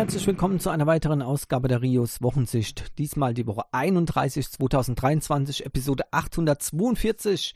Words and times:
herzlich 0.00 0.26
willkommen 0.26 0.58
zu 0.60 0.70
einer 0.70 0.86
weiteren 0.86 1.20
Ausgabe 1.20 1.68
der 1.68 1.82
Rios 1.82 2.22
Wochensicht. 2.22 2.96
Diesmal 2.96 3.34
die 3.34 3.46
Woche 3.46 3.64
31 3.72 4.50
2023, 4.50 5.66
Episode 5.66 6.04
842. 6.10 7.54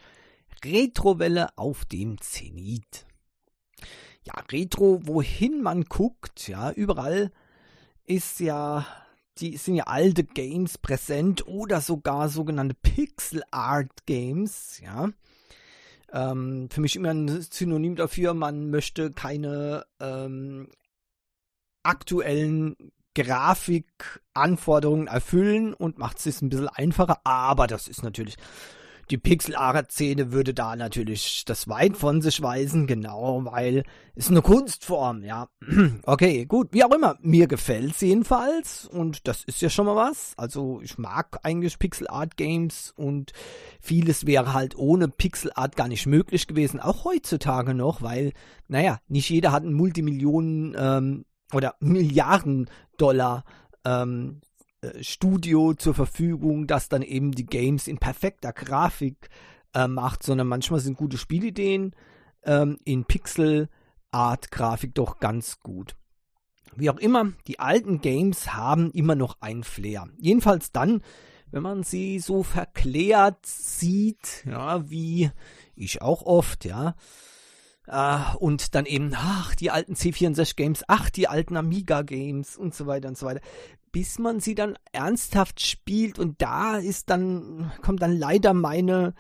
Retrowelle 0.63 1.57
auf 1.57 1.87
dem 1.87 2.21
Zenit. 2.21 3.07
Ja, 4.25 4.35
Retro, 4.53 5.01
wohin 5.05 5.63
man 5.63 5.85
guckt, 5.85 6.47
ja, 6.47 6.71
überall 6.71 7.31
ist 8.05 8.41
ja, 8.41 8.87
die 9.39 9.57
sind 9.57 9.77
ja 9.77 9.85
alte 9.85 10.23
Games 10.23 10.77
präsent 10.77 11.47
oder 11.47 11.81
sogar 11.81 12.29
sogenannte 12.29 12.75
Pixel 12.75 13.43
Art 13.53 14.05
Games, 14.05 14.83
ja. 14.85 15.09
Ähm, 16.13 16.69
für 16.71 16.83
mich 16.83 16.95
immer 16.95 17.09
ein 17.09 17.41
Synonym 17.41 17.97
dafür, 17.97 18.35
man 18.35 18.69
möchte 18.69 19.13
keine 19.13 19.87
ähm, 19.99 20.69
aktuellen 21.85 22.77
Grafikanforderungen 23.15 25.07
erfüllen 25.07 25.73
und 25.73 25.99
macht 25.99 26.25
es 26.27 26.43
ein 26.43 26.49
bisschen 26.49 26.69
einfacher, 26.69 27.21
aber 27.25 27.67
das 27.67 27.87
ist 27.87 28.03
natürlich 28.03 28.37
die 29.11 29.19
Pixel-Art-Szene 29.19 30.33
würde 30.33 30.55
da 30.55 30.77
natürlich 30.77 31.45
das 31.47 31.69
weit 31.69 31.97
von 31.97 32.23
sich 32.23 32.41
weisen, 32.43 32.87
genau, 32.87 33.45
weil 33.45 33.85
es 34.15 34.31
eine 34.31 34.43
Kunstform, 34.43 35.25
ja. 35.25 35.49
Okay, 36.05 36.47
gut, 36.47 36.69
wie 36.73 36.85
auch 36.85 36.93
immer. 36.93 37.17
Mir 37.21 37.47
gefällt's 37.47 38.01
jedenfalls 38.01 38.87
und 38.87 39.27
das 39.29 39.45
ist 39.45 39.61
ja 39.61 39.71
schon 39.71 39.87
mal 39.87 39.97
was. 39.97 40.35
Also 40.37 40.81
ich 40.83 40.99
mag 40.99 41.39
eigentlich 41.43 41.79
Pixel-Art-Games 41.79 42.93
und 42.97 43.33
vieles 43.81 44.27
wäre 44.27 44.53
halt 44.53 44.77
ohne 44.77 45.09
Pixel-Art 45.09 45.77
gar 45.77 45.89
nicht 45.89 46.07
möglich 46.07 46.47
gewesen, 46.47 46.81
auch 46.81 47.05
heutzutage 47.05 47.75
noch, 47.75 48.03
weil, 48.03 48.33
naja, 48.69 49.01
nicht 49.09 49.29
jeder 49.29 49.53
hat 49.53 49.63
einen 49.63 49.75
Multimillionen 49.75 50.75
ähm, 50.79 51.25
oder 51.55 51.77
Milliarden 51.81 52.69
Dollar 52.97 53.45
ähm, 53.85 54.41
äh, 54.81 55.03
Studio 55.03 55.75
zur 55.75 55.95
Verfügung, 55.95 56.67
das 56.67 56.89
dann 56.89 57.03
eben 57.03 57.33
die 57.33 57.47
Games 57.47 57.89
in 57.89 57.99
perfekter 57.99 58.53
Grafik 58.53 59.29
äh, 59.75 59.89
macht, 59.89 60.23
sondern 60.23 60.47
manchmal 60.47 60.81
sind 60.81 60.97
gute 60.97 61.19
Spielideen 61.19 61.95
ähm, 62.45 62.79
in 62.85 63.05
Pixel 63.05 63.69
Art 64.11 64.51
Grafik 64.51 64.95
doch 64.95 65.19
ganz 65.19 65.59
gut. 65.61 65.97
Wie 66.77 66.91
auch 66.91 66.99
immer, 66.99 67.33
die 67.47 67.59
alten 67.59 68.01
Games 68.01 68.55
haben 68.55 68.91
immer 68.93 69.15
noch 69.15 69.41
einen 69.41 69.65
Flair. 69.65 70.09
Jedenfalls 70.19 70.73
dann, 70.73 71.03
wenn 71.51 71.63
man 71.63 71.83
sie 71.83 72.19
so 72.19 72.43
verklärt 72.43 73.45
sieht, 73.47 74.45
ja, 74.47 74.89
wie 74.91 75.31
ich 75.77 76.03
auch 76.03 76.23
oft, 76.23 76.65
ja. 76.65 76.95
Uh, 77.87 78.37
und 78.39 78.75
dann 78.75 78.87
eben, 78.87 79.13
ach, 79.15 79.55
die 79.57 79.71
alten 79.71 79.93
C64 79.93 80.57
Games, 80.57 80.85
ach, 80.89 81.11
die 81.11 81.29
alten 81.29 81.55
Amiga 81.57 82.01
Games 82.01 82.57
und 82.57 82.75
so 82.75 82.87
weiter 82.87 83.09
und 83.09 83.19
so 83.19 83.27
weiter. 83.27 83.43
Bis 83.93 84.19
man 84.19 84.41
sie 84.41 84.55
dann 84.55 84.79
ernsthaft 84.93 85.61
spielt 85.61 86.19
und 86.19 86.41
da 86.41 86.79
ist 86.79 87.11
dann, 87.11 87.73
kommt 87.83 88.01
dann 88.01 88.17
leider 88.17 88.55
meine, 88.55 89.15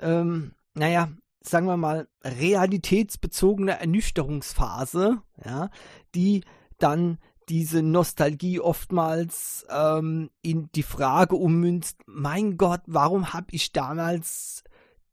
ähm, 0.00 0.52
naja, 0.74 1.10
sagen 1.42 1.66
wir 1.66 1.76
mal, 1.76 2.08
realitätsbezogene 2.24 3.78
Ernüchterungsphase, 3.78 5.18
ja, 5.44 5.68
die 6.14 6.42
dann 6.78 7.18
diese 7.48 7.82
Nostalgie 7.82 8.60
oftmals 8.60 9.66
ähm, 9.70 10.30
in 10.42 10.70
die 10.74 10.82
Frage 10.82 11.36
ummünzt, 11.36 11.98
mein 12.06 12.56
Gott, 12.56 12.80
warum 12.86 13.32
habe 13.32 13.46
ich 13.50 13.72
damals 13.72 14.64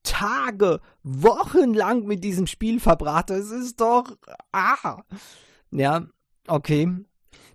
Tage, 0.03 0.79
Wochen 1.03 1.73
lang 1.73 2.05
mit 2.05 2.23
diesem 2.23 2.47
Spiel 2.47 2.79
verbracht? 2.79 3.29
Das 3.29 3.51
ist 3.51 3.81
doch, 3.81 4.15
ah, 4.51 5.01
ja, 5.71 6.05
okay, 6.47 6.89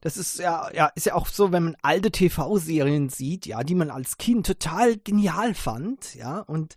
das 0.00 0.16
ist 0.16 0.38
ja, 0.38 0.70
ja, 0.72 0.86
ist 0.94 1.06
ja 1.06 1.14
auch 1.14 1.26
so, 1.26 1.53
wenn 1.53 1.64
man 1.64 1.76
alte 1.82 2.10
TV-Serien 2.10 3.09
sieht, 3.09 3.47
ja, 3.47 3.62
die 3.62 3.75
man 3.75 3.91
als 3.91 4.19
Kind 4.19 4.47
total 4.47 4.97
genial 4.97 5.54
fand, 5.54 6.14
ja, 6.14 6.41
und 6.41 6.76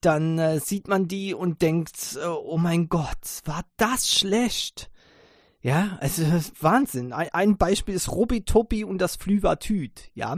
dann 0.00 0.38
äh, 0.38 0.60
sieht 0.60 0.88
man 0.88 1.08
die 1.08 1.34
und 1.34 1.60
denkt, 1.60 2.18
äh, 2.22 2.26
oh 2.26 2.58
mein 2.58 2.88
Gott, 2.88 3.42
war 3.44 3.64
das 3.76 4.10
schlecht? 4.10 4.90
Ja, 5.60 5.98
also 6.00 6.22
Wahnsinn. 6.60 7.12
Ein, 7.12 7.28
ein 7.32 7.56
Beispiel 7.56 7.94
ist 7.94 8.10
Robi 8.10 8.44
und 8.84 8.98
das 8.98 9.16
Flüvertüt, 9.16 10.10
ja. 10.14 10.36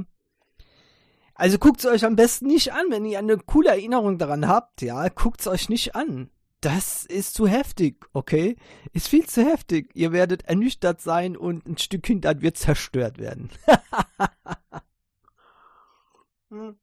Also 1.40 1.58
guckt 1.58 1.80
es 1.80 1.86
euch 1.86 2.04
am 2.04 2.16
besten 2.16 2.48
nicht 2.48 2.72
an, 2.74 2.86
wenn 2.90 3.06
ihr 3.06 3.18
eine 3.18 3.38
coole 3.38 3.70
Erinnerung 3.70 4.18
daran 4.18 4.46
habt, 4.46 4.82
ja, 4.82 5.08
guckt 5.08 5.40
es 5.40 5.46
euch 5.46 5.70
nicht 5.70 5.96
an 5.96 6.30
das 6.60 7.04
ist 7.06 7.34
zu 7.34 7.48
heftig, 7.48 8.06
okay? 8.12 8.56
Ist 8.92 9.08
viel 9.08 9.26
zu 9.26 9.42
heftig. 9.44 9.90
Ihr 9.94 10.12
werdet 10.12 10.42
ernüchtert 10.42 11.00
sein 11.00 11.36
und 11.36 11.66
ein 11.66 11.78
Stück 11.78 12.02
Kindheit 12.02 12.42
wird 12.42 12.58
zerstört 12.58 13.18
werden. 13.18 13.48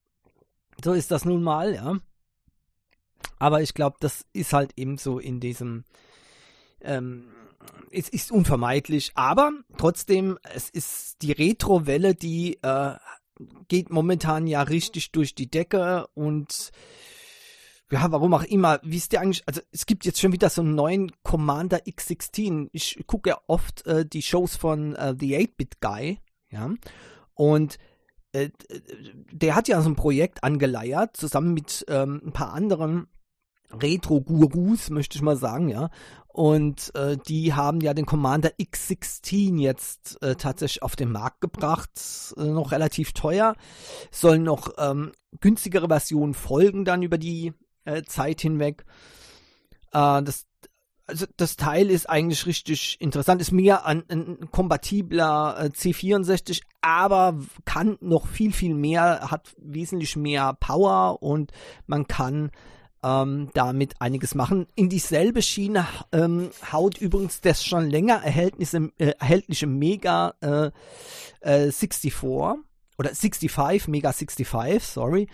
so 0.83 0.93
ist 0.93 1.11
das 1.11 1.25
nun 1.25 1.43
mal, 1.43 1.75
ja. 1.75 1.99
Aber 3.37 3.61
ich 3.61 3.75
glaube, 3.75 3.97
das 3.99 4.25
ist 4.33 4.53
halt 4.53 4.71
eben 4.77 4.97
so 4.97 5.19
in 5.19 5.39
diesem, 5.39 5.83
ähm, 6.81 7.27
es 7.91 8.09
ist 8.09 8.31
unvermeidlich, 8.31 9.11
aber 9.13 9.51
trotzdem, 9.77 10.39
es 10.55 10.71
ist 10.71 11.21
die 11.21 11.33
Retro-Welle, 11.33 12.15
die 12.15 12.57
äh, 12.63 12.95
geht 13.67 13.89
momentan 13.89 14.47
ja 14.47 14.61
richtig 14.61 15.11
durch 15.11 15.35
die 15.35 15.49
Decke 15.49 16.07
und 16.13 16.71
ja, 17.89 18.11
warum 18.11 18.33
auch 18.33 18.43
immer, 18.43 18.79
wisst 18.83 19.13
ihr 19.13 19.21
eigentlich, 19.21 19.43
also 19.47 19.61
es 19.71 19.85
gibt 19.85 20.05
jetzt 20.05 20.19
schon 20.19 20.33
wieder 20.33 20.49
so 20.49 20.61
einen 20.61 20.75
neuen 20.75 21.11
Commander 21.23 21.77
X16. 21.85 22.67
Ich 22.73 23.01
gucke 23.07 23.29
ja 23.29 23.39
oft 23.47 23.85
äh, 23.85 24.05
die 24.05 24.21
Shows 24.21 24.57
von 24.57 24.93
äh, 24.95 25.15
The 25.17 25.37
8-Bit 25.37 25.79
Guy, 25.79 26.19
ja, 26.49 26.69
und 27.33 27.77
äh, 28.33 28.49
der 29.31 29.55
hat 29.55 29.67
ja 29.69 29.81
so 29.81 29.89
ein 29.89 29.95
Projekt 29.95 30.43
angeleiert, 30.43 31.15
zusammen 31.15 31.53
mit 31.53 31.85
ähm, 31.87 32.21
ein 32.25 32.33
paar 32.33 32.53
anderen 32.53 33.07
Retro-Gurus, 33.71 34.89
möchte 34.89 35.17
ich 35.17 35.21
mal 35.21 35.37
sagen, 35.37 35.69
ja. 35.69 35.89
Und 36.37 36.93
äh, 36.93 37.17
die 37.17 37.55
haben 37.55 37.81
ja 37.81 37.95
den 37.95 38.05
Commander 38.05 38.51
X16 38.61 39.59
jetzt 39.59 40.21
äh, 40.21 40.35
tatsächlich 40.35 40.83
auf 40.83 40.95
den 40.95 41.11
Markt 41.11 41.41
gebracht, 41.41 41.89
äh, 42.37 42.43
noch 42.43 42.71
relativ 42.71 43.13
teuer. 43.13 43.55
Sollen 44.11 44.43
noch 44.43 44.69
ähm, 44.77 45.13
günstigere 45.41 45.87
Versionen 45.87 46.35
folgen 46.35 46.85
dann 46.85 47.01
über 47.01 47.17
die 47.17 47.53
äh, 47.85 48.03
Zeit 48.03 48.41
hinweg. 48.41 48.85
Äh, 49.93 50.21
das, 50.21 50.45
also 51.07 51.25
das 51.37 51.55
Teil 51.55 51.89
ist 51.89 52.07
eigentlich 52.07 52.45
richtig 52.45 53.01
interessant, 53.01 53.41
ist 53.41 53.51
mehr 53.51 53.87
ein, 53.87 54.03
ein 54.07 54.51
kompatibler 54.51 55.55
äh, 55.59 55.69
C64, 55.69 56.61
aber 56.81 57.39
kann 57.65 57.97
noch 57.99 58.27
viel, 58.27 58.53
viel 58.53 58.75
mehr, 58.75 59.31
hat 59.31 59.55
wesentlich 59.57 60.15
mehr 60.15 60.53
Power 60.53 61.23
und 61.23 61.51
man 61.87 62.05
kann 62.05 62.51
ähm, 63.07 63.49
damit 63.53 64.01
einiges 64.01 64.35
machen. 64.35 64.67
In 64.75 64.89
dieselbe 64.89 65.41
Schiene 65.41 65.87
ähm, 66.11 66.49
haut 66.71 66.97
übrigens 66.97 67.41
das 67.41 67.63
schon 67.63 67.89
länger 67.89 68.15
erhältliche, 68.23 68.91
äh, 68.97 69.13
erhältliche 69.19 69.67
Mega 69.67 70.33
äh, 70.41 70.71
äh, 71.41 71.71
64 71.71 72.13
oder 72.97 73.09
65, 73.09 73.87
Mega 73.87 74.11
65, 74.11 74.83
sorry, 74.83 75.27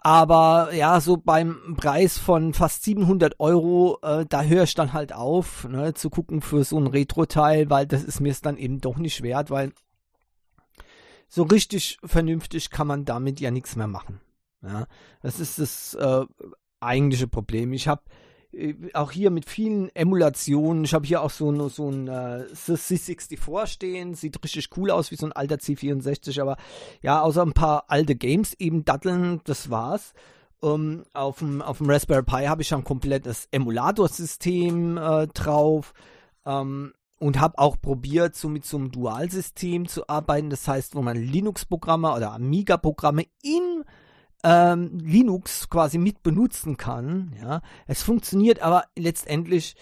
aber 0.00 0.74
ja, 0.74 1.00
so 1.00 1.16
beim 1.16 1.76
Preis 1.78 2.18
von 2.18 2.52
fast 2.52 2.82
700 2.84 3.40
Euro, 3.40 3.98
äh, 4.02 4.26
da 4.28 4.42
höre 4.42 4.64
ich 4.64 4.74
dann 4.74 4.92
halt 4.92 5.14
auf, 5.14 5.64
ne, 5.64 5.94
zu 5.94 6.10
gucken 6.10 6.42
für 6.42 6.62
so 6.62 6.78
ein 6.78 6.86
Retro-Teil, 6.86 7.70
weil 7.70 7.86
das 7.86 8.04
ist 8.04 8.20
mir 8.20 8.30
es 8.30 8.42
dann 8.42 8.58
eben 8.58 8.82
doch 8.82 8.98
nicht 8.98 9.22
wert, 9.22 9.50
weil 9.50 9.72
so 11.28 11.44
richtig 11.44 11.98
vernünftig 12.04 12.68
kann 12.68 12.86
man 12.86 13.06
damit 13.06 13.40
ja 13.40 13.50
nichts 13.50 13.76
mehr 13.76 13.86
machen. 13.86 14.20
Ja, 14.62 14.86
das 15.22 15.40
ist 15.40 15.58
das 15.58 15.94
äh, 15.94 16.26
eigentliche 16.80 17.28
Problem. 17.28 17.72
Ich 17.72 17.88
habe 17.88 18.02
äh, 18.52 18.74
auch 18.94 19.10
hier 19.10 19.30
mit 19.30 19.48
vielen 19.48 19.94
Emulationen. 19.94 20.84
Ich 20.84 20.94
habe 20.94 21.06
hier 21.06 21.22
auch 21.22 21.30
so, 21.30 21.50
ein, 21.50 21.68
so 21.68 21.90
ein 21.90 22.08
äh, 22.08 22.44
C64 22.54 23.66
stehen. 23.66 24.14
Sieht 24.14 24.42
richtig 24.42 24.70
cool 24.76 24.90
aus, 24.90 25.10
wie 25.10 25.16
so 25.16 25.26
ein 25.26 25.32
alter 25.32 25.56
C64. 25.56 26.40
Aber 26.40 26.56
ja, 27.02 27.20
außer 27.20 27.42
ein 27.42 27.52
paar 27.52 27.84
alte 27.88 28.14
Games 28.14 28.54
eben 28.54 28.84
datteln, 28.84 29.40
das 29.44 29.70
war's. 29.70 30.12
Um, 30.60 30.70
ähm, 30.70 31.04
auf, 31.12 31.38
dem, 31.40 31.60
auf 31.60 31.78
dem 31.78 31.90
Raspberry 31.90 32.22
Pi 32.22 32.46
habe 32.46 32.62
ich 32.62 32.72
ein 32.72 32.84
komplettes 32.84 33.48
Emulatorsystem 33.50 34.96
äh, 34.96 35.26
drauf. 35.28 35.92
Ähm, 36.46 36.94
und 37.18 37.40
habe 37.40 37.58
auch 37.58 37.80
probiert, 37.80 38.34
so 38.34 38.48
mit 38.48 38.66
so 38.66 38.76
einem 38.76 38.90
Dualsystem 38.90 39.88
zu 39.88 40.08
arbeiten. 40.08 40.50
Das 40.50 40.66
heißt, 40.66 40.94
wo 40.94 41.02
man 41.02 41.16
Linux-Programme 41.16 42.12
oder 42.12 42.32
Amiga-Programme 42.32 43.24
in 43.42 43.84
ähm, 44.44 44.98
Linux 44.98 45.68
quasi 45.68 45.98
mit 45.98 46.22
benutzen 46.22 46.76
kann. 46.76 47.34
Ja, 47.40 47.62
es 47.86 48.02
funktioniert 48.02 48.60
aber 48.60 48.84
letztendlich. 48.96 49.74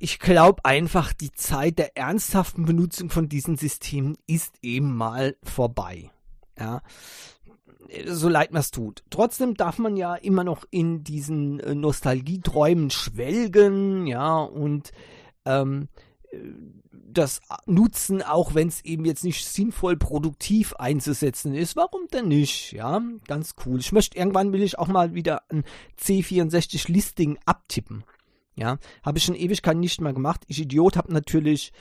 Ich 0.00 0.18
glaube 0.18 0.64
einfach, 0.64 1.12
die 1.12 1.32
Zeit 1.32 1.78
der 1.78 1.96
ernsthaften 1.96 2.64
Benutzung 2.64 3.10
von 3.10 3.28
diesen 3.28 3.56
Systemen 3.56 4.16
ist 4.26 4.54
eben 4.62 4.96
mal 4.96 5.36
vorbei. 5.42 6.10
Ja, 6.58 6.82
so 8.06 8.28
leid 8.28 8.52
man 8.52 8.60
es 8.60 8.70
tut. 8.70 9.04
Trotzdem 9.10 9.54
darf 9.54 9.78
man 9.78 9.96
ja 9.96 10.14
immer 10.14 10.44
noch 10.44 10.64
in 10.70 11.04
diesen 11.04 11.60
äh, 11.60 11.74
Nostalgieträumen 11.74 12.90
schwelgen, 12.90 14.06
ja, 14.06 14.38
und 14.38 14.92
ähm, 15.44 15.88
das 17.12 17.40
nutzen, 17.66 18.22
auch 18.22 18.54
wenn 18.54 18.68
es 18.68 18.84
eben 18.84 19.04
jetzt 19.04 19.24
nicht 19.24 19.46
sinnvoll 19.46 19.96
produktiv 19.96 20.74
einzusetzen 20.74 21.54
ist. 21.54 21.76
Warum 21.76 22.08
denn 22.12 22.28
nicht? 22.28 22.72
Ja, 22.72 23.02
ganz 23.26 23.54
cool. 23.64 23.80
Ich 23.80 23.92
möchte 23.92 24.18
irgendwann 24.18 24.52
will 24.52 24.62
ich 24.62 24.78
auch 24.78 24.88
mal 24.88 25.14
wieder 25.14 25.42
ein 25.50 25.64
C64 26.00 26.90
Listing 26.90 27.38
abtippen. 27.44 28.04
Ja, 28.56 28.78
habe 29.04 29.18
ich 29.18 29.24
schon 29.24 29.36
Ewigkeit 29.36 29.76
nicht 29.76 30.00
mehr 30.00 30.12
gemacht. 30.12 30.42
Ich 30.48 30.60
Idiot 30.60 30.96
habe 30.96 31.12
natürlich 31.12 31.72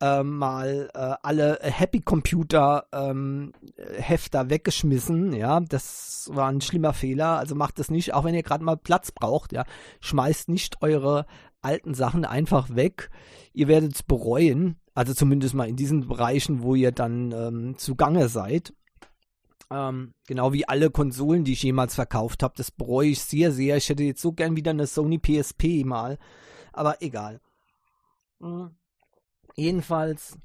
äh, 0.00 0.22
mal 0.22 0.90
äh, 0.94 1.14
alle 1.22 1.58
Happy 1.62 2.00
Computer 2.00 2.86
ähm, 2.92 3.52
Hefter 3.76 4.50
weggeschmissen. 4.50 5.32
Ja, 5.32 5.60
das 5.60 6.30
war 6.32 6.48
ein 6.48 6.60
schlimmer 6.60 6.92
Fehler. 6.92 7.38
Also 7.38 7.54
macht 7.54 7.78
das 7.78 7.90
nicht, 7.90 8.14
auch 8.14 8.24
wenn 8.24 8.34
ihr 8.34 8.42
gerade 8.42 8.64
mal 8.64 8.76
Platz 8.76 9.12
braucht. 9.12 9.52
Ja, 9.52 9.64
schmeißt 10.00 10.48
nicht 10.48 10.82
eure 10.82 11.26
alten 11.62 11.94
Sachen 11.94 12.24
einfach 12.24 12.74
weg. 12.74 13.10
Ihr 13.52 13.68
werdet 13.68 13.94
es 13.94 14.02
bereuen. 14.02 14.76
Also 14.94 15.14
zumindest 15.14 15.54
mal 15.54 15.68
in 15.68 15.76
diesen 15.76 16.08
Bereichen, 16.08 16.62
wo 16.62 16.74
ihr 16.74 16.92
dann 16.92 17.32
ähm, 17.32 17.78
zugange 17.78 18.28
seid. 18.28 18.72
Ähm, 19.70 20.14
genau 20.26 20.52
wie 20.52 20.68
alle 20.68 20.90
Konsolen, 20.90 21.44
die 21.44 21.52
ich 21.52 21.62
jemals 21.62 21.94
verkauft 21.94 22.42
habe. 22.42 22.54
Das 22.56 22.70
bereue 22.70 23.08
ich 23.08 23.20
sehr, 23.20 23.50
sehr. 23.50 23.76
Ich 23.76 23.88
hätte 23.88 24.04
jetzt 24.04 24.22
so 24.22 24.32
gern 24.32 24.56
wieder 24.56 24.70
eine 24.70 24.86
Sony 24.86 25.18
PSP 25.18 25.84
mal. 25.84 26.18
Aber 26.72 27.02
egal. 27.02 27.40
Mhm. 28.38 28.70
Jedenfalls 29.56 30.38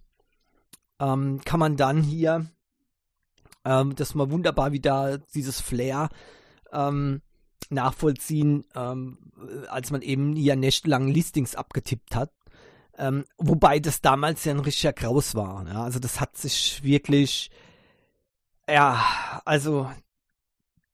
ähm, 1.00 1.42
kann 1.44 1.60
man 1.60 1.78
dann 1.78 2.02
hier 2.02 2.48
ähm, 3.66 3.96
das 3.96 4.16
mal 4.16 4.32
wunderbar 4.32 4.72
wieder 4.72 5.18
dieses 5.18 5.60
Flair 5.62 6.10
ähm, 6.72 7.22
nachvollziehen, 7.70 8.66
ähm, 8.76 9.18
als 9.70 9.92
man 9.92 10.02
eben 10.02 10.36
hier 10.36 10.56
nächtelang 10.56 11.08
Listings 11.08 11.56
abgetippt 11.56 12.16
hat. 12.16 12.32
Ähm, 12.98 13.26
wobei 13.38 13.80
das 13.80 14.02
damals 14.02 14.44
ja 14.46 14.54
ein 14.54 14.60
richtiger 14.60 14.94
Graus 14.94 15.36
war. 15.36 15.66
Ja? 15.68 15.84
Also 15.84 16.00
das 16.00 16.20
hat 16.20 16.38
sich 16.38 16.84
wirklich, 16.84 17.50
ja, 18.70 19.04
also 19.46 19.90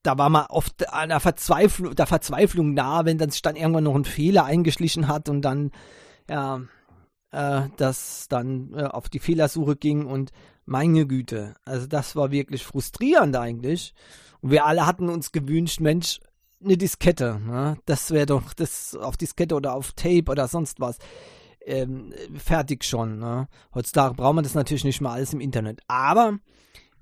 da 0.02 0.16
war 0.16 0.30
man 0.30 0.46
oft 0.46 0.80
der 0.80 1.20
Verzweiflung, 1.20 1.94
der 1.94 2.06
Verzweiflung 2.06 2.72
nah, 2.72 3.04
wenn 3.04 3.18
dann 3.18 3.30
sich 3.30 3.42
dann 3.42 3.56
irgendwann 3.56 3.84
noch 3.84 3.96
ein 3.96 4.04
Fehler 4.04 4.44
eingeschlichen 4.44 5.08
hat 5.08 5.28
und 5.28 5.42
dann, 5.42 5.72
ja, 6.30 6.62
äh, 7.30 7.62
das 7.76 8.26
dann 8.28 8.72
äh, 8.74 8.84
auf 8.84 9.08
die 9.08 9.18
Fehlersuche 9.18 9.76
ging 9.76 10.06
und 10.06 10.32
meine 10.64 11.06
Güte, 11.06 11.54
also 11.64 11.86
das 11.86 12.14
war 12.14 12.30
wirklich 12.30 12.64
frustrierend 12.64 13.36
eigentlich. 13.36 13.94
Und 14.40 14.50
wir 14.50 14.66
alle 14.66 14.86
hatten 14.86 15.08
uns 15.08 15.32
gewünscht, 15.32 15.80
Mensch, 15.80 16.20
eine 16.62 16.76
Diskette, 16.76 17.40
ne? 17.40 17.78
das 17.86 18.10
wäre 18.10 18.26
doch 18.26 18.52
das 18.52 18.94
auf 18.94 19.16
Diskette 19.16 19.54
oder 19.54 19.74
auf 19.74 19.92
Tape 19.92 20.30
oder 20.30 20.48
sonst 20.48 20.80
was. 20.80 20.98
Ähm, 21.64 22.14
fertig 22.36 22.84
schon. 22.84 23.18
Ne? 23.18 23.46
Heutzutage 23.74 24.14
braucht 24.14 24.34
man 24.34 24.44
das 24.44 24.54
natürlich 24.54 24.84
nicht 24.84 25.00
mal 25.00 25.12
alles 25.12 25.34
im 25.34 25.40
Internet. 25.40 25.80
Aber 25.86 26.38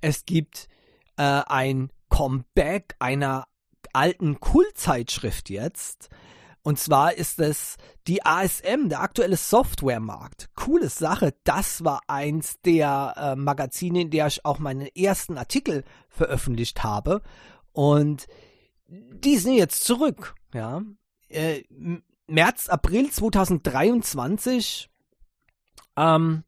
es 0.01 0.25
gibt 0.25 0.69
äh, 1.17 1.23
ein 1.23 1.91
Comeback 2.09 2.97
einer 2.99 3.47
alten 3.93 4.41
Kultzeitschrift 4.41 5.51
jetzt. 5.51 6.11
Und 6.67 6.81
zwar 6.81 7.15
ist 7.15 7.39
es 7.39 7.77
die 8.09 8.27
ASM, 8.27 8.89
der 8.89 9.01
aktuelle 9.01 9.37
Softwaremarkt. 9.37 10.49
Coole 10.57 10.89
Sache. 10.89 11.33
Das 11.45 11.85
war 11.85 12.01
eins 12.09 12.61
der 12.63 13.15
äh, 13.17 13.37
Magazine, 13.37 14.01
in 14.01 14.11
der 14.11 14.27
ich 14.27 14.45
auch 14.45 14.59
meinen 14.59 14.89
ersten 14.89 15.39
Artikel 15.39 15.85
veröffentlicht 16.09 16.83
habe. 16.83 17.23
Und 17.71 18.27
die 18.89 19.37
sind 19.37 19.55
jetzt 19.55 19.85
zurück. 19.85 20.35
Ja. 20.53 20.83
Äh, 21.29 21.63
März, 22.27 22.69
April 22.69 23.13
2023. 23.13 24.91
Ähm, 25.97 26.43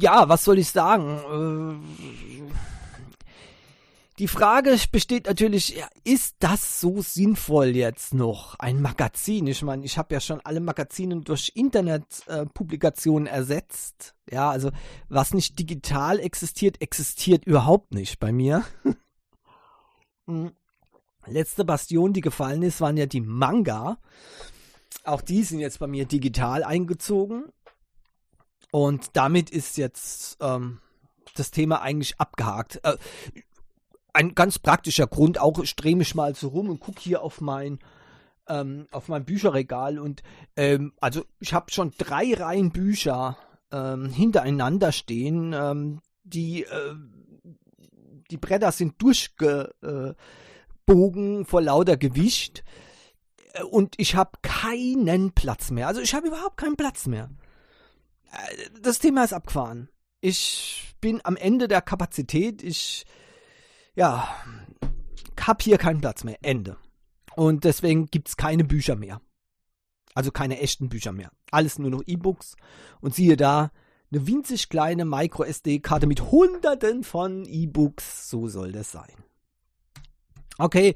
ja, 0.00 0.28
was 0.28 0.42
soll 0.42 0.58
ich 0.58 0.70
sagen? 0.70 1.80
Äh, 2.42 2.75
die 4.18 4.28
Frage 4.28 4.76
besteht 4.90 5.26
natürlich, 5.26 5.82
ist 6.04 6.36
das 6.38 6.80
so 6.80 7.02
sinnvoll 7.02 7.76
jetzt 7.76 8.14
noch? 8.14 8.58
Ein 8.58 8.80
Magazin? 8.80 9.46
Ich 9.46 9.62
meine, 9.62 9.84
ich 9.84 9.98
habe 9.98 10.14
ja 10.14 10.20
schon 10.20 10.40
alle 10.44 10.60
Magazine 10.60 11.20
durch 11.20 11.52
Internetpublikationen 11.54 13.26
äh, 13.26 13.30
ersetzt. 13.30 14.14
Ja, 14.30 14.50
also 14.50 14.70
was 15.08 15.34
nicht 15.34 15.58
digital 15.58 16.18
existiert, 16.20 16.80
existiert 16.80 17.44
überhaupt 17.44 17.94
nicht 17.94 18.18
bei 18.18 18.32
mir. 18.32 18.64
hm 20.26 20.52
letzte 21.26 21.64
Bastion, 21.64 22.12
die 22.12 22.20
gefallen 22.20 22.62
ist, 22.62 22.80
waren 22.80 22.96
ja 22.96 23.06
die 23.06 23.20
Manga. 23.20 23.98
Auch 25.04 25.20
die 25.20 25.42
sind 25.42 25.60
jetzt 25.60 25.78
bei 25.78 25.86
mir 25.86 26.06
digital 26.06 26.64
eingezogen. 26.64 27.44
Und 28.72 29.10
damit 29.14 29.50
ist 29.50 29.76
jetzt 29.76 30.36
ähm, 30.40 30.80
das 31.34 31.50
Thema 31.50 31.82
eigentlich 31.82 32.18
abgehakt. 32.18 32.80
Äh, 32.82 32.96
ein 34.16 34.34
ganz 34.34 34.58
praktischer 34.58 35.06
Grund, 35.06 35.38
auch 35.38 35.62
streme 35.64 36.02
ich 36.02 36.14
mal 36.14 36.34
so 36.34 36.48
rum 36.48 36.70
und 36.70 36.80
gucke 36.80 37.00
hier 37.00 37.22
auf 37.22 37.40
mein, 37.40 37.78
ähm, 38.48 38.88
auf 38.90 39.08
mein 39.08 39.26
Bücherregal 39.26 39.98
und 39.98 40.22
ähm, 40.56 40.94
also 41.00 41.24
ich 41.38 41.52
habe 41.52 41.70
schon 41.70 41.92
drei 41.98 42.32
Reihen 42.32 42.70
Bücher 42.70 43.36
ähm, 43.70 44.08
hintereinander 44.10 44.92
stehen. 44.92 45.52
Ähm, 45.52 46.00
die, 46.24 46.64
äh, 46.64 46.94
die 48.30 48.38
Bretter 48.38 48.72
sind 48.72 49.00
durchge, 49.02 49.74
äh, 49.82 51.44
vor 51.44 51.60
lauter 51.62 51.96
Gewicht 51.96 52.64
und 53.70 53.96
ich 53.98 54.14
habe 54.14 54.38
keinen 54.40 55.32
Platz 55.32 55.70
mehr. 55.70 55.88
Also 55.88 56.00
ich 56.00 56.14
habe 56.14 56.28
überhaupt 56.28 56.56
keinen 56.56 56.76
Platz 56.76 57.06
mehr. 57.06 57.28
Äh, 58.30 58.70
das 58.80 58.98
Thema 58.98 59.24
ist 59.24 59.32
abgefahren. 59.32 59.90
Ich 60.20 60.94
bin 61.00 61.20
am 61.24 61.36
Ende 61.36 61.68
der 61.68 61.82
Kapazität. 61.82 62.62
Ich, 62.62 63.04
ja, 63.96 64.28
hab 65.40 65.62
hier 65.62 65.78
keinen 65.78 66.00
Platz 66.00 66.24
mehr. 66.24 66.38
Ende. 66.42 66.76
Und 67.34 67.64
deswegen 67.64 68.06
gibt 68.06 68.28
es 68.28 68.36
keine 68.36 68.64
Bücher 68.64 68.96
mehr. 68.96 69.20
Also 70.14 70.30
keine 70.30 70.60
echten 70.60 70.88
Bücher 70.88 71.12
mehr. 71.12 71.30
Alles 71.50 71.78
nur 71.78 71.90
noch 71.90 72.02
E-Books. 72.06 72.56
Und 73.00 73.14
siehe 73.14 73.36
da, 73.36 73.70
eine 74.10 74.26
winzig 74.26 74.68
kleine 74.68 75.04
Micro-SD-Karte 75.04 76.06
mit 76.06 76.30
hunderten 76.30 77.04
von 77.04 77.44
E-Books. 77.44 78.30
So 78.30 78.48
soll 78.48 78.72
das 78.72 78.92
sein. 78.92 79.12
Okay, 80.58 80.94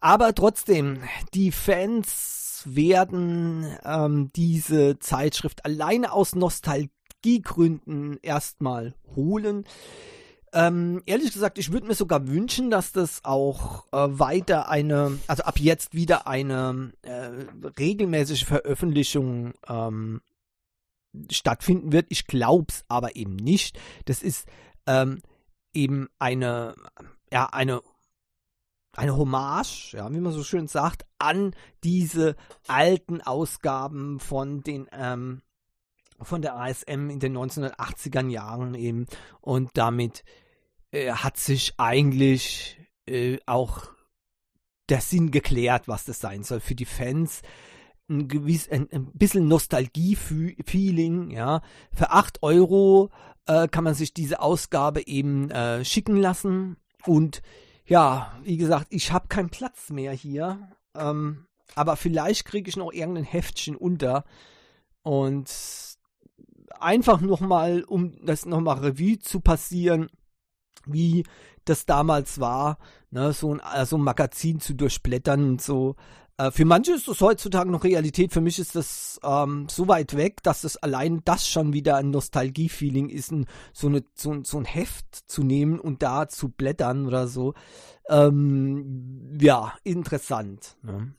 aber 0.00 0.34
trotzdem, 0.34 1.00
die 1.34 1.52
Fans 1.52 2.62
werden 2.64 3.66
ähm, 3.84 4.30
diese 4.34 4.98
Zeitschrift 4.98 5.64
alleine 5.64 6.12
aus 6.12 6.34
Nostalgiegründen 6.34 8.18
erstmal 8.22 8.94
holen. 9.14 9.64
Ähm, 10.52 11.02
ehrlich 11.06 11.32
gesagt, 11.32 11.58
ich 11.58 11.72
würde 11.72 11.86
mir 11.86 11.94
sogar 11.94 12.26
wünschen, 12.26 12.70
dass 12.70 12.92
das 12.92 13.24
auch 13.24 13.86
äh, 13.92 14.18
weiter 14.18 14.68
eine, 14.68 15.18
also 15.28 15.44
ab 15.44 15.58
jetzt 15.58 15.94
wieder 15.94 16.26
eine 16.26 16.92
äh, 17.02 17.30
regelmäßige 17.78 18.44
Veröffentlichung 18.44 19.54
ähm, 19.68 20.22
stattfinden 21.30 21.92
wird. 21.92 22.06
Ich 22.08 22.26
glaube 22.26 22.66
es 22.68 22.84
aber 22.88 23.14
eben 23.14 23.36
nicht. 23.36 23.78
Das 24.06 24.22
ist 24.22 24.48
ähm, 24.86 25.20
eben 25.72 26.08
eine, 26.18 26.74
ja, 27.32 27.46
eine 27.46 27.80
eine 28.96 29.16
Hommage, 29.16 29.92
ja, 29.92 30.12
wie 30.12 30.20
man 30.20 30.32
so 30.32 30.42
schön 30.42 30.66
sagt, 30.66 31.06
an 31.18 31.54
diese 31.84 32.34
alten 32.66 33.20
Ausgaben 33.20 34.18
von 34.18 34.62
den 34.62 34.88
ähm, 34.92 35.42
von 36.22 36.42
der 36.42 36.56
ASM 36.56 37.10
in 37.10 37.20
den 37.20 37.36
1980er 37.36 38.28
Jahren 38.28 38.74
eben 38.74 39.06
und 39.40 39.70
damit 39.74 40.24
äh, 40.90 41.12
hat 41.12 41.36
sich 41.36 41.74
eigentlich 41.78 42.78
äh, 43.06 43.38
auch 43.46 43.90
der 44.88 45.00
Sinn 45.00 45.30
geklärt, 45.30 45.88
was 45.88 46.04
das 46.04 46.20
sein 46.20 46.42
soll 46.42 46.60
für 46.60 46.74
die 46.74 46.84
Fans. 46.84 47.42
Ein, 48.08 48.26
gewiss, 48.26 48.68
ein, 48.68 48.88
ein 48.90 49.12
bisschen 49.12 49.46
Nostalgie-Feeling, 49.46 51.30
ja. 51.30 51.62
Für 51.92 52.10
8 52.10 52.42
Euro 52.42 53.10
äh, 53.46 53.68
kann 53.68 53.84
man 53.84 53.94
sich 53.94 54.12
diese 54.12 54.40
Ausgabe 54.40 55.06
eben 55.06 55.50
äh, 55.50 55.84
schicken 55.84 56.16
lassen 56.16 56.76
und 57.06 57.40
ja, 57.86 58.32
wie 58.44 58.56
gesagt, 58.56 58.86
ich 58.90 59.10
habe 59.12 59.28
keinen 59.28 59.50
Platz 59.50 59.90
mehr 59.90 60.12
hier. 60.12 60.70
Ähm, 60.94 61.46
aber 61.74 61.96
vielleicht 61.96 62.44
kriege 62.44 62.68
ich 62.68 62.76
noch 62.76 62.92
irgendein 62.92 63.24
Heftchen 63.24 63.76
unter. 63.76 64.24
Und 65.02 65.48
einfach 66.82 67.20
nochmal, 67.20 67.84
um 67.84 68.24
das 68.24 68.46
nochmal 68.46 68.78
Revue 68.78 69.18
zu 69.18 69.40
passieren, 69.40 70.08
wie 70.86 71.24
das 71.64 71.86
damals 71.86 72.40
war, 72.40 72.78
ne, 73.10 73.32
so, 73.32 73.54
ein, 73.54 73.60
äh, 73.74 73.84
so 73.84 73.96
ein 73.96 74.02
Magazin 74.02 74.60
zu 74.60 74.74
durchblättern 74.74 75.44
und 75.44 75.62
so. 75.62 75.96
Äh, 76.40 76.50
für 76.50 76.64
manche 76.64 76.92
ist 76.92 77.06
das 77.06 77.20
heutzutage 77.20 77.70
noch 77.70 77.84
Realität, 77.84 78.32
für 78.32 78.40
mich 78.40 78.58
ist 78.58 78.74
das 78.74 79.20
ähm, 79.22 79.66
so 79.68 79.88
weit 79.88 80.16
weg, 80.16 80.42
dass 80.42 80.62
das 80.62 80.78
allein 80.78 81.20
das 81.24 81.46
schon 81.46 81.72
wieder 81.72 81.96
ein 81.96 82.10
Nostalgie-Feeling 82.10 83.10
ist, 83.10 83.30
ein, 83.30 83.46
so, 83.72 83.88
eine, 83.88 84.04
so, 84.14 84.42
so 84.42 84.58
ein 84.58 84.64
Heft 84.64 85.30
zu 85.30 85.42
nehmen 85.42 85.78
und 85.78 86.02
da 86.02 86.28
zu 86.28 86.48
blättern 86.48 87.06
oder 87.06 87.28
so. 87.28 87.54
Ähm, 88.08 89.38
ja, 89.38 89.74
interessant. 89.84 90.76
Ne? 90.82 91.14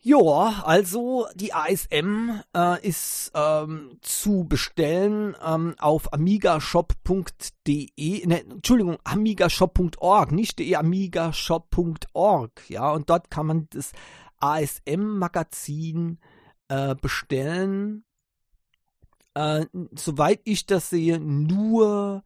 Ja, 0.00 0.62
also 0.64 1.26
die 1.34 1.52
ASM 1.52 2.40
äh, 2.56 2.86
ist 2.86 3.32
ähm, 3.34 3.98
zu 4.00 4.44
bestellen 4.48 5.34
ähm, 5.44 5.74
auf 5.78 6.12
amigashop.de, 6.12 8.26
ne, 8.26 8.44
Entschuldigung, 8.44 8.98
amigashop.org, 9.02 10.30
nicht 10.30 10.60
de, 10.60 10.76
amigashop.org, 10.76 12.70
ja, 12.70 12.92
und 12.92 13.10
dort 13.10 13.28
kann 13.28 13.46
man 13.46 13.66
das 13.70 13.90
ASM-Magazin 14.38 16.20
äh, 16.68 16.94
bestellen. 16.94 18.04
Äh, 19.34 19.66
soweit 19.96 20.40
ich 20.44 20.66
das 20.66 20.90
sehe, 20.90 21.18
nur 21.18 22.22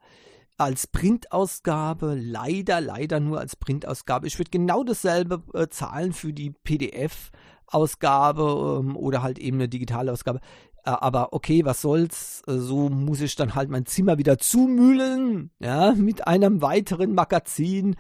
als 0.59 0.87
Printausgabe, 0.87 2.19
leider, 2.21 2.83
leider 2.83 3.19
nur 3.19 3.41
als 3.41 3.57
Printausgabe. 3.57 4.27
Ich 4.27 4.39
würde 4.39 4.51
genau 4.51 4.85
dasselbe 4.85 5.43
äh, 5.55 5.69
zahlen 5.69 6.13
für 6.13 6.35
die 6.35 6.51
PDF 6.51 7.31
Ausgabe 7.73 8.81
ähm, 8.81 8.97
oder 8.97 9.23
halt 9.23 9.39
eben 9.39 9.57
eine 9.59 9.69
digitale 9.69 10.13
Ausgabe. 10.13 10.41
Äh, 10.85 10.91
aber 10.91 11.33
okay, 11.33 11.65
was 11.65 11.81
soll's? 11.81 12.43
Äh, 12.47 12.59
so 12.59 12.89
muss 12.89 13.21
ich 13.21 13.37
dann 13.37 13.55
halt 13.55 13.71
mein 13.71 13.87
Zimmer 13.87 14.19
wieder 14.19 14.39
zumüllen, 14.39 15.51
ja, 15.59 15.93
mit 15.93 16.27
einem 16.27 16.63
weiteren 16.63 17.15
Magazin. 17.15 17.97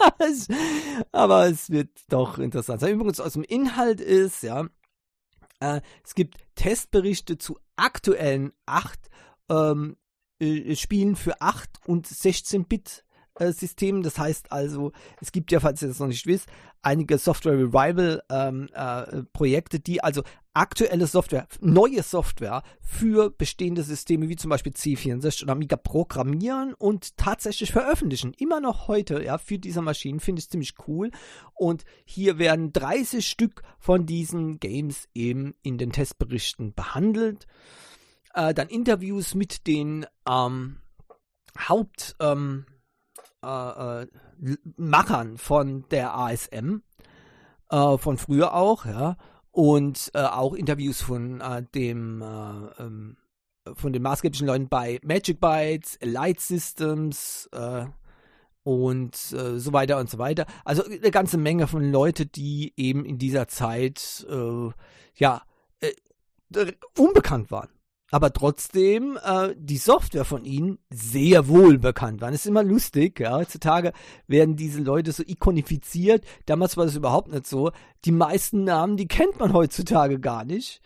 aber 1.12 1.46
es 1.46 1.70
wird 1.70 1.90
doch 2.08 2.38
interessant 2.38 2.80
sein. 2.80 2.94
Übrigens 2.94 3.20
aus 3.20 3.34
dem 3.34 3.44
Inhalt 3.44 4.00
ist, 4.00 4.42
ja, 4.42 4.66
äh, 5.60 5.80
es 6.04 6.14
gibt 6.14 6.38
Testberichte 6.54 7.38
zu 7.38 7.58
aktuellen 7.76 8.52
8 8.66 8.98
ähm, 9.48 9.96
äh, 10.40 10.74
Spielen 10.74 11.16
für 11.16 11.40
8 11.40 11.86
und 11.86 12.06
16 12.06 12.64
Bit 12.64 13.04
System. 13.38 14.02
Das 14.02 14.18
heißt 14.18 14.52
also, 14.52 14.92
es 15.20 15.32
gibt 15.32 15.52
ja, 15.52 15.60
falls 15.60 15.82
ihr 15.82 15.88
das 15.88 15.98
noch 15.98 16.06
nicht 16.06 16.26
wisst, 16.26 16.48
einige 16.82 17.18
Software 17.18 17.54
Revival 17.54 18.22
ähm, 18.30 18.68
äh, 18.74 19.22
Projekte, 19.32 19.80
die 19.80 20.02
also 20.02 20.22
aktuelle 20.54 21.06
Software, 21.06 21.48
neue 21.60 22.02
Software 22.02 22.62
für 22.80 23.30
bestehende 23.30 23.82
Systeme 23.82 24.28
wie 24.28 24.36
zum 24.36 24.50
Beispiel 24.50 24.72
C64 24.72 25.44
und 25.44 25.50
Amiga 25.50 25.76
programmieren 25.76 26.74
und 26.74 27.16
tatsächlich 27.16 27.72
veröffentlichen. 27.72 28.34
Immer 28.34 28.60
noch 28.60 28.88
heute, 28.88 29.22
ja, 29.22 29.38
für 29.38 29.58
diese 29.58 29.80
Maschinen 29.80 30.20
finde 30.20 30.40
ich 30.40 30.50
ziemlich 30.50 30.74
cool. 30.86 31.10
Und 31.54 31.84
hier 32.04 32.38
werden 32.38 32.72
30 32.72 33.26
Stück 33.26 33.62
von 33.78 34.04
diesen 34.04 34.60
Games 34.60 35.08
eben 35.14 35.54
in 35.62 35.78
den 35.78 35.92
Testberichten 35.92 36.74
behandelt. 36.74 37.46
Äh, 38.34 38.52
dann 38.52 38.68
Interviews 38.68 39.34
mit 39.34 39.66
den 39.66 40.06
ähm, 40.28 40.78
Haupt, 41.58 42.16
ähm, 42.20 42.66
äh, 43.42 44.02
äh, 44.02 44.06
Machern 44.76 45.38
von 45.38 45.84
der 45.90 46.16
ASM, 46.16 46.82
äh, 47.70 47.98
von 47.98 48.18
früher 48.18 48.54
auch, 48.54 48.86
ja, 48.86 49.16
und 49.50 50.10
äh, 50.14 50.22
auch 50.22 50.54
Interviews 50.54 51.02
von 51.02 51.40
äh, 51.40 51.62
dem 51.74 52.22
äh, 52.22 52.82
ähm, 52.82 53.16
von 53.74 53.92
den 53.92 54.02
maßgeblichen 54.02 54.46
Leuten 54.46 54.68
bei 54.68 54.98
Magic 55.04 55.38
Bytes, 55.38 55.96
Light 56.02 56.40
Systems 56.40 57.48
und 58.64 59.14
so 59.14 59.72
weiter 59.72 59.98
und 59.98 60.10
so 60.10 60.18
weiter. 60.18 60.46
Also 60.64 60.82
eine 60.84 61.12
ganze 61.12 61.38
Menge 61.38 61.68
von 61.68 61.92
Leuten, 61.92 62.28
die 62.32 62.72
eben 62.76 63.04
in 63.04 63.18
dieser 63.18 63.46
Zeit 63.46 64.26
ja 65.14 65.42
unbekannt 66.98 67.52
waren 67.52 67.68
aber 68.12 68.32
trotzdem 68.34 69.18
äh, 69.24 69.54
die 69.56 69.78
Software 69.78 70.26
von 70.26 70.44
ihnen 70.44 70.78
sehr 70.90 71.48
wohl 71.48 71.78
bekannt 71.78 72.20
war. 72.20 72.30
Das 72.30 72.40
ist 72.40 72.46
immer 72.46 72.62
lustig, 72.62 73.18
ja. 73.18 73.32
Heutzutage 73.32 73.94
werden 74.26 74.54
diese 74.54 74.82
Leute 74.82 75.12
so 75.12 75.22
ikonifiziert. 75.26 76.22
Damals 76.44 76.76
war 76.76 76.84
das 76.84 76.94
überhaupt 76.94 77.32
nicht 77.32 77.46
so. 77.46 77.72
Die 78.04 78.12
meisten 78.12 78.64
Namen, 78.64 78.98
die 78.98 79.08
kennt 79.08 79.40
man 79.40 79.54
heutzutage 79.54 80.20
gar 80.20 80.44
nicht. 80.44 80.82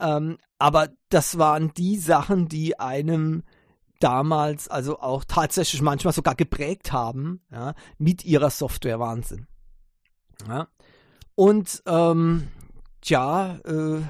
Ähm, 0.00 0.36
aber 0.58 0.88
das 1.10 1.38
waren 1.38 1.72
die 1.74 1.96
Sachen, 1.96 2.48
die 2.48 2.78
einem 2.80 3.44
damals 4.00 4.66
also 4.66 4.98
auch 4.98 5.24
tatsächlich 5.24 5.80
manchmal 5.80 6.12
sogar 6.12 6.34
geprägt 6.34 6.90
haben, 6.90 7.40
ja, 7.52 7.74
mit 7.98 8.24
ihrer 8.24 8.50
Software 8.50 8.98
Wahnsinn. 8.98 9.46
Ja. 10.48 10.66
Und 11.36 11.84
ähm, 11.86 12.48
tja, 13.00 13.60
äh, 13.64 14.02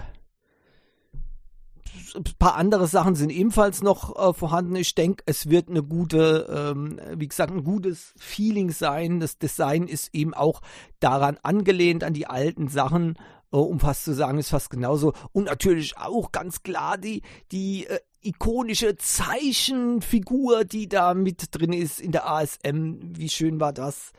ein 2.14 2.24
paar 2.38 2.56
andere 2.56 2.86
Sachen 2.86 3.14
sind 3.14 3.30
ebenfalls 3.30 3.82
noch 3.82 4.16
äh, 4.16 4.32
vorhanden. 4.32 4.76
Ich 4.76 4.94
denke, 4.94 5.22
es 5.26 5.50
wird 5.50 5.68
eine 5.68 5.82
gute, 5.82 6.72
ähm, 6.74 7.00
wie 7.16 7.28
gesagt, 7.28 7.52
ein 7.52 7.64
gutes 7.64 8.14
Feeling 8.16 8.70
sein. 8.70 9.20
Das 9.20 9.38
Design 9.38 9.88
ist 9.88 10.14
eben 10.14 10.34
auch 10.34 10.60
daran 11.00 11.38
angelehnt, 11.42 12.04
an 12.04 12.14
die 12.14 12.26
alten 12.26 12.68
Sachen, 12.68 13.16
äh, 13.52 13.56
um 13.56 13.80
fast 13.80 14.04
zu 14.04 14.14
sagen, 14.14 14.38
ist 14.38 14.50
fast 14.50 14.70
genauso. 14.70 15.12
Und 15.32 15.44
natürlich 15.44 15.96
auch 15.96 16.32
ganz 16.32 16.62
klar 16.62 16.98
die, 16.98 17.22
die 17.52 17.86
äh, 17.86 17.98
ikonische 18.22 18.96
Zeichenfigur, 18.96 20.64
die 20.64 20.88
da 20.88 21.14
mit 21.14 21.48
drin 21.50 21.72
ist 21.72 22.00
in 22.00 22.12
der 22.12 22.28
ASM. 22.28 22.98
Wie 23.16 23.28
schön 23.28 23.60
war 23.60 23.72
das? 23.72 24.12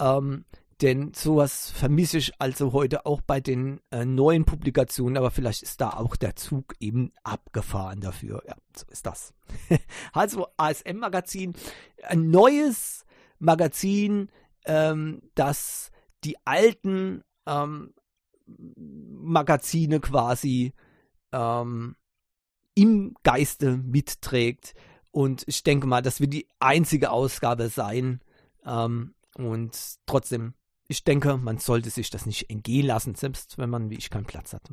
Ähm, 0.00 0.44
denn 0.82 1.14
sowas 1.14 1.70
vermisse 1.70 2.18
ich 2.18 2.32
also 2.38 2.72
heute 2.72 3.06
auch 3.06 3.22
bei 3.22 3.40
den 3.40 3.80
äh, 3.90 4.04
neuen 4.04 4.44
Publikationen, 4.44 5.16
aber 5.16 5.30
vielleicht 5.30 5.62
ist 5.62 5.80
da 5.80 5.90
auch 5.90 6.16
der 6.16 6.36
Zug 6.36 6.74
eben 6.80 7.12
abgefahren 7.22 8.00
dafür. 8.00 8.42
Ja, 8.46 8.56
so 8.76 8.84
ist 8.90 9.06
das. 9.06 9.32
also 10.12 10.48
ASM-Magazin, 10.58 11.54
ein 12.02 12.30
neues 12.30 13.06
Magazin, 13.38 14.30
ähm, 14.66 15.22
das 15.34 15.90
die 16.24 16.36
alten 16.44 17.22
ähm, 17.46 17.94
Magazine 18.46 20.00
quasi 20.00 20.74
ähm, 21.32 21.96
im 22.74 23.14
Geiste 23.22 23.78
mitträgt. 23.78 24.74
Und 25.10 25.44
ich 25.46 25.62
denke 25.62 25.86
mal, 25.86 26.02
das 26.02 26.20
wird 26.20 26.34
die 26.34 26.48
einzige 26.58 27.10
Ausgabe 27.10 27.70
sein. 27.70 28.20
Ähm, 28.64 29.14
und 29.36 29.96
trotzdem 30.06 30.54
ich 30.88 31.04
denke, 31.04 31.36
man 31.36 31.58
sollte 31.58 31.90
sich 31.90 32.10
das 32.10 32.26
nicht 32.26 32.50
entgehen 32.50 32.86
lassen, 32.86 33.14
selbst 33.14 33.58
wenn 33.58 33.70
man 33.70 33.90
wie 33.90 33.96
ich 33.96 34.10
keinen 34.10 34.26
Platz 34.26 34.52
hat. 34.52 34.70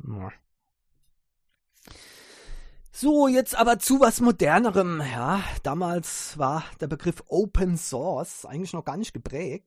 So, 2.92 3.26
jetzt 3.26 3.56
aber 3.56 3.80
zu 3.80 4.00
was 4.00 4.20
modernerem. 4.20 5.00
Ja, 5.00 5.42
damals 5.64 6.38
war 6.38 6.64
der 6.80 6.86
Begriff 6.86 7.24
Open 7.26 7.76
Source 7.76 8.44
eigentlich 8.44 8.72
noch 8.72 8.84
gar 8.84 8.96
nicht 8.96 9.12
geprägt. 9.12 9.66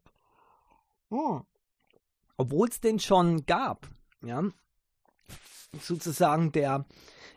Hm. 1.10 1.44
Obwohl 2.38 2.70
es 2.70 2.80
den 2.80 3.00
schon 3.00 3.46
gab. 3.46 3.89
Ja, 4.22 4.44
sozusagen 5.82 6.51
der 6.54 6.86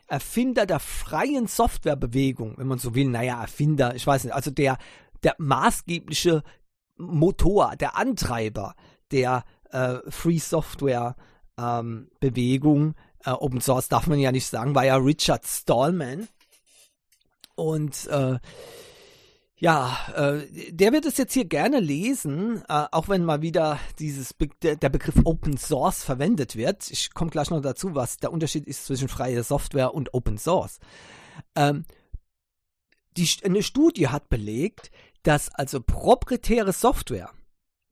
Erfinder 0.07 0.65
der 0.65 0.79
freien 0.79 1.47
Softwarebewegung, 1.47 2.57
wenn 2.57 2.67
man 2.67 2.79
so 2.79 2.95
will. 2.95 3.09
Naja, 3.09 3.41
Erfinder, 3.41 3.95
ich 3.95 4.07
weiß 4.07 4.23
nicht. 4.23 4.33
Also 4.33 4.51
der, 4.51 4.77
der 5.23 5.35
maßgebliche 5.37 6.43
Motor, 6.95 7.75
der 7.75 7.97
Antreiber 7.97 8.75
der 9.11 9.43
äh, 9.71 9.97
Free 10.09 10.39
Software 10.39 11.15
ähm, 11.57 12.09
Bewegung. 12.19 12.95
Äh, 13.23 13.31
Open 13.31 13.61
Source 13.61 13.87
darf 13.87 14.07
man 14.07 14.19
ja 14.19 14.31
nicht 14.31 14.47
sagen, 14.47 14.75
war 14.75 14.85
ja 14.85 14.95
Richard 14.97 15.45
Stallman. 15.45 16.27
Und 17.55 18.07
äh, 18.07 18.39
ja, 19.61 19.95
äh, 20.15 20.71
der 20.71 20.91
wird 20.91 21.05
es 21.05 21.17
jetzt 21.17 21.33
hier 21.33 21.45
gerne 21.45 21.79
lesen, 21.79 22.63
äh, 22.67 22.85
auch 22.91 23.09
wenn 23.09 23.23
mal 23.23 23.43
wieder 23.43 23.79
dieses 23.99 24.33
Be 24.33 24.49
der, 24.63 24.89
Begriff 24.89 25.21
Open 25.23 25.55
Source 25.57 26.03
verwendet 26.03 26.55
wird. 26.55 26.89
Ich 26.89 27.13
komme 27.13 27.29
gleich 27.29 27.51
noch 27.51 27.61
dazu, 27.61 27.93
was 27.93 28.17
der 28.17 28.33
Unterschied 28.33 28.65
ist 28.65 28.85
zwischen 28.85 29.07
freier 29.07 29.43
Software 29.43 29.93
und 29.93 30.15
Open 30.15 30.39
Source. 30.39 30.79
Ähm, 31.55 31.85
die, 33.17 33.29
eine 33.43 33.61
Studie 33.61 34.07
hat 34.07 34.29
belegt, 34.29 34.89
dass 35.21 35.49
also 35.49 35.79
proprietäre 35.79 36.73
Software 36.73 37.29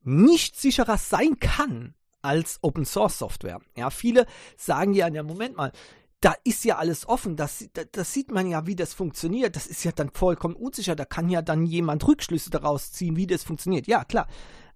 nicht 0.02 0.56
sicherer 0.56 0.98
sein 0.98 1.38
kann 1.38 1.94
als 2.22 2.58
Open 2.62 2.84
Source 2.84 3.18
Software. 3.18 3.60
Ja, 3.76 3.90
viele 3.90 4.26
sagen 4.56 4.92
ja, 4.92 5.08
ja, 5.08 5.22
Moment 5.22 5.56
mal, 5.56 5.72
da 6.20 6.34
ist 6.44 6.64
ja 6.64 6.76
alles 6.76 7.08
offen, 7.08 7.36
das, 7.36 7.66
das, 7.72 7.86
das, 7.92 8.12
sieht 8.12 8.30
man 8.30 8.46
ja, 8.46 8.66
wie 8.66 8.76
das 8.76 8.92
funktioniert. 8.92 9.56
Das 9.56 9.66
ist 9.66 9.84
ja 9.84 9.92
dann 9.92 10.10
vollkommen 10.10 10.54
unsicher. 10.54 10.94
Da 10.94 11.06
kann 11.06 11.30
ja 11.30 11.40
dann 11.40 11.64
jemand 11.64 12.06
Rückschlüsse 12.06 12.50
daraus 12.50 12.92
ziehen, 12.92 13.16
wie 13.16 13.26
das 13.26 13.42
funktioniert. 13.42 13.86
Ja, 13.86 14.04
klar. 14.04 14.28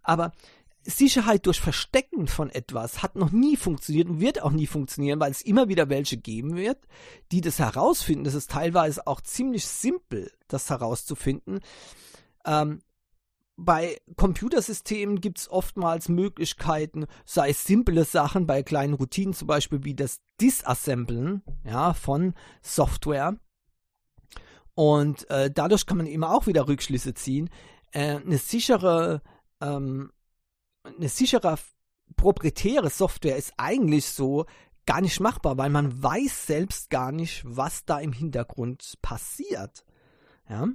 Aber 0.03 0.33
Sicherheit 0.87 1.45
durch 1.47 1.61
Verstecken 1.61 2.29
von 2.29 2.51
etwas 2.51 3.03
hat 3.03 3.17
noch 3.17 3.31
nie 3.31 3.57
funktioniert 3.57 4.09
und 4.09 4.21
wird 4.21 4.43
auch 4.43 4.53
nie 4.53 4.67
funktionieren, 4.67 5.21
weil 5.21 5.31
es 5.31 5.43
immer 5.43 5.69
wieder 5.69 5.89
welche 5.89 6.17
geben 6.17 6.57
wird, 6.57 6.79
die 7.31 7.43
das 7.43 7.59
herausfinden. 7.59 8.25
Das 8.25 8.35
ist 8.35 8.51
teilweise 8.51 9.07
auch 9.07 9.21
ziemlich 9.21 9.67
simpel, 9.67 10.31
das 10.49 10.71
herauszufinden. 10.71 11.61
Ähm, 12.47 12.81
bei 13.57 14.01
Computersystemen 14.17 15.21
gibt 15.21 15.39
es 15.39 15.51
oftmals 15.51 16.09
Möglichkeiten, 16.09 17.07
sei 17.25 17.51
es 17.51 17.65
simple 17.65 18.05
Sachen 18.05 18.47
bei 18.47 18.63
kleinen 18.63 18.95
Routinen, 18.95 19.35
zum 19.35 19.47
Beispiel 19.47 19.85
wie 19.85 19.95
das 19.95 20.21
Disassemblen 20.41 21.43
ja, 21.65 21.95
von 21.95 22.35
Software. 22.63 23.39
Und 24.75 25.31
äh, 25.31 25.51
dadurch 25.53 25.87
kann 25.87 25.99
man 25.99 26.07
eben 26.07 26.25
auch 26.25 26.47
wieder 26.47 26.67
Rückschlüsse 26.67 27.15
ziehen. 27.15 27.49
Äh, 27.93 28.17
eine 28.17 28.39
sichere, 28.39 29.23
ähm, 29.61 30.11
eine 30.83 31.09
sichere 31.09 31.57
proprietäre 32.17 32.91
Software 32.91 33.37
ist 33.37 33.55
eigentlich 33.57 34.07
so 34.07 34.47
gar 34.85 35.01
nicht 35.01 35.21
machbar, 35.21 35.57
weil 35.57 35.71
man 35.71 36.03
weiß 36.03 36.47
selbst 36.47 36.91
gar 36.91 37.13
nicht, 37.13 37.43
was 37.47 37.85
da 37.85 38.01
im 38.01 38.13
Hintergrund 38.13 38.99
passiert. 39.01 39.85
Ja? 40.49 40.69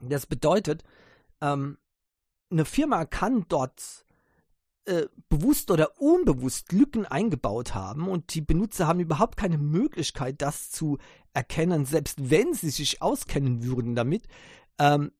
Das 0.00 0.26
bedeutet, 0.26 0.84
ähm, 1.40 1.76
eine 2.50 2.64
Firma 2.64 3.04
kann 3.04 3.46
dort 3.48 4.06
äh, 4.84 5.06
bewusst 5.28 5.70
oder 5.70 6.00
unbewusst 6.00 6.72
Lücken 6.72 7.04
eingebaut 7.04 7.74
haben 7.74 8.08
und 8.08 8.34
die 8.34 8.40
Benutzer 8.40 8.86
haben 8.86 9.00
überhaupt 9.00 9.36
keine 9.36 9.58
Möglichkeit, 9.58 10.40
das 10.40 10.70
zu 10.70 10.98
erkennen, 11.34 11.84
selbst 11.84 12.30
wenn 12.30 12.54
sie 12.54 12.70
sich 12.70 13.02
auskennen 13.02 13.64
würden 13.64 13.94
damit. 13.94 14.26
Ähm, 14.78 15.12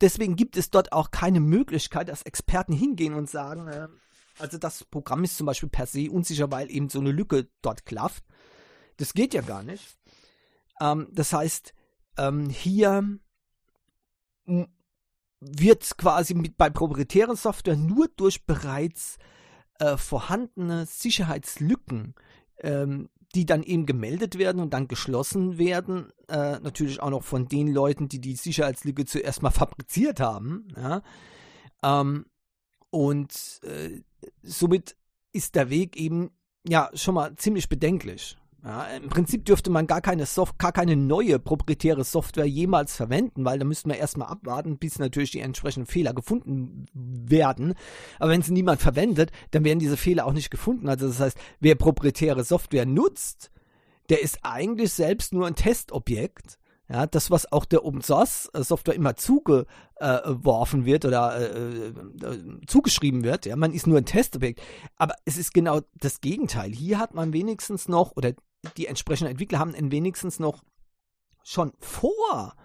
deswegen 0.00 0.36
gibt 0.36 0.56
es 0.56 0.70
dort 0.70 0.92
auch 0.92 1.10
keine 1.10 1.40
Möglichkeit, 1.40 2.08
dass 2.08 2.22
Experten 2.22 2.72
hingehen 2.72 3.14
und 3.14 3.28
sagen, 3.28 3.68
äh, 3.68 3.88
also 4.38 4.56
das 4.56 4.84
Programm 4.84 5.22
ist 5.24 5.36
zum 5.36 5.46
Beispiel 5.46 5.68
per 5.68 5.86
se 5.86 6.10
unsicher, 6.10 6.50
weil 6.50 6.70
eben 6.70 6.88
so 6.88 7.00
eine 7.00 7.12
Lücke 7.12 7.48
dort 7.60 7.84
klafft. 7.84 8.24
Das 8.96 9.12
geht 9.12 9.34
ja 9.34 9.42
gar 9.42 9.62
nicht. 9.62 9.98
Ähm, 10.80 11.08
das 11.12 11.32
heißt, 11.32 11.74
ähm, 12.16 12.48
hier 12.48 13.18
wird 15.40 15.96
quasi 15.96 16.34
mit, 16.34 16.56
bei 16.56 16.70
proprietären 16.70 17.36
Software 17.36 17.76
nur 17.76 18.08
durch 18.16 18.44
bereits 18.44 19.18
äh, 19.78 19.96
vorhandene 19.96 20.86
Sicherheitslücken, 20.86 22.14
ähm, 22.58 23.08
die 23.34 23.46
dann 23.46 23.62
eben 23.62 23.86
gemeldet 23.86 24.38
werden 24.38 24.60
und 24.60 24.74
dann 24.74 24.88
geschlossen 24.88 25.56
werden, 25.56 26.12
äh, 26.28 26.58
natürlich 26.60 27.00
auch 27.00 27.10
noch 27.10 27.22
von 27.22 27.48
den 27.48 27.68
Leuten, 27.68 28.08
die 28.08 28.20
die 28.20 28.34
Sicherheitslücke 28.36 29.06
zuerst 29.06 29.42
mal 29.42 29.50
fabriziert 29.50 30.20
haben. 30.20 30.68
Ja? 30.76 31.02
Ähm, 31.82 32.26
und 32.90 33.60
äh, 33.62 34.00
somit 34.42 34.96
ist 35.32 35.54
der 35.54 35.70
Weg 35.70 35.96
eben 35.96 36.30
ja 36.68 36.90
schon 36.94 37.14
mal 37.14 37.34
ziemlich 37.36 37.68
bedenklich. 37.68 38.36
Ja, 38.62 38.84
Im 38.88 39.08
Prinzip 39.08 39.46
dürfte 39.46 39.70
man 39.70 39.86
gar 39.86 40.02
keine, 40.02 40.26
Soft 40.26 40.58
gar 40.58 40.72
keine 40.72 40.94
neue 40.94 41.38
proprietäre 41.38 42.04
Software 42.04 42.44
jemals 42.44 42.94
verwenden, 42.94 43.44
weil 43.46 43.58
da 43.58 43.64
müssten 43.64 43.88
wir 43.88 43.96
erstmal 43.96 44.28
abwarten, 44.28 44.76
bis 44.76 44.98
natürlich 44.98 45.30
die 45.30 45.40
entsprechenden 45.40 45.86
Fehler 45.86 46.12
gefunden 46.12 46.84
werden. 46.92 47.74
Aber 48.18 48.30
wenn 48.30 48.42
sie 48.42 48.52
niemand 48.52 48.82
verwendet, 48.82 49.30
dann 49.52 49.64
werden 49.64 49.78
diese 49.78 49.96
Fehler 49.96 50.26
auch 50.26 50.34
nicht 50.34 50.50
gefunden. 50.50 50.90
Also 50.90 51.06
das 51.06 51.20
heißt, 51.20 51.38
wer 51.60 51.74
proprietäre 51.74 52.44
Software 52.44 52.84
nutzt, 52.84 53.50
der 54.10 54.20
ist 54.20 54.40
eigentlich 54.42 54.92
selbst 54.92 55.32
nur 55.32 55.46
ein 55.46 55.54
Testobjekt 55.54 56.58
ja, 56.90 57.06
das, 57.06 57.30
was 57.30 57.50
auch 57.52 57.64
der 57.64 57.84
Open 57.84 58.02
Source 58.02 58.50
äh, 58.52 58.64
Software 58.64 58.96
immer 58.96 59.14
zugeworfen 59.14 60.84
wird 60.84 61.04
oder 61.04 61.38
äh, 61.38 61.88
äh, 61.88 61.92
zugeschrieben 62.66 63.22
wird, 63.22 63.46
ja, 63.46 63.54
man 63.54 63.72
ist 63.72 63.86
nur 63.86 63.98
ein 63.98 64.06
Testobjekt. 64.06 64.60
Aber 64.96 65.14
es 65.24 65.36
ist 65.38 65.54
genau 65.54 65.82
das 65.94 66.20
Gegenteil. 66.20 66.72
Hier 66.72 66.98
hat 66.98 67.14
man 67.14 67.32
wenigstens 67.32 67.86
noch, 67.86 68.16
oder 68.16 68.32
die 68.76 68.86
entsprechenden 68.86 69.30
Entwickler 69.30 69.60
haben 69.60 69.92
wenigstens 69.92 70.40
noch 70.40 70.64
schon 71.44 71.72
vor, 71.78 72.56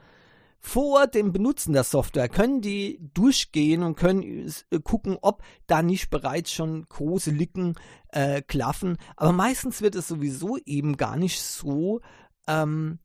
vor 0.60 1.06
dem 1.06 1.32
Benutzen 1.32 1.74
der 1.74 1.84
Software, 1.84 2.28
können 2.28 2.62
die 2.62 3.00
durchgehen 3.14 3.84
und 3.84 3.96
können 3.96 4.24
äh, 4.72 4.80
gucken, 4.80 5.20
ob 5.22 5.44
da 5.68 5.84
nicht 5.84 6.10
bereits 6.10 6.52
schon 6.52 6.88
große 6.90 7.30
Lücken 7.30 7.76
äh, 8.08 8.42
klaffen. 8.42 8.98
Aber 9.18 9.34
meistens 9.34 9.84
wird 9.84 9.94
es 9.94 10.08
sowieso 10.08 10.58
eben 10.66 10.98
gar 10.98 11.16
nicht 11.16 11.40
so 11.40 12.02
ähm, 12.48 12.98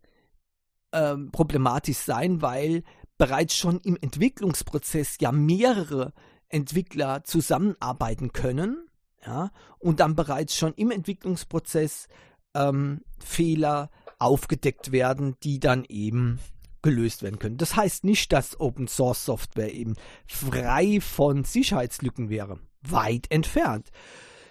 ähm, 0.93 1.31
problematisch 1.31 1.99
sein, 1.99 2.43
weil 2.43 2.83
bereits 3.19 3.55
schon 3.55 3.81
im 3.81 3.97
Entwicklungsprozess 4.01 5.19
ja 5.21 5.33
mehrere 5.33 6.13
Entwickler 6.49 7.23
zusammenarbeiten 7.25 8.33
können, 8.33 8.89
ja, 9.25 9.51
und 9.79 10.01
dann 10.01 10.17
bereits 10.17 10.57
schon 10.57 10.73
im 10.75 10.91
Entwicklungsprozess 10.91 12.09
ähm, 12.55 13.03
Fehler 13.19 13.91
aufgedeckt 14.19 14.93
werden, 14.93 15.37
die 15.43 15.61
dann 15.61 15.85
eben 15.89 16.39
gelöst 16.83 17.23
werden 17.23 17.39
können. 17.39 17.59
Das 17.59 17.77
heißt 17.77 18.05
nicht, 18.05 18.33
dass 18.33 18.59
Open 18.59 18.89
Source 18.89 19.25
Software 19.25 19.73
eben 19.73 19.97
frei 20.27 21.01
von 21.01 21.45
Sicherheitslücken 21.45 22.31
wäre. 22.31 22.59
Weit 22.83 23.31
entfernt. 23.31 23.91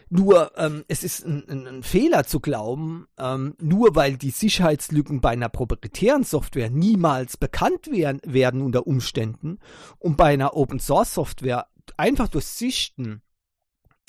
Nur 0.09 0.57
ähm, 0.57 0.83
es 0.87 1.03
ist 1.03 1.23
ein, 1.23 1.47
ein, 1.47 1.67
ein, 1.67 1.83
Fehler 1.83 2.25
zu 2.25 2.39
glauben, 2.39 3.07
ähm, 3.19 3.55
nur 3.61 3.95
weil 3.95 4.17
die 4.17 4.31
Sicherheitslücken 4.31 5.21
bei 5.21 5.29
einer 5.29 5.49
proprietären 5.49 6.23
Software 6.23 6.71
niemals 6.71 7.37
bekannt 7.37 7.91
werden, 7.91 8.19
werden 8.25 8.61
unter 8.61 8.87
Umständen 8.87 9.59
und 9.99 10.17
bei 10.17 10.33
einer 10.33 10.55
Open 10.55 10.79
Source 10.79 11.13
Software 11.13 11.67
einfach 11.97 12.27
durch 12.27 12.45
Sichten 12.45 13.21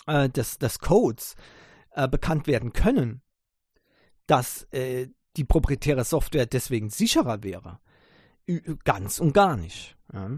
äh, 0.07 0.31
des, 0.31 0.59
des 0.59 0.79
Codes 0.79 1.37
äh, 1.93 2.09
bekannt 2.09 2.47
werden 2.47 2.73
können, 2.73 3.21
dass 4.27 4.63
äh, 4.71 5.09
die 5.37 5.45
proprietäre 5.45 6.05
Software 6.05 6.47
deswegen 6.47 6.89
sicherer 6.89 7.43
wäre. 7.43 7.79
Ganz 8.85 9.21
und 9.21 9.33
gar 9.33 9.57
nicht. 9.57 9.97
Ja. 10.13 10.31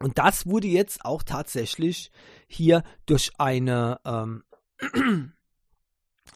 Und 0.00 0.18
das 0.18 0.46
wurde 0.46 0.66
jetzt 0.66 1.04
auch 1.04 1.22
tatsächlich 1.22 2.10
hier 2.46 2.82
durch 3.06 3.32
eine 3.38 4.00
ähm, 4.04 4.44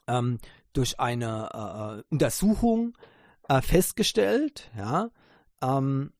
ähm, 0.07 0.39
durch 0.73 1.01
eine 1.01 1.51
äh, 1.53 1.99
äh, 1.99 2.03
Untersuchung 2.11 2.97
äh, 3.49 3.61
festgestellt, 3.63 4.71
ja, 4.77 5.11
ähm, 5.63 6.13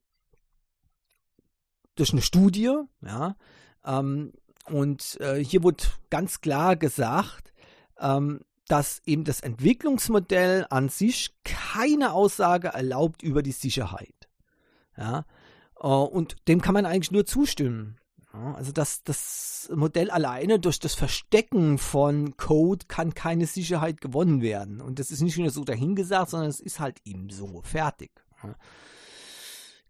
durch 1.95 2.13
eine 2.13 2.23
Studie, 2.23 2.75
ja, 3.01 3.37
ähm, 3.85 4.33
und 4.67 5.19
äh, 5.21 5.43
hier 5.43 5.63
wurde 5.63 5.85
ganz 6.11 6.41
klar 6.41 6.77
gesagt, 6.77 7.53
ähm, 7.99 8.41
dass 8.67 9.01
eben 9.07 9.25
das 9.25 9.41
Entwicklungsmodell 9.41 10.67
an 10.69 10.89
sich 10.91 11.35
keine 11.43 12.13
Aussage 12.13 12.69
erlaubt 12.69 13.23
über 13.23 13.43
die 13.43 13.53
Sicherheit. 13.53 14.29
Ja, 14.97 15.25
äh, 15.81 15.87
und 15.87 16.37
dem 16.49 16.61
kann 16.61 16.75
man 16.75 16.87
eigentlich 16.87 17.13
nur 17.13 17.25
zustimmen. 17.25 17.99
Also 18.57 18.73
das, 18.73 19.03
das 19.05 19.71
Modell 19.75 20.11
alleine 20.11 20.59
durch 20.59 20.79
das 20.79 20.95
Verstecken 20.95 21.79
von 21.79 22.37
Code 22.37 22.87
kann 22.87 23.15
keine 23.15 23.47
Sicherheit 23.47 24.01
gewonnen 24.01 24.41
werden. 24.41 24.81
Und 24.81 24.99
das 24.99 25.11
ist 25.11 25.21
nicht 25.21 25.39
nur 25.39 25.51
so 25.51 25.65
dahingesagt, 25.65 26.31
sondern 26.31 26.49
es 26.49 26.61
ist 26.61 26.81
halt 26.81 27.01
eben 27.05 27.31
so 27.31 27.61
fertig. 27.63 28.11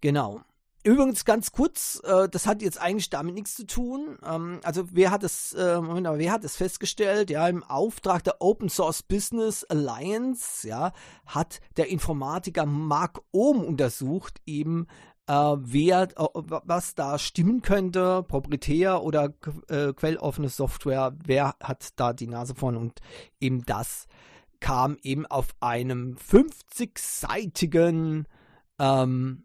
Genau. 0.01 0.41
Übrigens 0.85 1.25
ganz 1.25 1.53
kurz, 1.53 2.01
äh, 2.05 2.29
das 2.29 2.47
hat 2.47 2.63
jetzt 2.63 2.81
eigentlich 2.81 3.11
damit 3.11 3.35
nichts 3.35 3.57
zu 3.57 3.67
tun. 3.67 4.17
Ähm, 4.25 4.61
also 4.63 4.85
wer 4.93 5.11
hat 5.11 5.25
es, 5.25 5.53
äh, 5.53 5.81
Moment, 5.81 6.07
aber 6.07 6.19
wer 6.19 6.33
hat 6.33 6.45
es 6.45 6.57
festgestellt? 6.57 7.31
Ja, 7.31 7.49
im 7.49 7.65
Auftrag 7.65 8.23
der 8.25 8.41
Open 8.41 8.69
Source 8.69 9.03
Business 9.03 9.65
Alliance, 9.65 10.67
ja, 10.67 10.93
hat 11.27 11.61
der 11.77 11.89
Informatiker 11.89 12.65
Mark 12.65 13.21
Ohm 13.33 13.65
untersucht, 13.65 14.41
eben 14.47 14.87
äh, 15.29 15.57
wer, 15.59 16.03
äh, 16.03 16.27
was 16.35 16.95
da 16.95 17.19
stimmen 17.19 17.63
könnte, 17.63 18.23
proprietär 18.23 19.03
oder 19.03 19.35
äh, 19.69 19.93
quelloffene 19.93 20.49
Software, 20.49 21.15
wer 21.25 21.55
hat 21.63 21.91
da 21.97 22.13
die 22.13 22.27
Nase 22.27 22.55
vorn? 22.55 22.77
Und 22.77 23.01
eben 23.39 23.65
das 23.67 24.07
kam 24.61 24.97
eben 25.03 25.27
auf 25.27 25.49
einem 25.61 26.17
50-seitigen, 26.17 28.27
ähm, 28.79 29.45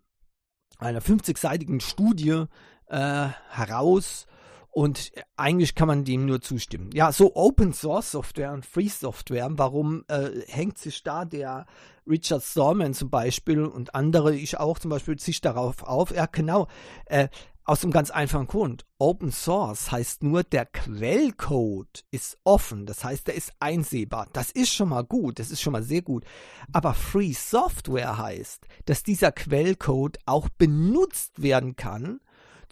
einer 0.80 1.02
50-seitigen 1.02 1.82
Studie 1.82 2.46
äh, 2.88 3.28
heraus 3.50 4.26
und 4.74 5.12
eigentlich 5.38 5.76
kann 5.76 5.88
man 5.88 6.04
dem 6.04 6.26
nur 6.26 6.42
zustimmen. 6.42 6.90
Ja, 6.94 7.12
so 7.12 7.36
Open 7.36 7.74
Source 7.74 8.12
Software 8.12 8.54
und 8.54 8.66
Free 8.66 8.88
Software, 8.88 9.48
warum 9.52 10.04
äh, 10.08 10.32
hängt 10.48 10.80
sich 10.80 11.04
da 11.04 11.26
der 11.26 11.68
Richard 12.08 12.44
Stallman 12.44 12.96
zum 12.96 13.12
Beispiel 13.12 13.64
und 13.64 13.94
andere, 13.94 14.36
ich 14.36 14.60
auch 14.60 14.80
zum 14.80 14.90
Beispiel, 14.90 15.20
sich 15.20 15.42
darauf 15.42 15.84
auf? 15.84 16.10
Ja, 16.10 16.26
genau. 16.26 16.68
Äh, 17.06 17.28
aus 17.66 17.84
einem 17.84 17.94
ganz 17.94 18.10
einfachen 18.10 18.48
Grund. 18.48 18.86
Open 18.98 19.32
Source 19.32 19.92
heißt 19.92 20.24
nur, 20.24 20.44
der 20.44 20.66
Quellcode 20.66 22.04
ist 22.10 22.40
offen. 22.44 22.88
Das 22.88 23.04
heißt, 23.04 23.28
der 23.28 23.36
ist 23.36 23.54
einsehbar. 23.60 24.28
Das 24.34 24.50
ist 24.50 24.74
schon 24.74 24.90
mal 24.90 25.04
gut. 25.04 25.38
Das 25.38 25.52
ist 25.52 25.62
schon 25.62 25.74
mal 25.74 25.84
sehr 25.84 26.02
gut. 26.02 26.26
Aber 26.74 26.96
Free 26.96 27.32
Software 27.32 28.18
heißt, 28.18 28.66
dass 28.86 29.04
dieser 29.04 29.32
Quellcode 29.32 30.18
auch 30.26 30.50
benutzt 30.50 31.42
werden 31.44 31.76
kann 31.76 32.20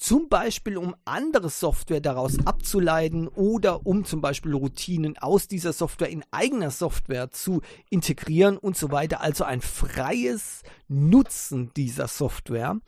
zum 0.02 0.30
Beispiel 0.30 0.78
um 0.78 0.96
andere 1.06 1.52
Software 1.52 2.02
daraus 2.02 2.40
abzuleiten 2.48 3.28
oder 3.28 3.86
um 3.86 4.04
zum 4.04 4.20
Beispiel 4.20 4.52
Routinen 4.52 5.16
aus 5.20 5.48
dieser 5.48 5.74
Software 5.74 6.10
in 6.10 6.24
eigener 6.32 6.72
Software 6.72 7.30
zu 7.30 7.62
integrieren 7.92 8.58
und 8.58 8.76
so 8.76 8.92
weiter. 8.92 9.22
Also 9.22 9.44
ein 9.44 9.62
freies 9.62 10.64
Nutzen 10.88 11.72
dieser 11.78 12.08
Software, 12.08 12.80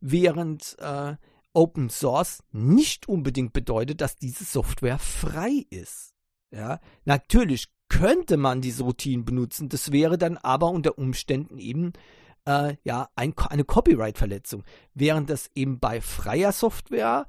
während 0.00 0.76
äh, 0.78 1.16
Open 1.54 1.90
Source 1.90 2.44
nicht 2.52 3.08
unbedingt 3.08 3.52
bedeutet, 3.52 4.00
dass 4.00 4.14
diese 4.14 4.44
Software 4.44 5.00
frei 5.00 5.66
ist. 5.70 6.14
Ja, 6.52 6.78
natürlich 7.04 7.66
könnte 7.88 8.36
man 8.36 8.60
diese 8.60 8.84
Routinen 8.84 9.24
benutzen, 9.24 9.68
das 9.68 9.90
wäre 9.90 10.18
dann 10.18 10.36
aber 10.36 10.70
unter 10.70 10.98
Umständen 10.98 11.58
eben 11.58 11.88
äh, 11.88 12.23
ja, 12.46 13.08
ein, 13.16 13.34
eine 13.48 13.64
Copyright-Verletzung. 13.64 14.64
Während 14.92 15.30
das 15.30 15.50
eben 15.54 15.78
bei 15.78 16.02
freier 16.02 16.52
Software 16.52 17.26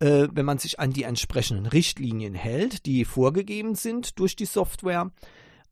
äh, 0.00 0.28
wenn 0.32 0.46
man 0.46 0.58
sich 0.58 0.78
an 0.78 0.92
die 0.92 1.02
entsprechenden 1.02 1.66
Richtlinien 1.66 2.34
hält, 2.34 2.86
die 2.86 3.04
vorgegeben 3.04 3.74
sind 3.74 4.18
durch 4.18 4.36
die 4.36 4.46
Software, 4.46 5.10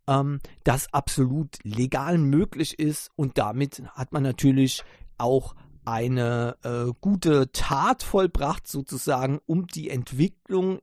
ähm, 0.09 0.41
das 0.65 0.93
absolut 0.93 1.59
legal 1.63 2.19
möglich 2.19 2.79
ist 2.79 3.11
und 3.17 3.39
damit 3.39 3.83
hat 3.95 4.13
man 4.13 4.23
natürlich 4.23 4.83
auch 5.19 5.55
eine 5.85 6.57
äh, 6.65 6.93
gute 7.01 7.53
Tat 7.53 8.03
vollbracht, 8.03 8.67
sozusagen, 8.67 9.41
um 9.47 9.69
die 9.69 9.91
Entwicklung 9.91 10.81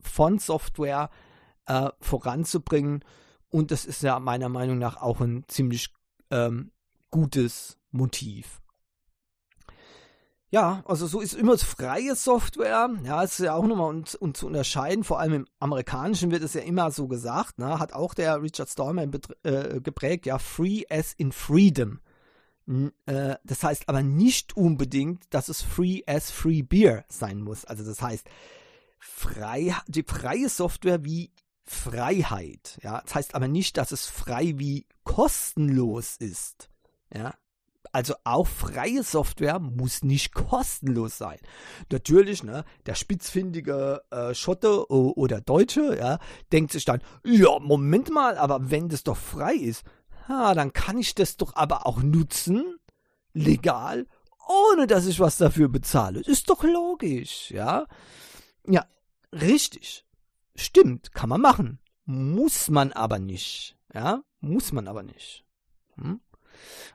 von 0.00 0.40
Software 0.40 1.10
äh, 1.66 1.90
voranzubringen. 2.00 3.04
Und 3.50 3.70
das 3.70 3.84
ist 3.84 4.02
ja 4.02 4.18
meiner 4.18 4.48
Meinung 4.48 4.78
nach 4.78 4.96
auch 4.96 5.20
ein 5.20 5.44
ziemlich 5.46 5.92
ähm, 6.30 6.72
gutes 7.12 7.78
Motiv. 7.92 8.60
Ja, 10.50 10.82
also 10.86 11.06
so 11.06 11.20
ist 11.22 11.32
immer 11.32 11.56
freie 11.56 12.14
Software. 12.14 12.90
Ja, 13.04 13.22
ist 13.22 13.38
ja 13.38 13.54
auch 13.54 13.66
nochmal 13.66 13.88
und, 13.88 14.14
und 14.16 14.36
zu 14.36 14.46
unterscheiden. 14.46 15.02
Vor 15.02 15.18
allem 15.18 15.32
im 15.32 15.46
Amerikanischen 15.60 16.30
wird 16.30 16.42
es 16.42 16.52
ja 16.52 16.60
immer 16.60 16.90
so 16.90 17.08
gesagt. 17.08 17.58
Ne? 17.58 17.78
Hat 17.78 17.94
auch 17.94 18.12
der 18.12 18.42
Richard 18.42 18.68
Stallman 18.68 19.10
äh, 19.44 19.80
geprägt. 19.80 20.26
Ja, 20.26 20.38
free 20.38 20.82
as 20.90 21.14
in 21.14 21.32
freedom. 21.32 22.00
N 22.68 22.92
äh, 23.06 23.36
das 23.44 23.64
heißt 23.64 23.88
aber 23.88 24.02
nicht 24.02 24.54
unbedingt, 24.54 25.24
dass 25.30 25.48
es 25.48 25.62
free 25.62 26.02
as 26.06 26.30
free 26.30 26.60
beer 26.60 27.06
sein 27.08 27.40
muss. 27.40 27.64
Also 27.64 27.82
das 27.82 28.02
heißt, 28.02 28.28
frei, 28.98 29.74
die 29.88 30.02
freie 30.02 30.50
Software 30.50 31.02
wie 31.02 31.32
Freiheit. 31.64 32.78
Ja, 32.82 33.00
das 33.00 33.14
heißt 33.14 33.34
aber 33.34 33.48
nicht, 33.48 33.78
dass 33.78 33.90
es 33.90 34.04
frei 34.04 34.52
wie 34.56 34.86
kostenlos 35.02 36.16
ist. 36.18 36.68
Ja, 37.14 37.34
also 37.90 38.14
auch 38.24 38.46
freie 38.46 39.02
Software 39.02 39.58
muss 39.58 40.02
nicht 40.02 40.32
kostenlos 40.32 41.18
sein. 41.18 41.38
Natürlich, 41.90 42.42
ne, 42.42 42.64
der 42.86 42.94
spitzfindige 42.94 44.02
äh, 44.10 44.34
Schotte 44.34 44.90
oder 44.90 45.40
Deutsche, 45.40 45.98
ja, 45.98 46.18
denkt 46.52 46.72
sich 46.72 46.84
dann, 46.84 47.02
ja, 47.24 47.58
Moment 47.58 48.10
mal, 48.10 48.38
aber 48.38 48.70
wenn 48.70 48.88
das 48.88 49.02
doch 49.02 49.16
frei 49.16 49.54
ist, 49.54 49.84
ha, 50.28 50.54
dann 50.54 50.72
kann 50.72 50.96
ich 50.96 51.14
das 51.14 51.36
doch 51.36 51.54
aber 51.54 51.86
auch 51.86 52.02
nutzen, 52.02 52.78
legal, 53.34 54.06
ohne 54.48 54.86
dass 54.86 55.06
ich 55.06 55.20
was 55.20 55.36
dafür 55.36 55.68
bezahle. 55.68 56.20
Ist 56.20 56.48
doch 56.48 56.62
logisch, 56.64 57.50
ja. 57.50 57.86
Ja, 58.66 58.86
richtig. 59.32 60.06
Stimmt, 60.54 61.12
kann 61.12 61.28
man 61.28 61.40
machen. 61.40 61.80
Muss 62.04 62.68
man 62.68 62.92
aber 62.92 63.18
nicht. 63.18 63.76
Ja, 63.94 64.22
muss 64.40 64.72
man 64.72 64.88
aber 64.88 65.02
nicht. 65.02 65.44
Hm? 65.96 66.20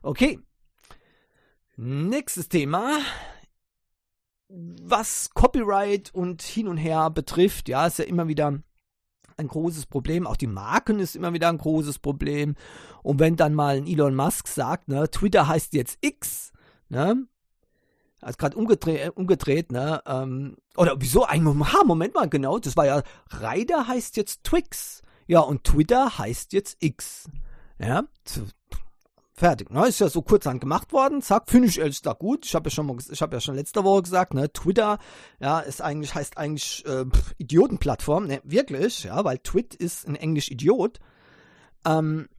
Okay, 0.02 0.40
Nächstes 1.80 2.50
Thema. 2.50 2.98
Was 4.50 5.30
Copyright 5.36 6.12
und 6.12 6.42
hin 6.42 6.68
und 6.68 6.78
her 6.78 7.12
betrifft, 7.12 7.70
ja, 7.70 7.86
ist 7.86 8.00
ja 8.00 8.06
immer 8.06 8.28
wieder 8.28 8.60
ein 9.38 9.48
großes 9.48 9.86
Problem. 9.86 10.26
Auch 10.26 10.38
die 10.38 10.48
Marken 10.48 11.00
ist 11.00 11.16
immer 11.16 11.34
wieder 11.34 11.50
ein 11.50 11.60
großes 11.60 12.00
Problem. 12.00 12.56
Und 13.04 13.20
wenn 13.20 13.36
dann 13.36 13.54
mal 13.54 13.78
ein 13.78 13.86
Elon 13.86 14.16
Musk 14.16 14.48
sagt, 14.48 14.88
ne, 14.88 15.08
Twitter 15.12 15.48
heißt 15.48 15.74
jetzt 15.74 16.00
X, 16.02 16.52
ne, 16.90 17.28
also 18.22 18.38
gerade 18.38 18.58
umgedreht, 18.58 19.16
umgedreht, 19.16 19.72
ne, 19.72 20.02
ähm, 20.08 20.58
oder 20.78 20.96
wieso 21.00 21.28
ha, 21.28 21.84
Moment 21.86 22.16
mal, 22.16 22.28
genau, 22.28 22.58
das 22.58 22.76
war 22.76 22.88
ja, 22.88 23.04
Ryder 23.40 23.88
heißt 23.88 24.18
jetzt 24.18 24.44
Twix, 24.44 25.04
ja, 25.28 25.42
und 25.42 25.64
Twitter 25.64 26.18
heißt 26.18 26.54
jetzt 26.54 26.78
X, 26.80 27.30
ja, 27.78 28.06
Fertig. 29.40 29.70
Ne? 29.70 29.88
Ist 29.88 30.00
ja 30.00 30.10
so 30.10 30.24
kurzhand 30.24 30.62
gemacht 30.62 30.92
worden. 30.92 31.22
Zack, 31.22 31.48
finde 31.48 31.68
ich 31.68 31.78
ehrlich 31.78 32.02
gesagt 32.02 32.20
gut. 32.20 32.44
Ich 32.44 32.56
habe 32.56 32.70
ja 32.70 32.72
schon 32.72 32.88
mal, 32.88 32.98
ich 33.08 33.22
habe 33.22 33.36
ja 33.36 33.40
schon 33.40 33.54
letzte 33.54 33.84
Woche 33.84 34.02
gesagt, 34.02 34.34
ne, 34.34 34.52
Twitter, 34.52 34.98
ja, 35.40 35.60
ist 35.60 35.80
eigentlich, 35.80 36.16
heißt 36.16 36.40
eigentlich 36.40 36.84
äh, 36.88 37.06
Idiotenplattform. 37.38 38.26
Ne, 38.26 38.42
wirklich, 38.44 39.04
ja, 39.04 39.24
weil 39.24 39.38
Twit 39.38 39.76
ist 39.76 40.06
in 40.06 40.16
Englisch 40.16 40.50
Idiot. 40.50 41.00
Ähm, 41.86 42.30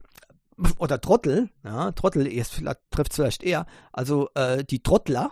oder 0.77 0.99
Trottel, 0.99 1.49
ja, 1.63 1.93
Trottel 1.93 2.27
ist, 2.27 2.61
trifft 2.91 3.13
vielleicht 3.13 3.43
eher. 3.43 3.65
Also 3.93 4.27
äh, 4.35 4.65
die 4.65 4.83
Trottler, 4.83 5.31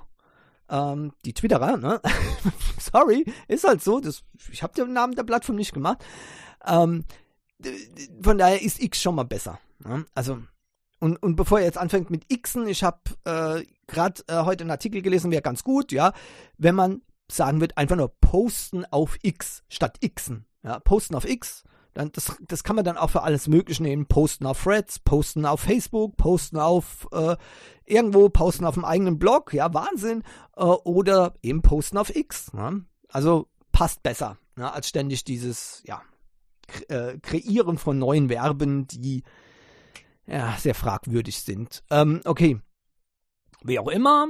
ähm, 0.69 1.11
die 1.25 1.33
Twitterer, 1.33 1.75
ne? 1.75 1.99
Sorry, 2.79 3.25
ist 3.49 3.67
halt 3.67 3.83
so. 3.83 3.99
Das, 3.99 4.23
ich 4.49 4.63
habe 4.63 4.73
den 4.73 4.93
Namen 4.93 5.15
der 5.15 5.23
Plattform 5.23 5.57
nicht 5.57 5.73
gemacht. 5.73 6.01
Ähm, 6.65 7.03
von 8.21 8.37
daher 8.37 8.61
ist 8.61 8.81
X 8.81 9.01
schon 9.01 9.15
mal 9.15 9.23
besser. 9.23 9.59
Ne? 9.79 10.05
Also 10.15 10.39
und, 10.99 11.21
und 11.21 11.35
bevor 11.35 11.59
er 11.59 11.65
jetzt 11.65 11.77
anfängt 11.77 12.09
mit 12.09 12.25
Xen, 12.29 12.67
ich 12.67 12.83
habe 12.83 12.99
äh, 13.25 13.63
gerade 13.87 14.23
äh, 14.27 14.43
heute 14.43 14.63
einen 14.63 14.71
Artikel 14.71 15.01
gelesen, 15.01 15.31
wäre 15.31 15.41
ganz 15.41 15.63
gut, 15.63 15.91
ja, 15.91 16.13
wenn 16.57 16.75
man 16.75 17.01
sagen 17.29 17.61
wird, 17.61 17.77
einfach 17.77 17.95
nur 17.95 18.13
posten 18.19 18.85
auf 18.85 19.17
X 19.21 19.63
statt 19.67 19.99
Xen. 20.01 20.45
Ja, 20.63 20.79
posten 20.79 21.15
auf 21.15 21.27
X, 21.27 21.63
dann 21.93 22.11
das, 22.11 22.35
das 22.41 22.63
kann 22.63 22.75
man 22.75 22.85
dann 22.85 22.97
auch 22.97 23.09
für 23.09 23.23
alles 23.23 23.47
Mögliche 23.47 23.83
nehmen. 23.83 24.05
Posten 24.05 24.45
auf 24.45 24.63
Threads, 24.63 24.99
posten 24.99 25.45
auf 25.45 25.61
Facebook, 25.61 26.15
posten 26.17 26.57
auf 26.57 27.07
äh, 27.11 27.35
irgendwo, 27.85 28.29
posten 28.29 28.65
auf 28.65 28.75
dem 28.75 28.85
eigenen 28.85 29.17
Blog, 29.19 29.53
ja, 29.53 29.73
Wahnsinn. 29.73 30.23
Äh, 30.55 30.63
oder 30.63 31.33
eben 31.41 31.61
posten 31.61 31.97
auf 31.97 32.15
X. 32.15 32.53
Ne? 32.53 32.85
Also 33.09 33.47
passt 33.71 34.03
besser, 34.03 34.37
ne, 34.55 34.71
als 34.71 34.87
ständig 34.89 35.23
dieses, 35.23 35.81
ja, 35.85 36.01
äh, 36.89 37.17
Kreieren 37.19 37.77
von 37.77 37.97
neuen 37.97 38.29
Verben, 38.29 38.87
die 38.87 39.23
ja, 40.27 40.55
sehr 40.57 40.75
fragwürdig 40.75 41.41
sind. 41.41 41.83
Ähm, 41.89 42.21
okay. 42.25 42.59
Wie 43.63 43.79
auch 43.79 43.87
immer, 43.87 44.27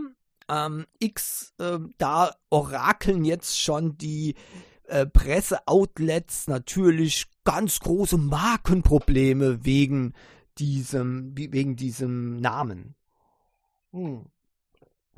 ähm, 0.50 0.86
X, 1.00 1.54
äh, 1.60 1.80
da 1.98 2.34
orakeln 2.50 3.26
jetzt 3.26 3.60
schon 3.60 3.98
die 3.98 4.36
äh, 4.88 5.06
Presseoutlets 5.06 6.48
natürlich 6.48 7.26
ganz 7.44 7.80
große 7.80 8.18
Markenprobleme 8.18 9.66
wegen 9.66 10.14
diesem, 10.58 11.36
wegen 11.36 11.76
diesem 11.76 12.38
Namen. 12.38 12.96
Hm. 13.92 14.26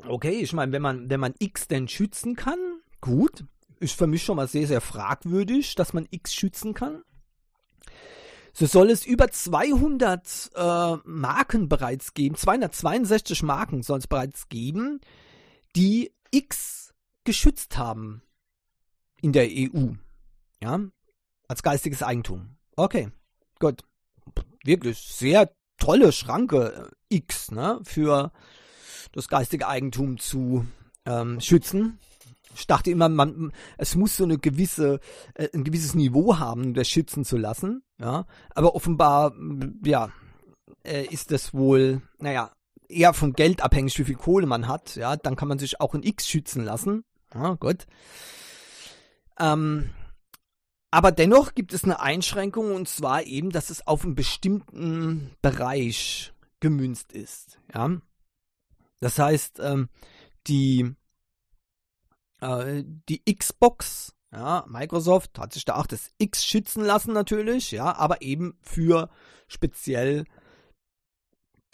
Okay, 0.07 0.39
ich 0.39 0.53
meine, 0.53 0.71
wenn 0.71 0.81
man, 0.81 1.09
wenn 1.09 1.19
man 1.19 1.35
X 1.39 1.67
denn 1.67 1.87
schützen 1.87 2.35
kann, 2.35 2.59
gut. 3.01 3.45
Ist 3.79 3.97
für 3.97 4.07
mich 4.07 4.23
schon 4.23 4.35
mal 4.35 4.47
sehr, 4.47 4.67
sehr 4.67 4.81
fragwürdig, 4.81 5.75
dass 5.75 5.93
man 5.93 6.07
X 6.09 6.33
schützen 6.33 6.73
kann. 6.73 7.01
So 8.60 8.65
soll 8.65 8.89
es 8.89 9.06
über 9.06 9.32
200 9.32 10.52
äh, 10.54 10.98
Marken 11.06 11.69
bereits 11.69 12.13
geben, 12.13 12.36
262 12.36 13.41
Marken 13.41 13.84
soll 13.84 14.00
es 14.00 14.08
bereits 14.08 14.50
geben, 14.50 15.00
die 15.78 16.12
X 16.32 16.93
geschützt 17.24 17.78
haben 17.78 18.22
in 19.22 19.32
der 19.32 19.48
EU. 19.50 19.93
Ja, 20.62 20.82
als 21.48 21.63
geistiges 21.63 22.04
Eigentum. 22.04 22.58
Okay, 22.76 23.08
gut. 23.60 23.86
Wirklich 24.65 24.98
sehr 24.98 25.54
tolle 25.78 26.12
Schranke 26.12 26.91
äh, 27.10 27.15
X, 27.15 27.52
ne, 27.52 27.80
für 27.84 28.34
das 29.13 29.30
geistige 29.30 29.69
Eigentum 29.69 30.17
zu 30.17 30.65
ähm, 31.06 31.39
schützen. 31.39 31.98
Ich 32.60 32.67
dachte 32.67 32.91
immer, 32.91 33.10
man, 33.10 33.52
es 33.78 33.95
muss 33.95 34.17
so 34.17 34.26
eine 34.26 34.38
gewisse, 34.38 35.00
äh, 35.34 35.48
ein 35.54 35.63
gewisses 35.63 35.95
Niveau 35.95 36.38
haben, 36.38 36.74
das 36.74 36.88
schützen 36.88 37.26
zu 37.26 37.38
lassen. 37.38 37.84
Ja, 38.00 38.26
aber 38.54 38.76
offenbar, 38.76 39.34
ja, 39.84 40.12
äh, 40.84 41.06
ist 41.06 41.32
das 41.32 41.54
wohl, 41.54 42.02
naja, 42.19 42.52
eher 42.88 43.13
vom 43.13 43.34
Geld 43.34 43.62
abhängig, 43.62 43.98
wie 44.00 44.04
viel 44.04 44.15
Kohle 44.15 44.45
man 44.45 44.67
hat. 44.67 44.95
Ja, 44.95 45.15
dann 45.15 45.36
kann 45.36 45.48
man 45.48 45.60
sich 45.60 45.80
auch 45.80 45.95
in 45.95 46.04
X 46.04 46.28
schützen 46.28 46.63
lassen. 46.63 47.04
Ja, 47.34 47.54
gut. 47.54 47.86
Ähm, 49.39 49.91
aber 50.91 51.12
dennoch 51.12 51.54
gibt 51.54 51.74
es 51.74 51.84
eine 51.84 52.00
Einschränkung 52.00 52.74
und 52.74 52.89
zwar 52.89 53.24
eben, 53.24 53.52
dass 53.52 53.69
es 53.69 53.86
auf 53.86 54.04
einen 54.04 54.15
bestimmten 54.15 55.32
Bereich 55.41 56.34
gemünzt 56.60 57.13
ist. 57.13 57.60
Ja, 57.74 58.02
das 59.00 59.19
heißt, 59.19 59.60
ähm, 59.62 59.89
die 60.48 60.95
äh, 62.41 62.84
die 63.08 63.23
Xbox, 63.34 64.13
ja, 64.32 64.65
Microsoft 64.67 65.39
hat 65.39 65.54
sich 65.54 65.65
da 65.65 65.75
auch 65.75 65.88
das 65.88 66.12
X 66.17 66.45
schützen 66.45 66.84
lassen 66.84 67.13
natürlich, 67.13 67.71
ja, 67.71 67.95
aber 67.95 68.21
eben 68.21 68.58
für 68.62 69.10
speziell 69.47 70.25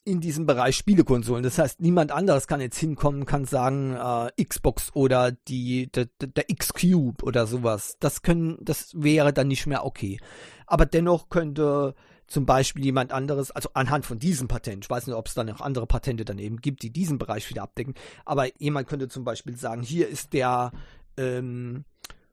in 0.06 0.22
diesem 0.22 0.46
Bereich 0.46 0.78
Spielekonsolen. 0.78 1.44
Das 1.44 1.58
heißt, 1.58 1.82
niemand 1.82 2.12
anderes 2.12 2.48
kann 2.48 2.62
jetzt 2.62 2.78
hinkommen, 2.78 3.26
kann 3.26 3.46
sagen 3.46 3.96
äh, 3.96 4.44
Xbox 4.44 4.92
oder 4.94 5.32
die 5.32 5.92
der, 5.92 6.08
der 6.22 6.50
X-Cube 6.50 7.24
oder 7.24 7.48
sowas. 7.48 7.98
Das 8.00 8.22
können, 8.22 8.58
das 8.62 8.92
wäre 8.96 9.34
dann 9.34 9.48
nicht 9.48 9.66
mehr 9.66 9.84
okay. 9.84 10.20
Aber 10.68 10.86
dennoch 10.86 11.30
könnte 11.30 11.96
zum 12.28 12.46
Beispiel 12.46 12.84
jemand 12.84 13.12
anderes, 13.12 13.52
also 13.52 13.70
anhand 13.74 14.06
von 14.06 14.20
diesem 14.20 14.48
Patent, 14.48 14.86
ich 14.86 14.90
weiß 14.90 15.08
nicht, 15.08 15.16
ob 15.16 15.28
es 15.28 15.34
dann 15.34 15.48
noch 15.48 15.62
andere 15.62 15.88
Patente 15.88 16.26
daneben 16.26 16.58
gibt, 16.58 16.82
die 16.84 16.92
diesen 16.92 17.18
Bereich 17.18 17.50
wieder 17.50 17.64
abdecken, 17.64 17.94
aber 18.26 18.48
jemand 18.60 18.88
könnte 18.88 19.08
zum 19.08 19.24
Beispiel 19.24 19.56
sagen, 19.58 19.82
hier 19.82 20.08
ist 20.08 20.34
der 20.34 20.72
ähm, 21.18 21.86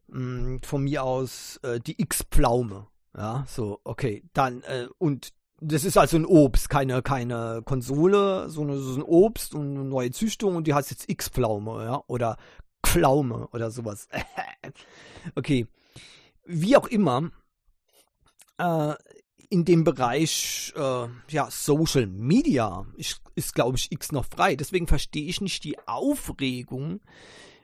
mm, 0.08 0.58
von 0.62 0.84
mir 0.84 1.04
aus 1.04 1.58
äh, 1.62 1.80
die 1.80 2.00
X-Pflaume. 2.00 2.86
Ja, 3.14 3.44
so, 3.46 3.80
okay, 3.84 4.24
dann, 4.32 4.62
äh, 4.62 4.86
und 4.96 5.34
das 5.60 5.84
ist 5.84 5.98
also 5.98 6.16
ein 6.16 6.24
Obst, 6.24 6.70
keine, 6.70 7.02
keine 7.02 7.62
Konsole, 7.64 8.48
sondern 8.48 8.78
so 8.78 8.94
ein 8.94 9.02
Obst 9.02 9.54
und 9.54 9.76
eine 9.76 9.84
neue 9.84 10.10
Züchtung 10.10 10.56
und 10.56 10.66
die 10.66 10.74
heißt 10.74 10.90
jetzt 10.90 11.08
X-Pflaume, 11.08 11.84
ja, 11.84 12.02
oder 12.06 12.36
Pflaume 12.84 13.48
oder 13.52 13.70
sowas. 13.70 14.08
okay. 15.34 15.66
Wie 16.44 16.76
auch 16.76 16.88
immer, 16.88 17.30
äh, 18.58 18.94
in 19.52 19.66
dem 19.66 19.84
Bereich 19.84 20.72
äh, 20.76 21.06
ja, 21.28 21.48
Social 21.50 22.06
Media 22.06 22.86
ist, 22.96 23.20
ist 23.34 23.54
glaube 23.54 23.76
ich, 23.76 23.92
X 23.92 24.10
noch 24.10 24.24
frei. 24.24 24.56
Deswegen 24.56 24.86
verstehe 24.86 25.26
ich 25.26 25.42
nicht 25.42 25.62
die 25.64 25.76
Aufregung 25.86 27.00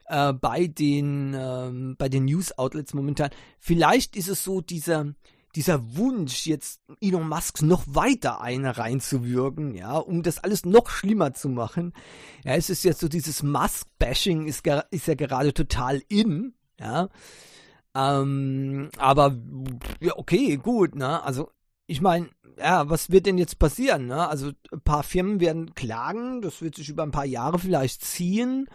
äh, 0.06 0.34
bei 0.34 0.66
den, 0.66 1.34
ähm, 1.34 1.96
bei 1.96 2.10
den 2.10 2.26
News-Outlets 2.26 2.92
momentan. 2.92 3.30
Vielleicht 3.58 4.16
ist 4.16 4.28
es 4.28 4.44
so 4.44 4.60
dieser, 4.60 5.14
dieser 5.54 5.96
Wunsch, 5.96 6.46
jetzt 6.46 6.82
Elon 7.00 7.26
Musk 7.26 7.62
noch 7.62 7.84
weiter 7.86 8.42
eine 8.42 8.76
reinzuwürgen, 8.76 9.74
ja, 9.74 9.96
um 9.96 10.22
das 10.22 10.44
alles 10.44 10.66
noch 10.66 10.90
schlimmer 10.90 11.32
zu 11.32 11.48
machen. 11.48 11.94
Ja, 12.44 12.54
es 12.54 12.68
ist 12.68 12.84
jetzt 12.84 13.00
so 13.00 13.08
dieses 13.08 13.42
Musk-Bashing 13.42 14.46
ist, 14.46 14.62
ist 14.90 15.06
ja 15.06 15.14
gerade 15.14 15.54
total 15.54 16.02
in, 16.08 16.52
ja. 16.78 17.08
Ähm, 17.94 18.90
aber 18.98 19.34
ja, 20.00 20.18
okay, 20.18 20.58
gut, 20.58 20.94
ne? 20.94 21.22
Also 21.22 21.50
ich 21.88 22.02
meine, 22.02 22.28
ja, 22.58 22.88
was 22.88 23.10
wird 23.10 23.26
denn 23.26 23.38
jetzt 23.38 23.58
passieren? 23.58 24.06
Ne? 24.06 24.28
Also 24.28 24.52
ein 24.70 24.80
paar 24.82 25.02
Firmen 25.02 25.40
werden 25.40 25.74
klagen, 25.74 26.42
das 26.42 26.60
wird 26.60 26.76
sich 26.76 26.88
über 26.90 27.02
ein 27.02 27.10
paar 27.10 27.24
Jahre 27.24 27.58
vielleicht 27.58 28.04
ziehen. 28.04 28.68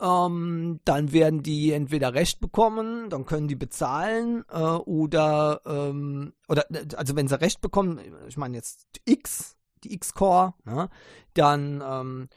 Ähm, 0.00 0.80
dann 0.84 1.12
werden 1.12 1.42
die 1.42 1.72
entweder 1.72 2.12
Recht 2.12 2.40
bekommen, 2.40 3.08
dann 3.08 3.24
können 3.24 3.48
die 3.48 3.54
bezahlen 3.54 4.44
äh, 4.50 4.58
oder 4.58 5.62
ähm, 5.64 6.34
oder 6.48 6.66
also 6.96 7.16
wenn 7.16 7.28
sie 7.28 7.40
Recht 7.40 7.60
bekommen, 7.60 8.00
ich 8.28 8.36
meine 8.36 8.56
jetzt 8.56 8.88
X, 9.04 9.56
die 9.84 9.94
X-Core, 9.94 10.54
ne? 10.64 10.90
dann 11.34 11.82
ähm, 11.86 12.28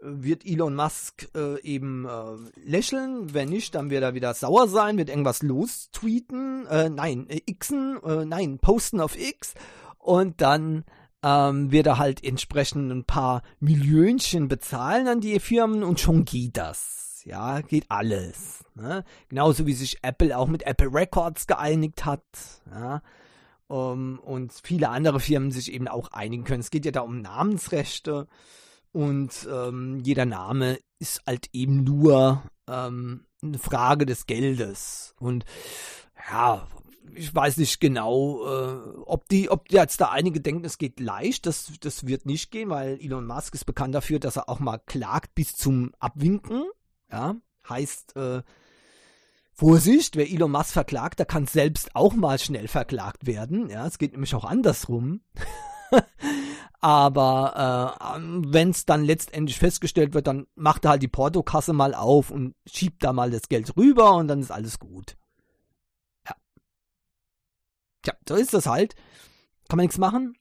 wird 0.00 0.46
Elon 0.46 0.74
Musk 0.74 1.28
äh, 1.34 1.60
eben 1.62 2.06
äh, 2.06 2.60
lächeln. 2.64 3.34
Wenn 3.34 3.50
nicht, 3.50 3.74
dann 3.74 3.90
wird 3.90 4.02
er 4.02 4.14
wieder 4.14 4.34
sauer 4.34 4.68
sein, 4.68 4.98
wird 4.98 5.08
irgendwas 5.08 5.42
lostweeten, 5.42 6.66
äh, 6.66 6.88
nein, 6.88 7.26
äh, 7.28 7.40
Xen, 7.52 7.98
äh, 8.02 8.24
nein, 8.24 8.58
posten 8.58 9.00
auf 9.00 9.18
X 9.18 9.54
und 9.98 10.40
dann 10.40 10.84
ähm, 11.22 11.70
wird 11.70 11.86
er 11.86 11.98
halt 11.98 12.24
entsprechend 12.24 12.90
ein 12.90 13.04
paar 13.04 13.42
Millionchen 13.60 14.48
bezahlen 14.48 15.06
an 15.08 15.20
die 15.20 15.38
Firmen 15.38 15.82
und 15.82 16.00
schon 16.00 16.24
geht 16.24 16.56
das. 16.56 17.22
Ja, 17.24 17.60
geht 17.60 17.84
alles. 17.90 18.64
Ne? 18.74 19.04
Genauso 19.28 19.66
wie 19.66 19.74
sich 19.74 19.98
Apple 20.02 20.36
auch 20.36 20.48
mit 20.48 20.62
Apple 20.62 20.92
Records 20.92 21.46
geeinigt 21.46 22.06
hat. 22.06 22.22
Ja. 22.70 23.02
Um, 23.68 24.18
und 24.18 24.52
viele 24.64 24.88
andere 24.88 25.20
Firmen 25.20 25.52
sich 25.52 25.72
eben 25.72 25.86
auch 25.86 26.10
einigen 26.10 26.44
können. 26.44 26.60
Es 26.60 26.70
geht 26.70 26.86
ja 26.86 26.90
da 26.90 27.02
um 27.02 27.20
Namensrechte. 27.20 28.26
Und 28.92 29.48
ähm, 29.50 30.00
jeder 30.02 30.26
Name 30.26 30.78
ist 30.98 31.22
halt 31.26 31.48
eben 31.52 31.84
nur 31.84 32.42
ähm, 32.66 33.26
eine 33.42 33.58
Frage 33.58 34.06
des 34.06 34.26
Geldes. 34.26 35.14
Und 35.18 35.44
ja, 36.30 36.66
ich 37.14 37.34
weiß 37.34 37.56
nicht 37.56 37.80
genau, 37.80 38.44
äh, 38.46 39.00
ob 39.06 39.28
die, 39.28 39.50
ob 39.50 39.70
jetzt 39.70 40.00
da 40.00 40.10
einige 40.10 40.40
denken, 40.40 40.64
es 40.64 40.78
geht 40.78 41.00
leicht. 41.00 41.46
Das, 41.46 41.72
das 41.80 42.06
wird 42.06 42.26
nicht 42.26 42.50
gehen, 42.50 42.70
weil 42.70 42.98
Elon 43.00 43.26
Musk 43.26 43.54
ist 43.54 43.64
bekannt 43.64 43.94
dafür, 43.94 44.18
dass 44.18 44.36
er 44.36 44.48
auch 44.48 44.60
mal 44.60 44.78
klagt 44.78 45.34
bis 45.34 45.56
zum 45.56 45.92
Abwinken. 45.98 46.64
Ja, 47.10 47.36
heißt, 47.68 48.16
äh, 48.16 48.42
Vorsicht, 49.52 50.16
wer 50.16 50.30
Elon 50.30 50.52
Musk 50.52 50.72
verklagt, 50.72 51.18
der 51.18 51.26
kann 51.26 51.46
selbst 51.46 51.94
auch 51.94 52.14
mal 52.14 52.38
schnell 52.38 52.68
verklagt 52.68 53.26
werden. 53.26 53.68
Ja, 53.68 53.86
es 53.86 53.98
geht 53.98 54.12
nämlich 54.12 54.34
auch 54.34 54.44
andersrum. 54.44 55.20
Aber 56.82 57.98
äh, 58.00 58.20
wenn 58.46 58.70
es 58.70 58.86
dann 58.86 59.04
letztendlich 59.04 59.58
festgestellt 59.58 60.14
wird, 60.14 60.26
dann 60.26 60.46
macht 60.54 60.84
er 60.84 60.92
halt 60.92 61.02
die 61.02 61.08
Portokasse 61.08 61.74
mal 61.74 61.94
auf 61.94 62.30
und 62.30 62.54
schiebt 62.66 63.04
da 63.04 63.12
mal 63.12 63.30
das 63.30 63.48
Geld 63.48 63.76
rüber 63.76 64.14
und 64.14 64.28
dann 64.28 64.40
ist 64.40 64.50
alles 64.50 64.78
gut. 64.78 65.18
Ja. 66.26 66.34
Tja, 68.02 68.14
so 68.26 68.34
ist 68.34 68.54
das 68.54 68.66
halt. 68.66 68.94
Kann 69.68 69.76
man 69.76 69.84
nichts 69.84 69.98
machen. 69.98 70.38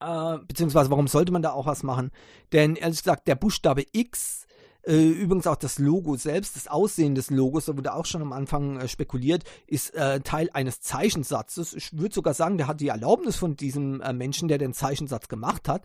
Äh, 0.00 0.38
beziehungsweise, 0.38 0.90
warum 0.90 1.06
sollte 1.06 1.32
man 1.32 1.42
da 1.42 1.52
auch 1.52 1.66
was 1.66 1.84
machen? 1.84 2.10
Denn 2.52 2.74
ehrlich 2.74 2.98
gesagt, 2.98 3.28
der 3.28 3.36
Buchstabe 3.36 3.84
X 3.92 4.46
äh, 4.88 5.10
übrigens 5.10 5.46
auch 5.46 5.56
das 5.56 5.78
Logo 5.78 6.16
selbst, 6.16 6.56
das 6.56 6.66
Aussehen 6.66 7.14
des 7.14 7.28
Logos, 7.28 7.66
da 7.66 7.76
wurde 7.76 7.92
auch 7.92 8.06
schon 8.06 8.22
am 8.22 8.32
Anfang 8.32 8.80
äh, 8.80 8.88
spekuliert, 8.88 9.44
ist 9.66 9.94
äh, 9.94 10.20
Teil 10.20 10.48
eines 10.54 10.80
Zeichensatzes. 10.80 11.74
Ich 11.74 11.96
würde 11.98 12.14
sogar 12.14 12.32
sagen, 12.32 12.56
der 12.56 12.66
hat 12.66 12.80
die 12.80 12.88
Erlaubnis 12.88 13.36
von 13.36 13.54
diesem 13.54 14.00
äh, 14.00 14.14
Menschen, 14.14 14.48
der 14.48 14.56
den 14.56 14.72
Zeichensatz 14.72 15.28
gemacht 15.28 15.68
hat, 15.68 15.84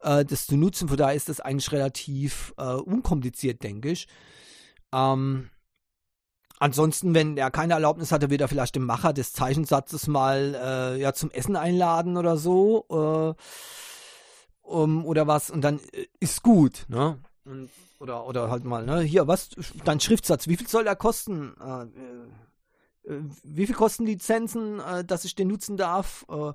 äh, 0.00 0.24
das 0.24 0.46
zu 0.46 0.56
nutzen. 0.56 0.88
Von 0.88 0.96
daher 0.96 1.14
ist 1.14 1.28
das 1.28 1.40
eigentlich 1.40 1.70
relativ 1.70 2.52
äh, 2.58 2.74
unkompliziert, 2.74 3.62
denke 3.62 3.90
ich. 3.90 4.08
Ähm, 4.92 5.50
Ansonsten, 6.62 7.14
wenn 7.14 7.38
er 7.38 7.50
keine 7.50 7.72
Erlaubnis 7.72 8.12
hatte, 8.12 8.28
wird 8.28 8.42
er 8.42 8.48
vielleicht 8.48 8.74
den 8.74 8.84
Macher 8.84 9.14
des 9.14 9.32
Zeichensatzes 9.32 10.08
mal 10.08 10.54
äh, 10.62 11.00
ja, 11.00 11.14
zum 11.14 11.30
Essen 11.30 11.56
einladen 11.56 12.18
oder 12.18 12.36
so. 12.36 12.84
Äh, 12.90 13.42
um, 14.60 15.06
oder 15.06 15.26
was. 15.26 15.48
Und 15.48 15.62
dann 15.62 15.80
ist 16.20 16.42
gut. 16.42 16.84
Ne? 16.88 17.18
Und 17.44 17.70
oder, 17.98 18.26
oder 18.26 18.50
halt 18.50 18.64
mal, 18.64 18.84
ne? 18.84 19.00
Hier, 19.00 19.26
was? 19.26 19.50
Dein 19.84 20.00
Schriftsatz, 20.00 20.46
wie 20.46 20.56
viel 20.56 20.68
soll 20.68 20.84
der 20.84 20.96
kosten? 20.96 21.54
Äh, 21.60 23.12
äh, 23.12 23.22
wie 23.42 23.66
viel 23.66 23.74
kosten 23.74 24.04
Lizenzen, 24.04 24.80
äh, 24.80 25.04
dass 25.04 25.24
ich 25.24 25.34
den 25.34 25.48
nutzen 25.48 25.76
darf? 25.76 26.26
Äh, 26.28 26.52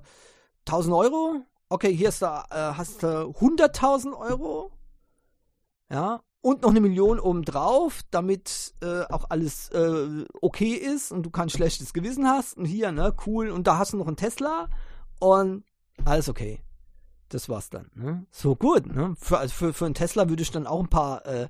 1000 0.66 0.94
Euro? 0.94 1.40
Okay, 1.68 1.94
hier 1.94 2.10
ist 2.10 2.22
da, 2.22 2.44
äh, 2.50 2.76
hast 2.76 3.02
du 3.02 3.06
100.000 3.06 4.16
Euro? 4.16 4.70
Ja, 5.90 6.22
und 6.40 6.62
noch 6.62 6.70
eine 6.70 6.80
Million 6.80 7.18
obendrauf, 7.18 8.02
damit 8.12 8.74
äh, 8.80 9.02
auch 9.04 9.30
alles 9.30 9.70
äh, 9.70 10.24
okay 10.40 10.74
ist 10.74 11.10
und 11.10 11.24
du 11.24 11.30
kein 11.30 11.50
schlechtes 11.50 11.92
Gewissen 11.92 12.28
hast. 12.28 12.56
Und 12.56 12.66
hier, 12.66 12.92
ne, 12.92 13.12
cool. 13.26 13.50
Und 13.50 13.66
da 13.66 13.78
hast 13.78 13.92
du 13.92 13.96
noch 13.96 14.06
einen 14.06 14.16
Tesla 14.16 14.68
und 15.18 15.64
alles 16.04 16.28
okay 16.28 16.60
das 17.28 17.48
war's 17.48 17.70
dann. 17.70 17.90
Ne? 17.94 18.26
So 18.30 18.56
gut. 18.56 18.86
Ne? 18.86 19.14
Für, 19.18 19.38
also 19.38 19.54
für, 19.54 19.72
für 19.72 19.86
einen 19.86 19.94
Tesla 19.94 20.28
würde 20.28 20.42
ich 20.42 20.50
dann 20.50 20.66
auch 20.66 20.80
ein 20.80 20.88
paar 20.88 21.26
äh, 21.26 21.48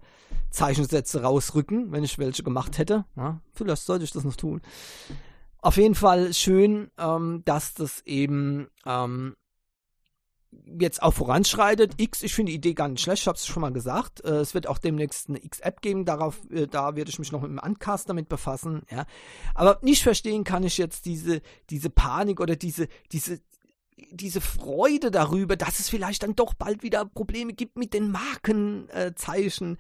Zeichensätze 0.50 1.22
rausrücken, 1.22 1.92
wenn 1.92 2.04
ich 2.04 2.18
welche 2.18 2.42
gemacht 2.42 2.78
hätte. 2.78 3.04
Ja? 3.16 3.40
Vielleicht 3.52 3.82
sollte 3.82 4.04
ich 4.04 4.12
das 4.12 4.24
noch 4.24 4.36
tun. 4.36 4.60
Auf 5.58 5.76
jeden 5.76 5.94
Fall 5.94 6.32
schön, 6.32 6.90
ähm, 6.98 7.42
dass 7.44 7.74
das 7.74 8.02
eben 8.06 8.68
ähm, 8.84 9.34
jetzt 10.78 11.02
auch 11.02 11.12
voranschreitet. 11.12 11.94
X, 11.96 12.22
ich 12.22 12.34
finde 12.34 12.52
die 12.52 12.56
Idee 12.56 12.74
gar 12.74 12.88
nicht 12.88 13.02
schlecht, 13.02 13.22
ich 13.22 13.28
habe 13.28 13.36
es 13.36 13.46
schon 13.46 13.60
mal 13.60 13.72
gesagt. 13.72 14.24
Äh, 14.24 14.36
es 14.36 14.54
wird 14.54 14.66
auch 14.66 14.78
demnächst 14.78 15.28
eine 15.28 15.42
X-App 15.44 15.82
geben, 15.82 16.04
darauf, 16.04 16.40
äh, 16.50 16.66
da 16.66 16.96
werde 16.96 17.10
ich 17.10 17.18
mich 17.18 17.32
noch 17.32 17.42
mit 17.42 17.50
dem 17.50 17.58
Uncast 17.58 18.08
damit 18.08 18.28
befassen. 18.28 18.82
Ja. 18.90 19.06
Aber 19.54 19.78
nicht 19.82 20.02
verstehen 20.02 20.44
kann 20.44 20.62
ich 20.62 20.78
jetzt 20.78 21.04
diese, 21.04 21.42
diese 21.70 21.90
Panik 21.90 22.40
oder 22.40 22.56
diese, 22.56 22.88
diese, 23.12 23.40
diese 24.10 24.40
Freude 24.40 25.10
darüber, 25.10 25.56
dass 25.56 25.80
es 25.80 25.88
vielleicht 25.88 26.22
dann 26.22 26.36
doch 26.36 26.54
bald 26.54 26.82
wieder 26.82 27.04
Probleme 27.04 27.52
gibt 27.52 27.76
mit 27.76 27.94
den 27.94 28.10
Markenzeichen. 28.10 29.76
Äh, 29.76 29.78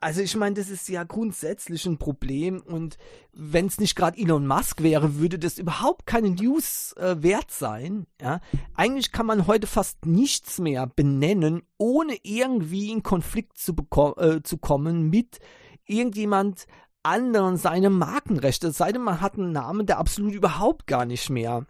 also 0.00 0.20
ich 0.20 0.36
meine, 0.36 0.54
das 0.54 0.70
ist 0.70 0.88
ja 0.88 1.02
grundsätzlich 1.02 1.84
ein 1.84 1.98
Problem 1.98 2.60
und 2.60 2.98
wenn 3.32 3.66
es 3.66 3.80
nicht 3.80 3.96
gerade 3.96 4.16
Elon 4.16 4.46
Musk 4.46 4.82
wäre, 4.82 5.16
würde 5.16 5.40
das 5.40 5.58
überhaupt 5.58 6.06
keine 6.06 6.30
News 6.30 6.92
äh, 6.92 7.16
wert 7.20 7.50
sein. 7.50 8.06
Ja? 8.20 8.40
Eigentlich 8.74 9.10
kann 9.10 9.26
man 9.26 9.48
heute 9.48 9.66
fast 9.66 10.06
nichts 10.06 10.60
mehr 10.60 10.86
benennen, 10.86 11.62
ohne 11.78 12.16
irgendwie 12.22 12.92
in 12.92 13.02
Konflikt 13.02 13.58
zu, 13.58 13.74
äh, 14.18 14.40
zu 14.42 14.58
kommen 14.58 15.10
mit 15.10 15.40
irgendjemand 15.84 16.66
anderen 17.02 17.56
seine 17.56 17.90
Markenrechte. 17.90 18.70
Sei 18.70 18.92
denn, 18.92 19.02
man 19.02 19.20
hat 19.20 19.34
einen 19.34 19.50
Namen, 19.50 19.86
der 19.86 19.98
absolut 19.98 20.32
überhaupt 20.32 20.86
gar 20.86 21.06
nicht 21.06 21.28
mehr 21.28 21.66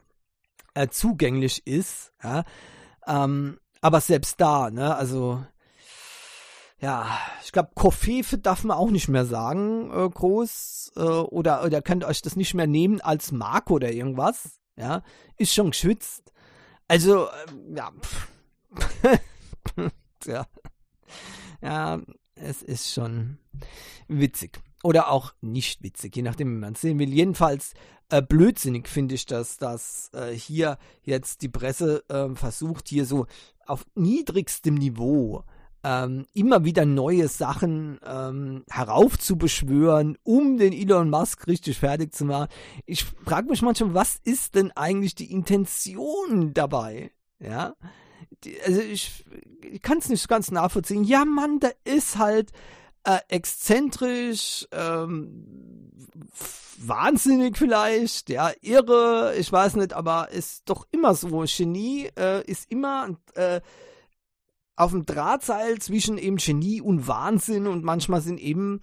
äh, 0.74 0.88
zugänglich 0.88 1.66
ist. 1.66 2.12
Ja? 2.22 2.44
Ähm, 3.07 3.59
aber 3.81 4.00
selbst 4.00 4.40
da, 4.40 4.70
ne, 4.70 4.94
also 4.94 5.44
ja, 6.81 7.18
ich 7.44 7.50
glaube, 7.50 7.70
Koffefe 7.74 8.38
darf 8.38 8.62
man 8.62 8.76
auch 8.76 8.90
nicht 8.90 9.09
mehr 9.09 9.24
sagen, 9.24 9.90
äh, 9.90 10.09
groß. 10.09 10.92
Äh, 10.96 11.00
oder, 11.00 11.64
oder 11.64 11.83
könnt 11.83 12.04
euch 12.04 12.22
das 12.22 12.37
nicht 12.37 12.54
mehr 12.54 12.68
nehmen 12.68 13.00
als 13.00 13.33
Marke 13.33 13.72
oder 13.72 13.90
irgendwas. 13.90 14.61
Ja, 14.76 15.02
ist 15.37 15.54
schon 15.54 15.70
geschützt. 15.70 16.33
Also, 16.87 17.26
äh, 17.26 17.76
ja. 17.76 17.92
ja. 20.24 20.46
Ja, 21.61 22.00
es 22.37 22.62
ist 22.62 22.92
schon 22.92 23.38
witzig. 24.07 24.61
Oder 24.85 25.11
auch 25.11 25.35
nicht 25.40 25.83
witzig, 25.83 26.14
je 26.14 26.22
nachdem, 26.22 26.54
wie 26.54 26.61
man 26.61 26.74
es 26.74 26.81
sehen 26.81 27.00
will. 27.00 27.12
Jedenfalls 27.12 27.74
äh, 28.10 28.22
blödsinnig 28.22 28.88
finde 28.88 29.14
ich 29.14 29.26
das, 29.26 29.58
dass 29.58 30.10
äh, 30.14 30.32
hier 30.32 30.78
jetzt 31.02 31.42
die 31.42 31.48
Presse 31.48 32.04
äh, 32.08 32.34
versucht, 32.34 32.88
hier 32.88 33.04
so 33.04 33.26
auf 33.66 33.86
niedrigstem 33.94 34.74
Niveau 34.74 35.44
ähm, 35.84 36.26
immer 36.32 36.64
wieder 36.64 36.84
neue 36.84 37.28
Sachen 37.28 38.00
ähm, 38.04 38.64
heraufzubeschwören, 38.68 40.18
um 40.22 40.56
den 40.56 40.72
Elon 40.72 41.10
Musk 41.10 41.46
richtig 41.46 41.78
fertig 41.78 42.14
zu 42.14 42.24
machen. 42.24 42.48
Ich 42.84 43.04
frage 43.04 43.48
mich 43.48 43.62
manchmal, 43.62 43.94
was 43.94 44.16
ist 44.24 44.54
denn 44.54 44.72
eigentlich 44.72 45.14
die 45.14 45.30
Intention 45.30 46.52
dabei? 46.52 47.12
Ja, 47.38 47.74
die, 48.44 48.60
also 48.62 48.80
ich, 48.80 49.24
ich 49.62 49.80
kann 49.80 49.98
es 49.98 50.08
nicht 50.08 50.28
ganz 50.28 50.50
nachvollziehen. 50.50 51.04
Ja, 51.04 51.24
Mann, 51.24 51.60
da 51.60 51.70
ist 51.84 52.18
halt 52.18 52.52
äh, 53.04 53.18
exzentrisch, 53.28 54.66
ähm, 54.72 55.90
wahnsinnig 56.78 57.56
vielleicht, 57.56 58.30
ja, 58.30 58.52
irre, 58.61 59.34
ich 59.37 59.50
weiß 59.50 59.76
nicht, 59.76 59.92
aber 59.92 60.30
ist 60.30 60.68
doch 60.68 60.87
immer 60.90 61.14
so. 61.14 61.44
Genie 61.46 62.11
äh, 62.18 62.44
ist 62.44 62.70
immer 62.70 63.16
äh, 63.34 63.61
auf 64.76 64.92
dem 64.92 65.06
Drahtseil 65.06 65.78
zwischen 65.78 66.18
eben 66.18 66.37
Genie 66.37 66.80
und 66.80 67.08
Wahnsinn 67.08 67.66
und 67.66 67.84
manchmal 67.84 68.20
sind 68.20 68.38
eben 68.38 68.80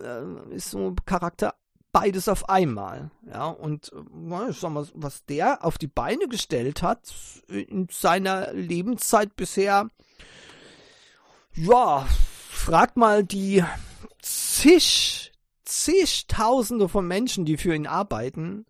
äh, 0.00 0.54
ist 0.54 0.70
so 0.70 0.94
Charakter 1.06 1.54
beides 1.92 2.28
auf 2.28 2.48
einmal. 2.48 3.10
Ja, 3.26 3.46
und 3.46 3.92
äh, 3.92 4.50
ich 4.50 4.58
sag 4.58 4.72
mal, 4.72 4.86
was 4.94 5.24
der 5.26 5.64
auf 5.64 5.78
die 5.78 5.88
Beine 5.88 6.28
gestellt 6.28 6.82
hat 6.82 7.12
in 7.48 7.88
seiner 7.90 8.52
Lebenszeit 8.52 9.36
bisher, 9.36 9.88
ja, 11.54 12.06
fragt 12.62 12.96
mal 12.96 13.24
die 13.24 13.64
zig, 14.20 15.32
zigtausende 15.64 16.88
von 16.88 17.06
Menschen, 17.06 17.44
die 17.44 17.56
für 17.56 17.74
ihn 17.74 17.88
arbeiten, 17.88 18.66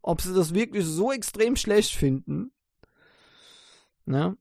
ob 0.00 0.20
sie 0.20 0.32
das 0.32 0.54
wirklich 0.54 0.86
so 0.86 1.12
extrem 1.12 1.56
schlecht 1.56 1.94
finden. 1.94 2.52
Ne? 4.04 4.36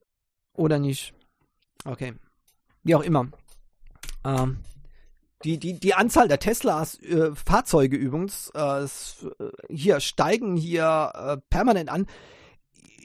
Oder 0.54 0.78
nicht. 0.80 1.14
Okay. 1.84 2.14
Wie 2.84 2.96
auch 2.96 3.02
immer. 3.02 3.28
Ähm, 4.24 4.60
die, 5.44 5.58
die, 5.58 5.80
die 5.80 5.96
Anzahl 5.96 6.28
der 6.28 6.40
Teslas 6.40 7.00
äh, 7.00 7.34
Fahrzeuge 7.34 7.98
übrigens 7.98 8.52
äh, 8.54 8.88
hier 9.70 10.00
steigen 10.00 10.56
hier 10.56 11.12
äh, 11.16 11.38
permanent 11.50 11.90
an. 11.90 12.06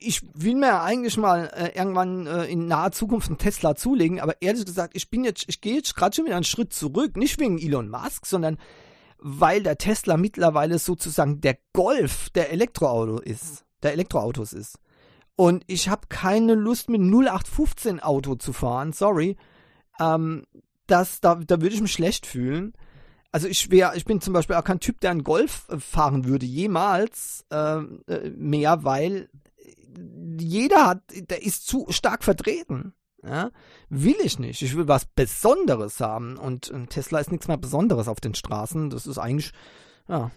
Ich 0.06 0.22
will 0.34 0.54
mir 0.54 0.82
eigentlich 0.82 1.16
mal 1.16 1.50
äh, 1.54 1.76
irgendwann 1.76 2.26
äh, 2.26 2.44
in 2.44 2.66
naher 2.66 2.92
Zukunft 2.92 3.28
einen 3.28 3.38
Tesla 3.38 3.74
zulegen, 3.74 4.20
aber 4.20 4.40
ehrlich 4.40 4.64
gesagt, 4.64 4.94
ich 4.94 5.10
bin 5.10 5.24
jetzt, 5.24 5.44
ich 5.48 5.60
gehe 5.60 5.74
jetzt 5.74 5.96
gerade 5.96 6.14
schon 6.14 6.26
wieder 6.26 6.36
einen 6.36 6.44
Schritt 6.44 6.72
zurück, 6.72 7.16
nicht 7.16 7.40
wegen 7.40 7.58
Elon 7.58 7.88
Musk, 7.88 8.24
sondern 8.24 8.56
weil 9.18 9.62
der 9.64 9.78
Tesla 9.78 10.16
mittlerweile 10.16 10.78
sozusagen 10.78 11.40
der 11.40 11.58
Golf 11.72 12.30
der 12.30 12.52
Elektroauto 12.52 13.18
ist, 13.18 13.64
der 13.82 13.94
Elektroautos 13.94 14.52
ist. 14.52 14.78
Und 15.34 15.64
ich 15.66 15.88
habe 15.88 16.06
keine 16.08 16.54
Lust 16.54 16.88
mit 16.88 17.00
0815 17.00 18.00
Auto 18.00 18.36
zu 18.36 18.52
fahren, 18.52 18.92
sorry. 18.92 19.36
Ähm, 19.98 20.46
das, 20.86 21.20
da, 21.20 21.34
da 21.34 21.60
würde 21.60 21.74
ich 21.74 21.82
mich 21.82 21.92
schlecht 21.92 22.26
fühlen. 22.26 22.74
Also 23.32 23.48
ich 23.48 23.70
wäre, 23.70 23.96
ich 23.96 24.04
bin 24.04 24.20
zum 24.20 24.32
Beispiel 24.32 24.56
auch 24.56 24.64
kein 24.64 24.80
Typ, 24.80 25.00
der 25.00 25.10
einen 25.10 25.24
Golf 25.24 25.66
äh, 25.68 25.78
fahren 25.78 26.24
würde, 26.24 26.46
jemals 26.46 27.44
ähm, 27.50 28.02
äh, 28.06 28.30
mehr, 28.30 28.84
weil 28.84 29.28
jeder 30.38 30.86
hat, 30.86 31.02
der 31.30 31.42
ist 31.42 31.66
zu 31.66 31.86
stark 31.90 32.24
vertreten. 32.24 32.94
Ja? 33.22 33.50
Will 33.88 34.16
ich 34.22 34.38
nicht. 34.38 34.62
Ich 34.62 34.76
will 34.76 34.88
was 34.88 35.06
Besonderes 35.06 36.00
haben. 36.00 36.36
Und 36.36 36.72
Tesla 36.90 37.18
ist 37.18 37.32
nichts 37.32 37.48
mehr 37.48 37.56
Besonderes 37.56 38.08
auf 38.08 38.20
den 38.20 38.34
Straßen. 38.34 38.90
Das 38.90 39.06
ist 39.06 39.18
eigentlich 39.18 39.52
ja, 40.08 40.30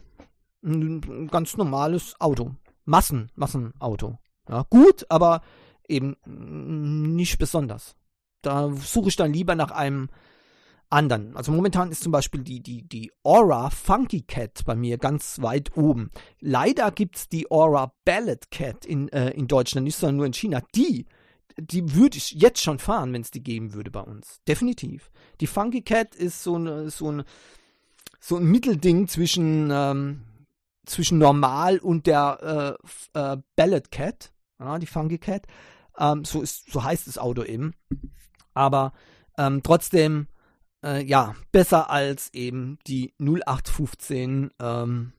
ein 0.64 1.28
ganz 1.28 1.58
normales 1.58 2.16
Auto. 2.20 2.56
Massen, 2.86 3.32
Massenauto. 3.36 4.18
Ja, 4.48 4.66
gut, 4.70 5.06
aber 5.10 5.42
eben 5.88 6.16
nicht 6.26 7.38
besonders. 7.38 7.96
Da 8.42 8.74
suche 8.74 9.10
ich 9.10 9.16
dann 9.16 9.34
lieber 9.34 9.56
nach 9.56 9.72
einem 9.72 10.10
anderen. 10.90 11.36
Also 11.36 11.52
momentan 11.52 11.92
ist 11.92 12.04
zum 12.04 12.12
Beispiel 12.12 12.42
die, 12.42 12.62
die, 12.62 12.88
die 12.88 13.12
Aura 13.24 13.70
Funky 13.70 14.22
Cat 14.22 14.64
bei 14.66 14.76
mir 14.76 14.98
ganz 14.98 15.42
weit 15.42 15.76
oben. 15.78 16.12
Leider 16.40 16.92
gibt 16.92 17.18
es 17.18 17.30
die 17.30 17.50
Aura 17.52 17.94
Ballad 18.06 18.50
Cat 18.52 18.86
in, 18.86 19.10
äh, 19.10 19.32
in 19.32 19.48
Deutschland, 19.48 19.86
nicht 19.86 19.98
sondern 19.98 20.18
nur 20.18 20.26
in 20.26 20.34
China. 20.34 20.62
Die, 20.76 21.06
die 21.58 21.96
würde 21.96 22.18
ich 22.18 22.32
jetzt 22.32 22.62
schon 22.62 22.80
fahren, 22.80 23.14
wenn 23.14 23.22
es 23.22 23.32
die 23.32 23.44
geben 23.44 23.74
würde 23.74 23.92
bei 23.92 24.02
uns. 24.02 24.42
Definitiv. 24.48 25.12
Die 25.42 25.48
Funky 25.48 25.82
Cat 25.82 26.16
ist 26.16 26.44
so, 26.44 26.56
eine, 26.56 26.90
so, 26.90 27.12
ein, 27.12 27.24
so 28.20 28.38
ein 28.38 28.46
Mittelding 28.46 29.08
zwischen, 29.08 29.70
ähm, 29.72 30.22
zwischen 30.86 31.18
normal 31.20 31.78
und 31.78 32.08
der 32.08 32.78
äh, 33.14 33.20
äh, 33.20 33.38
Ballad 33.56 33.92
Cat 33.92 34.32
ja, 34.60 34.78
die 34.78 34.86
Funky 34.86 35.18
Cat. 35.18 35.48
Ähm, 35.98 36.26
so, 36.26 36.42
ist, 36.42 36.72
so 36.72 36.84
heißt 36.84 37.08
das 37.08 37.18
Auto 37.18 37.44
eben. 37.44 37.74
Aber 38.54 38.94
ähm, 39.38 39.62
trotzdem, 39.64 40.28
äh, 40.84 41.04
ja, 41.04 41.36
besser 41.52 41.90
als 41.90 42.34
eben 42.34 42.80
die 42.88 43.14
0815 43.20 44.52
ähm, 44.60 45.14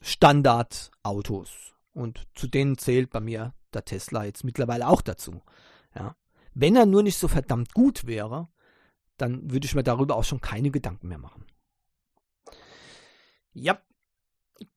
Standardautos. 0.00 1.74
Und 1.92 2.26
zu 2.34 2.46
denen 2.46 2.78
zählt 2.78 3.10
bei 3.10 3.20
mir 3.20 3.54
der 3.72 3.84
Tesla 3.84 4.24
jetzt 4.24 4.44
mittlerweile 4.44 4.88
auch 4.88 5.02
dazu. 5.02 5.42
Ja. 5.94 6.16
Wenn 6.54 6.76
er 6.76 6.86
nur 6.86 7.02
nicht 7.02 7.18
so 7.18 7.28
verdammt 7.28 7.74
gut 7.74 8.06
wäre, 8.06 8.48
dann 9.16 9.50
würde 9.50 9.66
ich 9.66 9.74
mir 9.74 9.82
darüber 9.82 10.16
auch 10.16 10.24
schon 10.24 10.40
keine 10.40 10.70
Gedanken 10.70 11.08
mehr 11.08 11.18
machen. 11.18 11.44
Ja. 13.52 13.80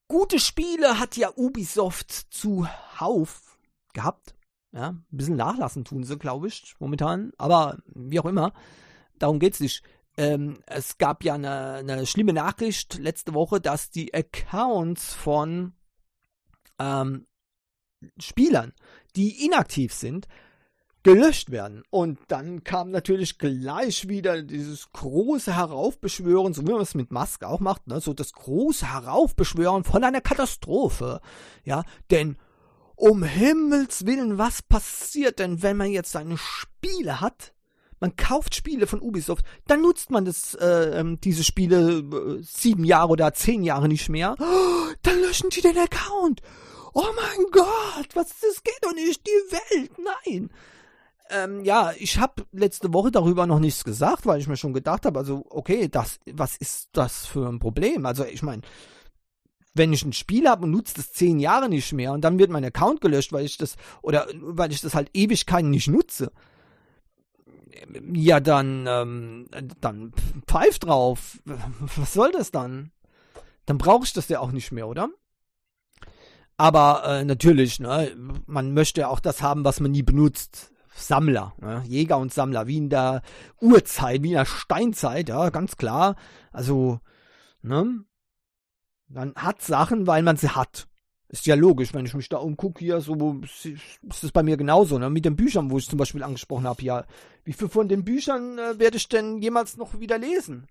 Gute 0.08 0.39
Spiele 0.39 1.00
hat 1.00 1.15
ja 1.15 1.32
Ubisoft 1.36 2.12
zuhauf 2.12 3.58
gehabt. 3.93 4.36
Ja, 4.74 4.89
ein 4.89 5.06
bisschen 5.10 5.36
nachlassen 5.36 5.86
tun 5.86 6.04
sie, 6.04 6.17
glaube 6.17 6.47
ich, 6.47 6.76
momentan. 6.80 7.32
Aber 7.38 7.78
wie 7.93 8.19
auch 8.19 8.26
immer, 8.26 8.54
darum 9.19 9.39
geht 9.39 9.54
es 9.54 9.60
nicht. 9.60 9.84
Ähm, 10.22 10.60
es 10.68 11.00
gab 11.00 11.24
ja 11.24 11.34
eine, 11.34 11.74
eine, 11.78 12.06
schlimme 12.06 12.32
Nachricht 12.32 13.00
letzte 13.00 13.34
Woche, 13.34 13.60
dass 13.60 13.90
die 13.90 14.14
Accounts 14.14 15.16
von 15.16 15.74
ähm, 16.78 17.26
Spielern, 18.20 18.74
die 19.16 19.44
inaktiv 19.44 19.96
sind, 19.96 20.28
gelöscht 21.02 21.50
werden. 21.50 21.82
Und 21.90 22.20
dann 22.28 22.64
kam 22.64 22.92
natürlich 22.92 23.40
gleich 23.40 24.10
wieder 24.10 24.44
dieses 24.44 24.92
große 24.92 25.56
Heraufbeschwören, 25.56 26.54
so 26.54 26.68
wie 26.68 26.72
man 26.72 26.82
es 26.82 26.94
mit 26.94 27.12
Musk 27.12 27.44
auch 27.44 27.60
macht, 27.60 27.88
ne? 27.88 28.00
so 28.00 28.14
das 28.14 28.34
große 28.34 28.94
Heraufbeschwören 28.94 29.84
von 29.84 30.04
einer 30.04 30.22
Katastrophe. 30.22 31.20
Ja, 31.64 31.84
denn 32.12 32.38
um 32.96 33.24
Himmels 33.24 34.06
Willen, 34.06 34.38
was 34.38 34.62
passiert 34.62 35.40
denn, 35.40 35.64
wenn 35.64 35.78
man 35.78 35.90
jetzt 35.90 36.12
seine 36.12 36.38
Spiele 36.38 37.22
hat? 37.22 37.56
Man 38.02 38.16
kauft 38.16 38.56
Spiele 38.56 38.88
von 38.88 39.00
Ubisoft, 39.00 39.46
dann 39.68 39.84
nutzt 39.84 40.10
man 40.10 40.26
das, 40.26 40.56
äh, 40.56 41.00
ähm, 41.00 41.22
diese 41.22 41.44
Spiele 41.44 42.00
äh, 42.00 42.42
sieben 42.42 42.84
Jahre 42.84 43.10
oder 43.10 43.32
zehn 43.34 43.64
Jahre 43.64 43.88
nicht 43.88 44.10
mehr. 44.10 44.36
Oh, 44.40 44.94
dann 45.04 45.22
löschen 45.22 45.52
die 45.52 45.62
den 45.62 45.78
Account. 45.78 46.42
Oh 46.94 47.06
mein 47.16 47.46
Gott, 47.52 48.10
was 48.16 48.30
das 48.42 48.64
geht 48.64 48.80
doch 48.82 48.94
nicht, 48.94 49.26
die 49.26 49.54
Welt, 49.54 49.92
nein. 50.26 50.50
Ähm, 51.30 51.64
ja, 51.64 51.94
ich 51.98 52.18
habe 52.18 52.44
letzte 52.52 52.92
Woche 52.92 53.12
darüber 53.12 53.46
noch 53.46 53.60
nichts 53.60 53.84
gesagt, 53.84 54.26
weil 54.26 54.42
ich 54.42 54.48
mir 54.48 54.58
schon 54.58 54.74
gedacht 54.74 55.06
habe, 55.06 55.20
also 55.20 55.46
okay, 55.50 55.88
das, 55.88 56.20
was 56.34 56.58
ist 56.58 56.90
das 56.94 57.28
für 57.28 57.48
ein 57.48 57.60
Problem? 57.60 58.08
Also 58.08 58.26
ich 58.26 58.42
meine, 58.42 58.64
wenn 59.76 59.94
ich 59.94 60.04
ein 60.04 60.12
Spiel 60.12 60.50
habe 60.50 60.64
und 60.64 60.72
nutze 60.72 60.96
das 60.96 61.14
zehn 61.14 61.40
Jahre 61.40 61.70
nicht 61.70 61.94
mehr 61.94 62.14
und 62.14 62.22
dann 62.22 62.40
wird 62.40 62.50
mein 62.50 62.66
Account 62.66 63.00
gelöscht, 63.00 63.32
weil 63.32 63.46
ich 63.46 63.58
das 63.58 63.76
oder 64.02 64.28
weil 64.34 64.72
ich 64.72 64.82
das 64.82 64.96
halt 64.96 65.12
Ewigkeiten 65.14 65.70
nicht 65.70 65.88
nutze, 65.88 66.32
ja 68.14 68.40
dann 68.40 68.86
ähm, 68.88 69.48
dann 69.80 70.14
pfeif 70.48 70.80
drauf. 70.80 71.40
Was 71.96 72.14
soll 72.14 72.32
das 72.32 72.52
dann? 72.52 72.92
Dann 73.66 73.78
brauche 73.78 74.06
ich 74.06 74.14
das 74.14 74.30
ja 74.30 74.40
auch 74.40 74.52
nicht 74.52 74.72
mehr, 74.72 74.88
oder? 74.88 75.10
Aber 76.58 77.04
äh, 77.06 77.26
natürlich, 77.26 77.80
ne, 77.80 78.16
man 78.46 78.74
möchte 78.74 79.02
ja 79.02 79.08
auch 79.08 79.20
das 79.20 79.42
haben, 79.42 79.66
was 79.66 79.80
man 79.80 79.92
nie 79.92 80.04
benutzt. 80.04 80.72
Sammler, 80.94 81.56
ne? 81.60 81.84
Jäger 81.88 82.18
und 82.18 82.34
Sammler, 82.34 82.68
wie 82.68 82.78
in 82.78 82.90
der 82.90 83.22
Urzeit, 83.60 84.24
wie 84.24 84.30
in 84.30 84.36
der 84.36 84.46
Steinzeit, 84.46 85.30
ja, 85.30 85.50
ganz 85.50 85.78
klar. 85.78 86.15
Also, 86.52 87.00
ne, 87.62 88.04
man 89.08 89.34
hat 89.36 89.62
Sachen, 89.62 90.06
weil 90.06 90.22
man 90.22 90.38
sie 90.38 90.50
hat. 90.50 90.88
Ist 91.32 91.46
ja 91.46 91.56
logisch, 91.56 91.94
wenn 91.94 92.06
ich 92.06 92.13
mich 92.13 92.27
da 92.27 92.38
umgucke 92.40 92.79
hier, 92.79 93.00
so 93.00 93.40
ist 93.42 94.23
es 94.23 94.32
bei 94.34 94.44
mir 94.44 94.58
genauso, 94.58 95.00
ne? 95.00 95.10
Mit 95.10 95.23
den 95.23 95.38
Büchern, 95.38 95.71
wo 95.71 95.77
ich 95.77 95.88
zum 95.88 95.98
Beispiel 95.98 96.23
angesprochen 96.23 96.67
habe, 96.67 96.84
ja, 96.84 97.06
wie 97.46 97.54
viel 97.54 97.69
von 97.69 97.88
den 97.88 98.04
Büchern 98.04 98.60
äh, 98.60 98.77
werde 98.77 98.98
ich 98.98 99.08
denn 99.08 99.42
jemals 99.42 99.77
noch 99.77 99.98
wieder 99.98 100.17
lesen? 100.17 100.67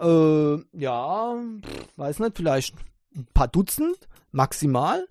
Äh, 0.00 0.56
ja, 0.72 1.36
weiß 1.96 2.18
nicht, 2.20 2.36
vielleicht 2.36 2.74
ein 3.14 3.26
paar 3.34 3.48
Dutzend, 3.48 4.08
maximal. 4.32 5.06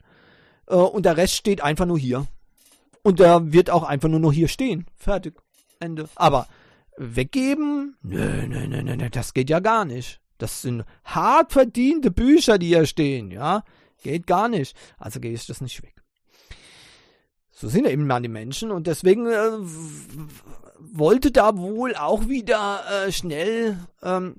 Äh, 0.67 0.73
und 0.75 1.05
der 1.05 1.17
Rest 1.17 1.35
steht 1.35 1.61
einfach 1.61 1.85
nur 1.85 1.99
hier. 1.99 2.25
Und 3.03 3.19
der 3.19 3.53
wird 3.53 3.69
auch 3.69 3.83
einfach 3.83 4.09
nur 4.09 4.19
noch 4.19 4.33
hier 4.33 4.47
stehen. 4.47 4.87
Fertig. 4.95 5.35
Ende. 5.79 6.09
Aber 6.15 6.47
weggeben? 6.97 7.95
Nö, 8.01 8.47
nö, 8.47 8.67
nö, 8.67 8.81
nö, 8.81 9.09
das 9.11 9.35
geht 9.35 9.51
ja 9.51 9.59
gar 9.59 9.85
nicht. 9.85 10.19
Das 10.39 10.63
sind 10.63 10.83
hart 11.03 11.51
verdiente 11.51 12.09
Bücher, 12.09 12.57
die 12.57 12.67
hier 12.67 12.87
stehen, 12.87 13.29
ja. 13.29 13.63
Geht 14.03 14.27
gar 14.27 14.49
nicht. 14.49 14.75
Also 14.97 15.19
gehe 15.19 15.31
ich 15.33 15.45
das 15.47 15.61
nicht 15.61 15.81
weg. 15.81 15.95
So 17.51 17.69
sind 17.69 17.85
ja 17.85 17.91
eben 17.91 18.07
mal 18.07 18.21
die 18.21 18.29
Menschen 18.29 18.71
und 18.71 18.87
deswegen 18.87 19.27
äh, 19.27 19.51
wollte 20.79 21.31
da 21.31 21.55
wohl 21.55 21.95
auch 21.95 22.27
wieder 22.27 22.83
äh, 22.89 23.11
schnell 23.11 23.77
ähm, 24.01 24.35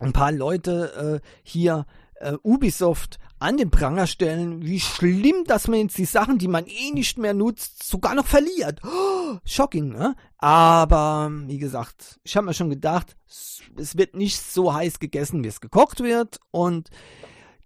ein 0.00 0.12
paar 0.12 0.32
Leute 0.32 1.22
äh, 1.22 1.26
hier 1.42 1.86
äh, 2.16 2.34
Ubisoft 2.42 3.18
an 3.38 3.56
den 3.56 3.70
Pranger 3.70 4.06
stellen, 4.06 4.62
wie 4.64 4.80
schlimm, 4.80 5.44
dass 5.46 5.68
man 5.68 5.80
jetzt 5.80 5.98
die 5.98 6.06
Sachen, 6.06 6.38
die 6.38 6.48
man 6.48 6.66
eh 6.66 6.90
nicht 6.92 7.18
mehr 7.18 7.34
nutzt, 7.34 7.82
sogar 7.82 8.14
noch 8.14 8.26
verliert. 8.26 8.80
Oh, 8.82 9.38
shocking, 9.44 9.90
ne? 9.90 10.16
Aber 10.38 11.30
wie 11.46 11.58
gesagt, 11.58 12.18
ich 12.24 12.36
habe 12.36 12.46
mir 12.46 12.54
schon 12.54 12.70
gedacht, 12.70 13.16
es 13.26 13.96
wird 13.96 14.14
nicht 14.14 14.40
so 14.40 14.72
heiß 14.72 14.98
gegessen, 14.98 15.44
wie 15.44 15.48
es 15.48 15.60
gekocht 15.60 16.02
wird. 16.02 16.40
Und 16.50 16.88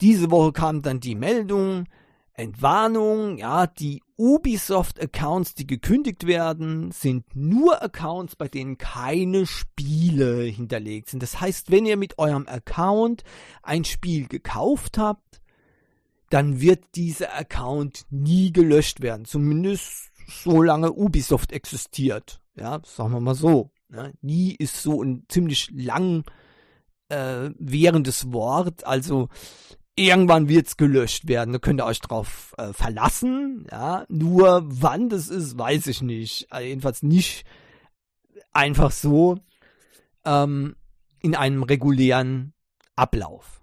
diese 0.00 0.30
Woche 0.30 0.52
kam 0.52 0.82
dann 0.82 1.00
die 1.00 1.14
Meldung, 1.14 1.84
Entwarnung, 2.32 3.36
ja, 3.36 3.66
die 3.66 4.02
Ubisoft-Accounts, 4.16 5.54
die 5.54 5.66
gekündigt 5.66 6.26
werden, 6.26 6.90
sind 6.90 7.24
nur 7.34 7.82
Accounts, 7.82 8.36
bei 8.36 8.48
denen 8.48 8.78
keine 8.78 9.46
Spiele 9.46 10.42
hinterlegt 10.44 11.08
sind. 11.08 11.22
Das 11.22 11.40
heißt, 11.40 11.70
wenn 11.70 11.86
ihr 11.86 11.96
mit 11.96 12.18
eurem 12.18 12.46
Account 12.48 13.24
ein 13.62 13.84
Spiel 13.84 14.26
gekauft 14.26 14.96
habt, 14.96 15.40
dann 16.30 16.60
wird 16.60 16.84
dieser 16.94 17.34
Account 17.34 18.06
nie 18.10 18.52
gelöscht 18.52 19.00
werden. 19.00 19.24
Zumindest 19.24 20.10
solange 20.28 20.92
Ubisoft 20.92 21.52
existiert. 21.52 22.40
Ja, 22.56 22.80
sagen 22.84 23.12
wir 23.12 23.20
mal 23.20 23.34
so. 23.34 23.70
Ne? 23.88 24.12
Nie 24.22 24.54
ist 24.54 24.82
so 24.82 25.02
ein 25.02 25.24
ziemlich 25.28 25.70
lang 25.72 26.24
äh, 27.08 27.50
währendes 27.58 28.32
Wort. 28.32 28.86
Also 28.86 29.28
irgendwann 29.96 30.48
wird 30.48 30.66
es 30.66 30.76
gelöscht 30.76 31.28
werden. 31.28 31.52
Da 31.52 31.58
könnt 31.58 31.80
ihr 31.80 31.86
euch 31.86 32.00
drauf 32.00 32.54
äh, 32.58 32.72
verlassen. 32.72 33.66
Ja, 33.70 34.04
nur 34.08 34.62
wann 34.64 35.08
das 35.08 35.28
ist, 35.28 35.58
weiß 35.58 35.86
ich 35.88 36.02
nicht. 36.02 36.50
Also 36.50 36.66
jedenfalls 36.66 37.02
nicht 37.02 37.44
einfach 38.52 38.90
so 38.90 39.38
ähm, 40.24 40.76
in 41.20 41.34
einem 41.34 41.62
regulären 41.62 42.54
Ablauf. 42.96 43.60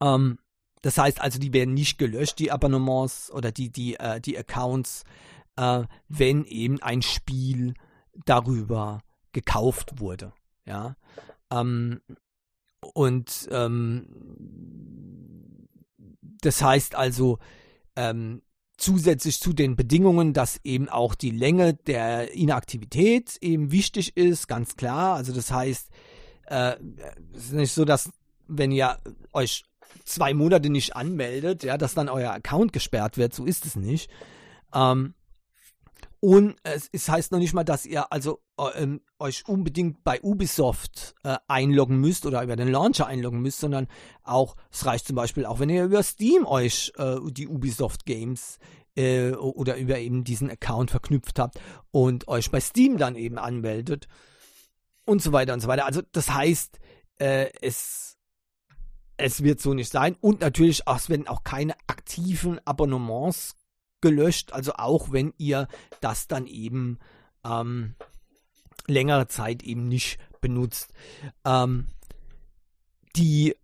Ähm, 0.00 0.38
das 0.82 0.96
heißt 0.96 1.20
also, 1.20 1.38
die 1.38 1.52
werden 1.52 1.74
nicht 1.74 1.98
gelöscht, 1.98 2.38
die 2.38 2.50
Abonnements 2.50 3.30
oder 3.30 3.52
die, 3.52 3.70
die, 3.70 3.96
äh, 3.96 4.20
die 4.20 4.38
Accounts, 4.38 5.04
äh, 5.56 5.84
wenn 6.08 6.44
eben 6.44 6.82
ein 6.82 7.02
Spiel 7.02 7.74
darüber 8.24 9.02
gekauft 9.32 10.00
wurde. 10.00 10.32
Ja. 10.64 10.96
Ähm, 11.50 12.00
und 12.80 13.48
ähm, 13.50 14.06
das 16.42 16.62
heißt 16.62 16.94
also, 16.94 17.38
ähm, 17.96 18.42
zusätzlich 18.76 19.40
zu 19.40 19.52
den 19.52 19.76
Bedingungen, 19.76 20.32
dass 20.32 20.60
eben 20.64 20.88
auch 20.88 21.14
die 21.14 21.30
Länge 21.30 21.74
der 21.74 22.32
Inaktivität 22.32 23.36
eben 23.42 23.72
wichtig 23.72 24.16
ist, 24.16 24.48
ganz 24.48 24.76
klar. 24.76 25.16
Also 25.16 25.32
das 25.34 25.52
heißt, 25.52 25.90
äh, 26.46 26.76
es 27.34 27.44
ist 27.44 27.52
nicht 27.52 27.72
so, 27.72 27.84
dass 27.84 28.10
wenn 28.48 28.72
ihr 28.72 28.98
euch 29.32 29.64
zwei 30.04 30.34
Monate 30.34 30.70
nicht 30.70 30.96
anmeldet, 30.96 31.62
ja, 31.62 31.76
dass 31.76 31.94
dann 31.94 32.08
euer 32.08 32.32
Account 32.32 32.72
gesperrt 32.72 33.18
wird. 33.18 33.34
So 33.34 33.44
ist 33.44 33.66
es 33.66 33.76
nicht. 33.76 34.10
Ähm, 34.74 35.14
und 36.20 36.56
es, 36.64 36.88
es, 36.92 37.08
heißt 37.08 37.32
noch 37.32 37.38
nicht 37.38 37.54
mal, 37.54 37.64
dass 37.64 37.86
ihr 37.86 38.12
also 38.12 38.40
äh, 38.58 38.86
euch 39.18 39.48
unbedingt 39.48 40.04
bei 40.04 40.20
Ubisoft 40.20 41.14
äh, 41.24 41.38
einloggen 41.48 41.98
müsst 41.98 42.26
oder 42.26 42.42
über 42.42 42.56
den 42.56 42.68
Launcher 42.68 43.06
einloggen 43.06 43.40
müsst, 43.40 43.60
sondern 43.60 43.88
auch, 44.22 44.56
es 44.70 44.84
reicht 44.84 45.06
zum 45.06 45.16
Beispiel 45.16 45.46
auch, 45.46 45.60
wenn 45.60 45.70
ihr 45.70 45.84
über 45.84 46.02
Steam 46.02 46.46
euch 46.46 46.92
äh, 46.98 47.16
die 47.30 47.48
Ubisoft 47.48 48.04
Games 48.04 48.58
äh, 48.96 49.30
oder 49.32 49.78
über 49.78 49.98
eben 49.98 50.22
diesen 50.22 50.50
Account 50.50 50.90
verknüpft 50.90 51.38
habt 51.38 51.58
und 51.90 52.28
euch 52.28 52.50
bei 52.50 52.60
Steam 52.60 52.98
dann 52.98 53.16
eben 53.16 53.38
anmeldet 53.38 54.06
und 55.06 55.22
so 55.22 55.32
weiter 55.32 55.54
und 55.54 55.60
so 55.60 55.68
weiter. 55.68 55.86
Also 55.86 56.02
das 56.12 56.30
heißt, 56.30 56.78
äh, 57.18 57.50
es 57.62 58.18
es 59.16 59.42
wird 59.42 59.60
so 59.60 59.74
nicht 59.74 59.92
sein. 59.92 60.16
Und 60.20 60.40
natürlich, 60.40 60.86
auch, 60.86 60.96
es 60.96 61.08
werden 61.10 61.28
auch 61.28 61.44
keine 61.44 61.74
aktiven 61.86 62.58
Abonnements 62.66 63.54
gelöscht. 64.00 64.52
Also 64.52 64.74
auch 64.74 65.12
wenn 65.12 65.32
ihr 65.38 65.68
das 66.00 66.28
dann 66.28 66.46
eben 66.46 66.98
ähm, 67.44 67.94
längere 68.86 69.28
Zeit 69.28 69.62
eben 69.62 69.88
nicht 69.88 70.18
benutzt. 70.40 70.92
Ähm, 71.44 71.88
die 73.16 73.56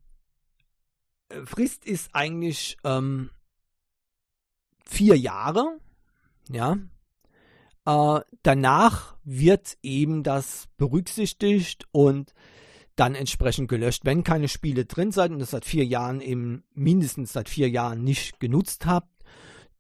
Frist 1.45 1.85
ist 1.85 2.11
eigentlich 2.13 2.77
ähm, 2.85 3.31
vier 4.85 5.17
Jahre. 5.17 5.79
Ja. 6.49 6.79
Äh, 7.85 8.21
danach 8.43 9.17
wird 9.25 9.77
eben 9.83 10.23
das 10.23 10.69
berücksichtigt 10.77 11.87
und 11.91 12.33
dann 12.95 13.15
entsprechend 13.15 13.69
gelöscht. 13.69 14.05
Wenn 14.05 14.25
keine 14.25 14.49
Spiele 14.49 14.87
drin 14.87 15.13
seid 15.13 15.31
und 15.31 15.39
das 15.39 15.51
seit 15.51 15.65
vier 15.65 15.85
Jahren 15.85 16.21
eben 16.21 16.65
mindestens 16.75 17.33
seit 17.33 17.49
vier 17.49 17.69
Jahren 17.69 18.03
nicht 18.03 18.41
genutzt 18.41 18.87
habt, 18.87 19.11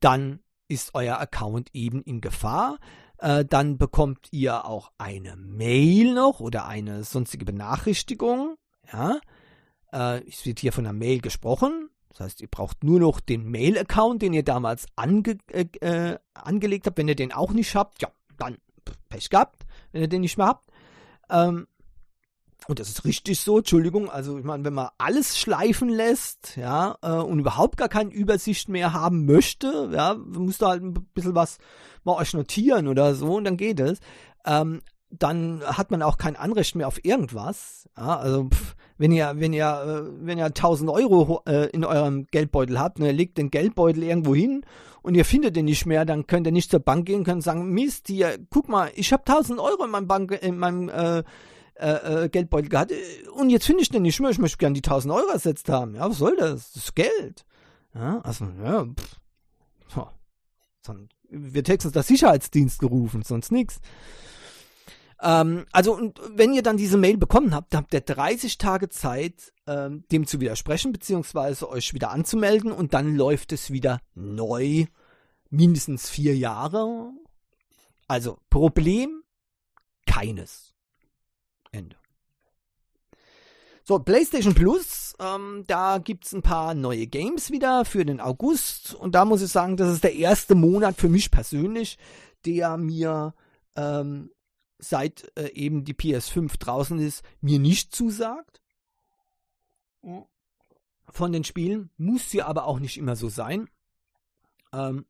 dann 0.00 0.40
ist 0.68 0.94
euer 0.94 1.18
Account 1.18 1.70
eben 1.72 2.02
in 2.02 2.20
Gefahr. 2.20 2.78
Äh, 3.18 3.44
dann 3.44 3.78
bekommt 3.78 4.28
ihr 4.30 4.64
auch 4.64 4.92
eine 4.98 5.36
Mail 5.36 6.14
noch 6.14 6.40
oder 6.40 6.66
eine 6.66 7.04
sonstige 7.04 7.44
Benachrichtigung. 7.44 8.56
Ja, 8.92 9.20
äh, 9.92 10.22
es 10.28 10.44
wird 10.44 10.60
hier 10.60 10.72
von 10.72 10.86
einer 10.86 10.92
Mail 10.92 11.20
gesprochen. 11.20 11.90
Das 12.10 12.20
heißt, 12.20 12.40
ihr 12.40 12.48
braucht 12.48 12.82
nur 12.82 13.00
noch 13.00 13.20
den 13.20 13.44
Mail-Account, 13.50 14.22
den 14.22 14.32
ihr 14.32 14.42
damals 14.42 14.86
ange 14.96 15.38
äh, 15.50 15.66
äh 15.80 16.18
angelegt 16.34 16.86
habt. 16.86 16.98
Wenn 16.98 17.08
ihr 17.08 17.16
den 17.16 17.32
auch 17.32 17.52
nicht 17.52 17.74
habt, 17.74 18.00
ja, 18.00 18.10
dann 18.38 18.56
Pech 19.08 19.28
gehabt, 19.30 19.66
wenn 19.92 20.02
ihr 20.02 20.08
den 20.08 20.22
nicht 20.22 20.38
mehr 20.38 20.46
habt. 20.46 20.70
Ähm, 21.28 21.66
und 22.68 22.78
das 22.80 22.88
ist 22.88 23.04
richtig 23.04 23.40
so, 23.40 23.58
Entschuldigung, 23.58 24.10
also 24.10 24.38
ich 24.38 24.44
meine, 24.44 24.64
wenn 24.64 24.74
man 24.74 24.88
alles 24.98 25.38
schleifen 25.38 25.88
lässt, 25.88 26.56
ja, 26.56 26.96
äh, 27.02 27.10
und 27.10 27.38
überhaupt 27.38 27.76
gar 27.76 27.88
keine 27.88 28.10
Übersicht 28.10 28.68
mehr 28.68 28.92
haben 28.92 29.24
möchte, 29.24 29.90
ja, 29.92 30.14
müsst 30.14 30.62
ihr 30.62 30.68
halt 30.68 30.82
ein 30.82 30.94
bisschen 31.14 31.34
was 31.34 31.58
mal 32.04 32.16
euch 32.16 32.34
notieren 32.34 32.88
oder 32.88 33.14
so 33.14 33.36
und 33.36 33.44
dann 33.44 33.56
geht 33.56 33.80
es. 33.80 33.98
Ähm, 34.44 34.82
dann 35.10 35.62
hat 35.64 35.90
man 35.90 36.02
auch 36.02 36.18
kein 36.18 36.36
Anrecht 36.36 36.74
mehr 36.74 36.88
auf 36.88 37.04
irgendwas. 37.04 37.88
Ja, 37.96 38.18
also 38.18 38.48
pff, 38.48 38.74
wenn 38.98 39.12
ihr, 39.12 39.32
wenn 39.36 39.52
ihr, 39.52 39.66
äh, 39.66 40.26
wenn 40.26 40.38
ihr 40.38 40.46
1000 40.46 40.90
Euro 40.90 41.42
äh, 41.46 41.68
in 41.70 41.84
eurem 41.84 42.26
Geldbeutel 42.26 42.78
habt 42.78 42.98
und 42.98 43.06
ihr 43.06 43.12
legt 43.12 43.38
den 43.38 43.50
Geldbeutel 43.50 44.02
irgendwo 44.02 44.34
hin 44.34 44.64
und 45.02 45.14
ihr 45.14 45.24
findet 45.24 45.54
den 45.56 45.66
nicht 45.66 45.86
mehr, 45.86 46.04
dann 46.04 46.26
könnt 46.26 46.46
ihr 46.46 46.52
nicht 46.52 46.70
zur 46.70 46.80
Bank 46.80 47.06
gehen, 47.06 47.24
könnt 47.24 47.42
sagen, 47.42 47.70
Mist, 47.70 48.08
hier, 48.08 48.38
guck 48.50 48.68
mal, 48.68 48.90
ich 48.94 49.12
habe 49.12 49.22
1000 49.24 49.60
Euro 49.60 49.84
in 49.84 49.90
meinem 49.90 50.08
Bank, 50.08 50.32
in 50.42 50.58
meinem 50.58 50.88
äh, 50.88 51.22
äh, 51.78 52.24
äh, 52.24 52.28
Geldbeutel 52.28 52.68
gehabt. 52.68 52.92
Und 53.34 53.50
jetzt 53.50 53.66
finde 53.66 53.82
ich 53.82 53.88
den 53.88 54.02
nicht 54.02 54.20
mehr. 54.20 54.30
Ich 54.30 54.38
möchte 54.38 54.58
gerne 54.58 54.74
die 54.74 54.82
1000 54.82 55.12
Euro 55.12 55.28
ersetzt 55.28 55.68
haben. 55.68 55.94
Ja, 55.94 56.08
was 56.08 56.18
soll 56.18 56.36
das? 56.36 56.72
Das 56.72 56.84
ist 56.84 56.94
Geld. 56.94 57.44
Ja, 57.94 58.20
also, 58.20 58.46
ja, 58.62 58.84
pff. 58.84 59.16
So. 59.88 60.08
Dann 60.84 61.08
wird 61.28 61.68
höchstens 61.68 61.92
der 61.92 62.02
Sicherheitsdienst 62.02 62.78
gerufen, 62.78 63.22
sonst 63.22 63.50
nichts. 63.52 63.80
Ähm, 65.20 65.66
also, 65.72 65.94
und 65.94 66.20
wenn 66.34 66.52
ihr 66.52 66.62
dann 66.62 66.76
diese 66.76 66.98
Mail 66.98 67.16
bekommen 67.16 67.54
habt, 67.54 67.74
habt 67.74 67.94
ihr 67.94 68.00
30 68.00 68.58
Tage 68.58 68.88
Zeit, 68.88 69.52
ähm, 69.66 70.04
dem 70.12 70.26
zu 70.26 70.40
widersprechen, 70.40 70.92
beziehungsweise 70.92 71.68
euch 71.68 71.94
wieder 71.94 72.10
anzumelden 72.10 72.72
und 72.72 72.94
dann 72.94 73.16
läuft 73.16 73.52
es 73.52 73.70
wieder 73.70 74.00
neu. 74.14 74.86
Mindestens 75.48 76.10
vier 76.10 76.36
Jahre. 76.36 77.10
Also, 78.08 78.38
Problem 78.50 79.22
keines. 80.06 80.75
Ende. 81.76 81.96
So, 83.88 84.00
PlayStation 84.00 84.52
Plus, 84.52 85.14
ähm, 85.20 85.62
da 85.68 85.98
gibt 85.98 86.26
es 86.26 86.32
ein 86.32 86.42
paar 86.42 86.74
neue 86.74 87.06
Games 87.06 87.52
wieder 87.52 87.84
für 87.84 88.04
den 88.04 88.20
August. 88.20 88.94
Und 88.94 89.14
da 89.14 89.24
muss 89.24 89.42
ich 89.42 89.52
sagen, 89.52 89.76
das 89.76 89.92
ist 89.92 90.02
der 90.02 90.16
erste 90.16 90.56
Monat 90.56 90.96
für 90.96 91.08
mich 91.08 91.30
persönlich, 91.30 91.96
der 92.44 92.76
mir 92.78 93.32
ähm, 93.76 94.32
seit 94.78 95.30
äh, 95.38 95.52
eben 95.52 95.84
die 95.84 95.94
PS5 95.94 96.58
draußen 96.58 96.98
ist, 96.98 97.22
mir 97.40 97.60
nicht 97.60 97.94
zusagt. 97.94 98.60
Von 101.08 101.32
den 101.32 101.44
Spielen. 101.44 101.90
Muss 101.96 102.28
sie 102.28 102.42
aber 102.42 102.66
auch 102.66 102.80
nicht 102.80 102.98
immer 102.98 103.14
so 103.14 103.28
sein. 103.28 103.68
Ähm, 104.72 105.06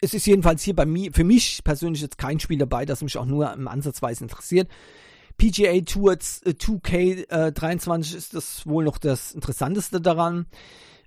es 0.00 0.14
ist 0.14 0.26
jedenfalls 0.26 0.62
hier 0.62 0.74
bei 0.74 0.86
mir, 0.86 1.12
für 1.12 1.24
mich 1.24 1.62
persönlich 1.64 2.02
jetzt 2.02 2.18
kein 2.18 2.40
Spiel 2.40 2.58
dabei, 2.58 2.84
das 2.84 3.02
mich 3.02 3.18
auch 3.18 3.26
nur 3.26 3.52
im 3.52 3.68
Ansatzweise 3.68 4.24
interessiert. 4.24 4.68
PGA 5.36 5.80
Tour 5.82 6.14
2K23 6.14 8.14
äh, 8.14 8.16
ist 8.16 8.34
das 8.34 8.66
wohl 8.66 8.84
noch 8.84 8.98
das 8.98 9.32
Interessanteste 9.32 10.00
daran. 10.00 10.46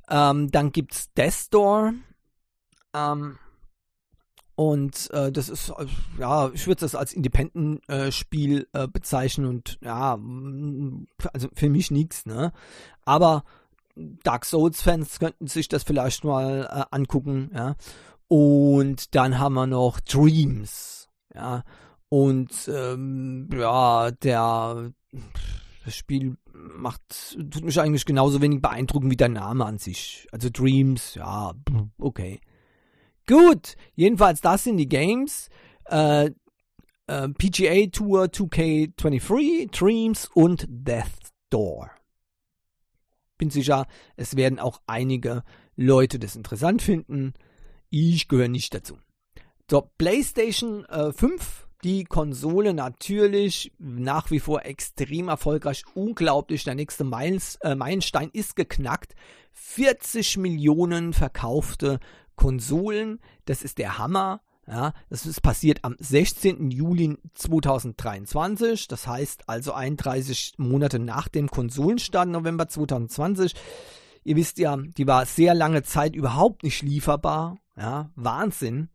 Ähm, 0.10 0.50
dann 0.52 0.72
gibt's 0.72 1.12
Death 1.14 1.48
Door. 1.52 1.94
Ähm, 2.94 3.38
und 4.56 5.10
äh, 5.12 5.32
das 5.32 5.50
ist, 5.50 5.70
äh, 5.70 5.86
ja, 6.20 6.50
ich 6.54 6.68
würde 6.68 6.82
das 6.82 6.96
als 6.96 7.14
Independent-Spiel 7.14 8.68
äh, 8.74 8.88
bezeichnen 8.88 9.48
und 9.48 9.80
ja, 9.82 10.18
also 11.34 11.50
für 11.54 11.70
mich 11.70 11.92
nichts, 11.92 12.26
ne? 12.26 12.54
Aber 13.04 13.44
Dark 13.96 14.46
Souls-Fans 14.46 15.20
könnten 15.20 15.48
sich 15.48 15.68
das 15.68 15.84
vielleicht 15.84 16.24
mal 16.24 16.68
äh, 16.70 16.96
angucken, 16.96 17.52
ja. 17.54 17.76
Und 18.32 19.14
dann 19.14 19.40
haben 19.40 19.56
wir 19.56 19.68
noch 19.68 20.00
Dreams, 20.00 21.10
ja. 21.36 21.66
Und 22.08 22.72
ähm, 22.74 23.50
ja, 23.54 24.10
der 24.12 24.94
Das 25.84 25.96
Spiel 25.98 26.38
macht, 26.54 27.02
tut 27.52 27.66
mich 27.66 27.78
eigentlich 27.82 28.06
genauso 28.06 28.42
wenig 28.42 28.62
beeindrucken 28.62 29.12
wie 29.12 29.18
der 29.18 29.28
Name 29.28 29.66
an 29.66 29.80
sich. 29.80 30.30
Also 30.32 30.50
Dreams, 30.50 31.16
ja, 31.16 31.52
okay. 31.98 32.40
Gut, 33.28 33.76
jedenfalls 33.96 34.40
das 34.40 34.64
sind 34.64 34.78
die 34.78 34.88
Games. 34.88 35.50
Äh, 35.90 36.32
äh, 37.08 37.28
PGA 37.28 37.88
Tour 37.88 38.28
2K23, 38.28 39.78
Dreams 39.78 40.30
und 40.34 40.66
Death 40.70 41.34
Door. 41.50 41.92
Bin 43.38 43.50
sicher, 43.50 43.88
es 44.16 44.38
werden 44.38 44.58
auch 44.58 44.80
einige 44.88 45.44
Leute 45.76 46.18
das 46.18 46.38
interessant 46.38 46.82
finden. 46.82 47.34
Ich 47.92 48.28
gehöre 48.28 48.48
nicht 48.48 48.74
dazu. 48.74 48.98
So, 49.70 49.90
PlayStation 49.98 50.86
äh, 50.86 51.14
5 51.14 51.68
die 51.84 52.04
Konsole 52.04 52.74
natürlich 52.74 53.72
nach 53.80 54.30
wie 54.30 54.40
vor 54.40 54.66
extrem 54.66 55.30
erfolgreich, 55.30 55.84
unglaublich. 55.96 56.64
Der 56.64 56.76
nächste 56.76 57.04
Meils, 57.04 57.56
äh, 57.62 57.76
Meilenstein 57.76 58.30
ist 58.34 58.56
geknackt. 58.56 59.16
40 59.54 60.38
Millionen 60.38 61.14
verkaufte 61.14 62.00
Konsolen, 62.36 63.20
das 63.46 63.64
ist 63.64 63.78
der 63.78 63.98
Hammer. 63.98 64.42
Ja, 64.68 64.94
das 65.10 65.26
ist 65.26 65.42
passiert 65.42 65.80
am 65.84 65.96
16. 66.00 66.70
Juli 66.70 67.18
2023, 67.34 68.88
das 68.88 69.08
heißt 69.08 69.50
also 69.50 69.74
31 69.74 70.54
Monate 70.58 71.00
nach 71.00 71.28
dem 71.28 71.50
Konsolenstart 71.50 72.30
November 72.30 72.68
2020. 72.68 73.56
Ihr 74.24 74.36
wisst 74.36 74.60
ja, 74.60 74.78
die 74.78 75.08
war 75.08 75.26
sehr 75.26 75.56
lange 75.56 75.82
Zeit 75.82 76.16
überhaupt 76.16 76.62
nicht 76.64 76.84
lieferbar. 76.84 77.58
Ja, 77.78 78.12
Wahnsinn. 78.16 78.90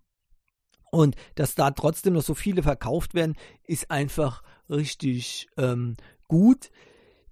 Und 0.90 1.16
dass 1.34 1.54
da 1.54 1.70
trotzdem 1.70 2.14
noch 2.14 2.22
so 2.22 2.34
viele 2.34 2.62
verkauft 2.62 3.14
werden, 3.14 3.36
ist 3.64 3.90
einfach 3.90 4.42
richtig 4.70 5.48
ähm, 5.56 5.96
gut. 6.28 6.70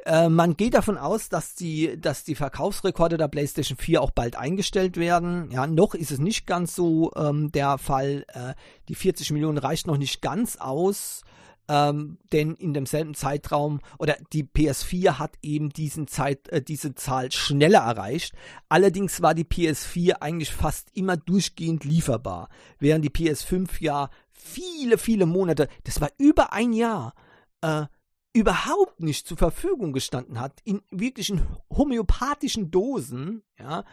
Äh, 0.04 0.28
man 0.28 0.56
geht 0.56 0.74
davon 0.74 0.98
aus, 0.98 1.28
dass 1.28 1.54
die, 1.54 1.98
dass 1.98 2.24
die 2.24 2.34
Verkaufsrekorde 2.34 3.16
der 3.16 3.28
PlayStation 3.28 3.78
4 3.78 4.02
auch 4.02 4.10
bald 4.10 4.36
eingestellt 4.36 4.96
werden. 4.96 5.50
Ja, 5.50 5.66
noch 5.66 5.94
ist 5.94 6.10
es 6.10 6.18
nicht 6.18 6.46
ganz 6.46 6.74
so 6.74 7.12
ähm, 7.16 7.52
der 7.52 7.78
Fall. 7.78 8.24
Äh, 8.28 8.54
die 8.88 8.94
40 8.94 9.30
Millionen 9.30 9.58
reicht 9.58 9.86
noch 9.86 9.96
nicht 9.96 10.20
ganz 10.20 10.56
aus 10.56 11.22
ähm, 11.68 12.18
denn 12.32 12.54
in 12.54 12.74
demselben 12.74 13.14
Zeitraum 13.14 13.80
oder 13.98 14.16
die 14.32 14.44
PS4 14.44 15.18
hat 15.18 15.36
eben 15.42 15.70
diesen 15.70 16.06
Zeit, 16.06 16.48
äh, 16.48 16.62
diese 16.62 16.94
Zahl 16.94 17.32
schneller 17.32 17.80
erreicht. 17.80 18.34
Allerdings 18.68 19.22
war 19.22 19.34
die 19.34 19.44
PS4 19.44 20.16
eigentlich 20.20 20.52
fast 20.52 20.88
immer 20.94 21.16
durchgehend 21.16 21.84
lieferbar, 21.84 22.48
während 22.78 23.04
die 23.04 23.10
PS5 23.10 23.68
ja 23.80 24.10
viele, 24.30 24.98
viele 24.98 25.26
Monate, 25.26 25.68
das 25.84 26.00
war 26.00 26.10
über 26.18 26.52
ein 26.52 26.72
Jahr, 26.72 27.14
äh, 27.62 27.86
überhaupt 28.34 29.00
nicht 29.00 29.26
zur 29.26 29.38
Verfügung 29.38 29.92
gestanden 29.92 30.40
hat, 30.40 30.60
in 30.64 30.82
wirklichen 30.90 31.46
homöopathischen 31.70 32.70
Dosen, 32.70 33.42
ja. 33.58 33.84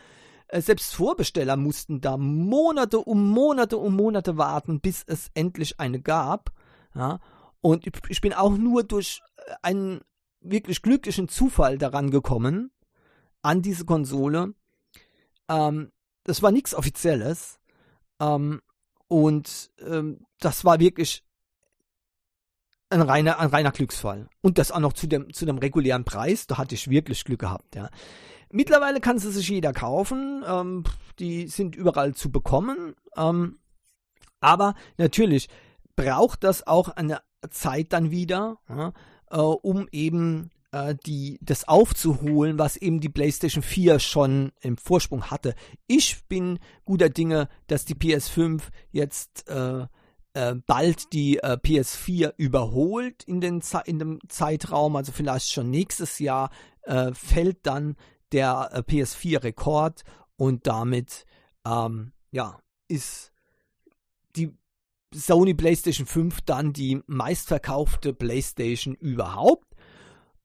Äh, 0.48 0.62
selbst 0.62 0.94
Vorbesteller 0.94 1.56
mussten 1.56 2.02
da 2.02 2.18
Monate 2.18 3.00
um 3.00 3.30
Monate 3.30 3.78
um 3.78 3.96
Monate 3.96 4.38
warten, 4.38 4.82
bis 4.82 5.04
es 5.08 5.32
endlich 5.34 5.80
eine 5.80 6.02
gab. 6.02 6.52
Ja, 6.94 7.20
und 7.62 7.86
ich 8.10 8.22
bin 8.22 8.34
auch 8.34 8.58
nur 8.58 8.84
durch 8.84 9.22
äh, 9.38 9.54
einen 9.62 10.02
wirklich 10.42 10.82
glücklichen 10.82 11.28
Zufall 11.28 11.78
daran 11.78 12.10
gekommen, 12.10 12.72
an 13.42 13.62
diese 13.62 13.86
Konsole. 13.86 14.54
Ähm, 15.48 15.92
das 16.24 16.42
war 16.42 16.52
nichts 16.52 16.74
Offizielles. 16.74 17.60
Ähm, 18.20 18.62
und 19.08 19.72
ähm, 19.80 20.26
das 20.40 20.66
war 20.66 20.80
wirklich 20.80 21.24
ein 22.90 23.02
reiner, 23.02 23.40
ein 23.40 23.50
reiner 23.50 23.72
Glücksfall. 23.72 24.30
Und 24.42 24.58
das 24.58 24.72
auch 24.72 24.80
noch 24.80 24.94
zu 24.94 25.08
dem, 25.08 25.34
zu 25.34 25.46
dem 25.46 25.58
regulären 25.58 26.04
Preis. 26.04 26.48
Da 26.48 26.58
hatte 26.58 26.76
ich 26.76 26.90
wirklich 26.90 27.24
Glück 27.24 27.40
gehabt, 27.40 27.76
ja. 27.76 27.90
Mittlerweile 28.54 29.00
kann 29.00 29.18
sie 29.18 29.32
sich 29.32 29.48
jeder 29.48 29.72
kaufen. 29.72 30.44
Ähm, 30.46 30.84
die 31.20 31.48
sind 31.48 31.76
überall 31.76 32.14
zu 32.16 32.32
bekommen. 32.32 32.96
Ähm, 33.16 33.60
aber 34.42 34.76
natürlich 34.98 35.48
braucht 35.96 36.44
das 36.44 36.68
auch 36.68 36.90
eine 36.90 37.22
Zeit 37.50 37.94
dann 37.94 38.12
wieder, 38.12 38.58
ja, 38.70 38.94
äh, 39.30 39.38
um 39.38 39.88
eben 39.92 40.52
äh, 40.72 40.96
die, 41.06 41.40
das 41.42 41.68
aufzuholen, 41.68 42.58
was 42.58 42.78
eben 42.78 43.00
die 43.00 43.10
PlayStation 43.10 43.64
4 43.64 44.00
schon 44.00 44.52
im 44.62 44.78
Vorsprung 44.78 45.30
hatte. 45.32 45.56
Ich 45.88 46.26
bin 46.28 46.60
guter 46.86 47.10
Dinge, 47.10 47.50
dass 47.68 47.86
die 47.86 47.96
PS5 47.96 48.62
jetzt 48.92 49.50
äh, 49.50 49.86
äh, 50.34 50.56
bald 50.66 51.14
die 51.14 51.38
äh, 51.38 51.58
PS4 51.58 52.34
überholt 52.38 53.24
in, 53.24 53.42
den 53.42 53.62
in 53.86 54.00
dem 54.00 54.20
Zeitraum, 54.28 54.96
also 54.96 55.12
vielleicht 55.12 55.52
schon 55.52 55.70
nächstes 55.70 56.20
Jahr 56.20 56.52
äh, 56.84 57.14
fällt 57.14 57.66
dann 57.66 57.96
der 58.32 58.70
äh, 58.72 58.80
PS4-Rekord 58.80 60.04
und 60.38 60.68
damit 60.68 61.26
ähm, 61.66 62.14
ja 62.32 62.60
ist 62.88 63.32
die 64.36 64.58
Sony 65.14 65.54
PlayStation 65.54 66.06
5 66.06 66.42
dann 66.42 66.74
die 66.74 67.02
meistverkaufte 67.08 68.14
PlayStation 68.14 68.96
überhaupt. 68.96 69.68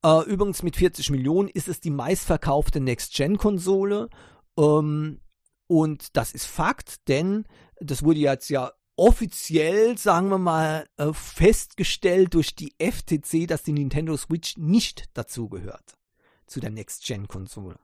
Äh, 0.03 0.23
übrigens 0.25 0.63
mit 0.63 0.75
40 0.75 1.09
Millionen 1.09 1.49
ist 1.49 1.67
es 1.67 1.79
die 1.79 1.89
meistverkaufte 1.89 2.79
Next-Gen-Konsole. 2.79 4.09
Ähm, 4.57 5.21
und 5.67 6.15
das 6.15 6.31
ist 6.31 6.45
Fakt, 6.45 7.07
denn 7.07 7.45
das 7.79 8.03
wurde 8.03 8.19
jetzt 8.19 8.49
ja 8.49 8.71
offiziell, 8.95 9.97
sagen 9.97 10.29
wir 10.29 10.37
mal, 10.37 10.87
äh, 10.97 11.13
festgestellt 11.13 12.33
durch 12.33 12.55
die 12.55 12.73
FTC, 12.79 13.47
dass 13.47 13.63
die 13.63 13.73
Nintendo 13.73 14.17
Switch 14.17 14.57
nicht 14.57 15.05
dazugehört 15.13 15.97
zu 16.47 16.59
der 16.59 16.71
Next-Gen-Konsole. 16.71 17.79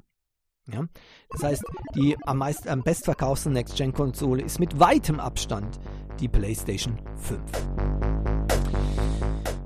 Ja? 0.72 0.86
Das 1.30 1.44
heißt, 1.44 1.64
die 1.96 2.16
am, 2.24 2.38
meist, 2.38 2.68
am 2.68 2.84
bestverkauften 2.84 3.54
Next-Gen-Konsole 3.54 4.42
ist 4.44 4.60
mit 4.60 4.80
weitem 4.80 5.20
Abstand 5.20 5.80
die 6.20 6.28
PlayStation 6.28 6.98
5. 7.18 7.42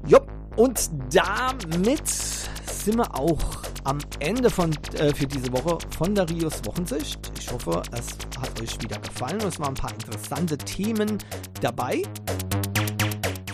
Jupp, 0.07 0.27
und 0.55 0.89
damit 1.13 2.07
sind 2.07 2.97
wir 2.97 3.15
auch 3.15 3.39
am 3.83 3.99
Ende 4.19 4.49
von, 4.49 4.71
äh, 4.95 5.13
für 5.13 5.27
diese 5.27 5.51
Woche 5.53 5.77
von 5.97 6.15
der 6.15 6.29
Rios 6.29 6.65
Wochensicht. 6.65 7.19
Ich 7.39 7.51
hoffe, 7.51 7.81
es 7.91 8.07
hat 8.41 8.61
euch 8.61 8.81
wieder 8.81 8.97
gefallen 8.99 9.41
und 9.41 9.47
es 9.47 9.59
waren 9.59 9.69
ein 9.69 9.75
paar 9.75 9.93
interessante 9.93 10.57
Themen 10.57 11.19
dabei. 11.61 12.01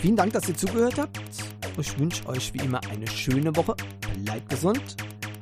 Vielen 0.00 0.16
Dank, 0.16 0.32
dass 0.32 0.48
ihr 0.48 0.56
zugehört 0.56 0.98
habt. 0.98 1.20
Ich 1.78 1.98
wünsche 1.98 2.26
euch 2.28 2.54
wie 2.54 2.58
immer 2.58 2.80
eine 2.90 3.06
schöne 3.06 3.54
Woche. 3.54 3.74
Bleibt 4.24 4.48
gesund 4.48 4.96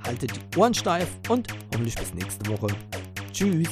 haltet 0.06 0.32
die 0.34 0.58
Ohren 0.58 0.74
steif 0.74 1.08
und 1.28 1.48
hoffentlich 1.72 1.94
bis 1.94 2.14
nächste 2.14 2.48
Woche. 2.50 2.68
Tschüss. 3.32 3.68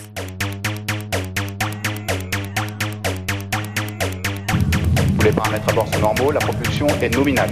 Les 5.23 5.33
paramètres 5.33 5.69
à 5.69 5.73
bord 5.75 5.87
sont 5.93 6.01
normaux, 6.01 6.33
la 6.33 6.41
propulsion 6.41 6.87
est 7.03 7.15
nominale. 7.15 7.51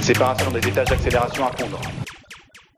Séparation 0.00 0.50
des 0.52 0.66
étages 0.68 0.88
d'accélération 0.88 1.46
à 1.46 1.52
fondre. 1.52 1.80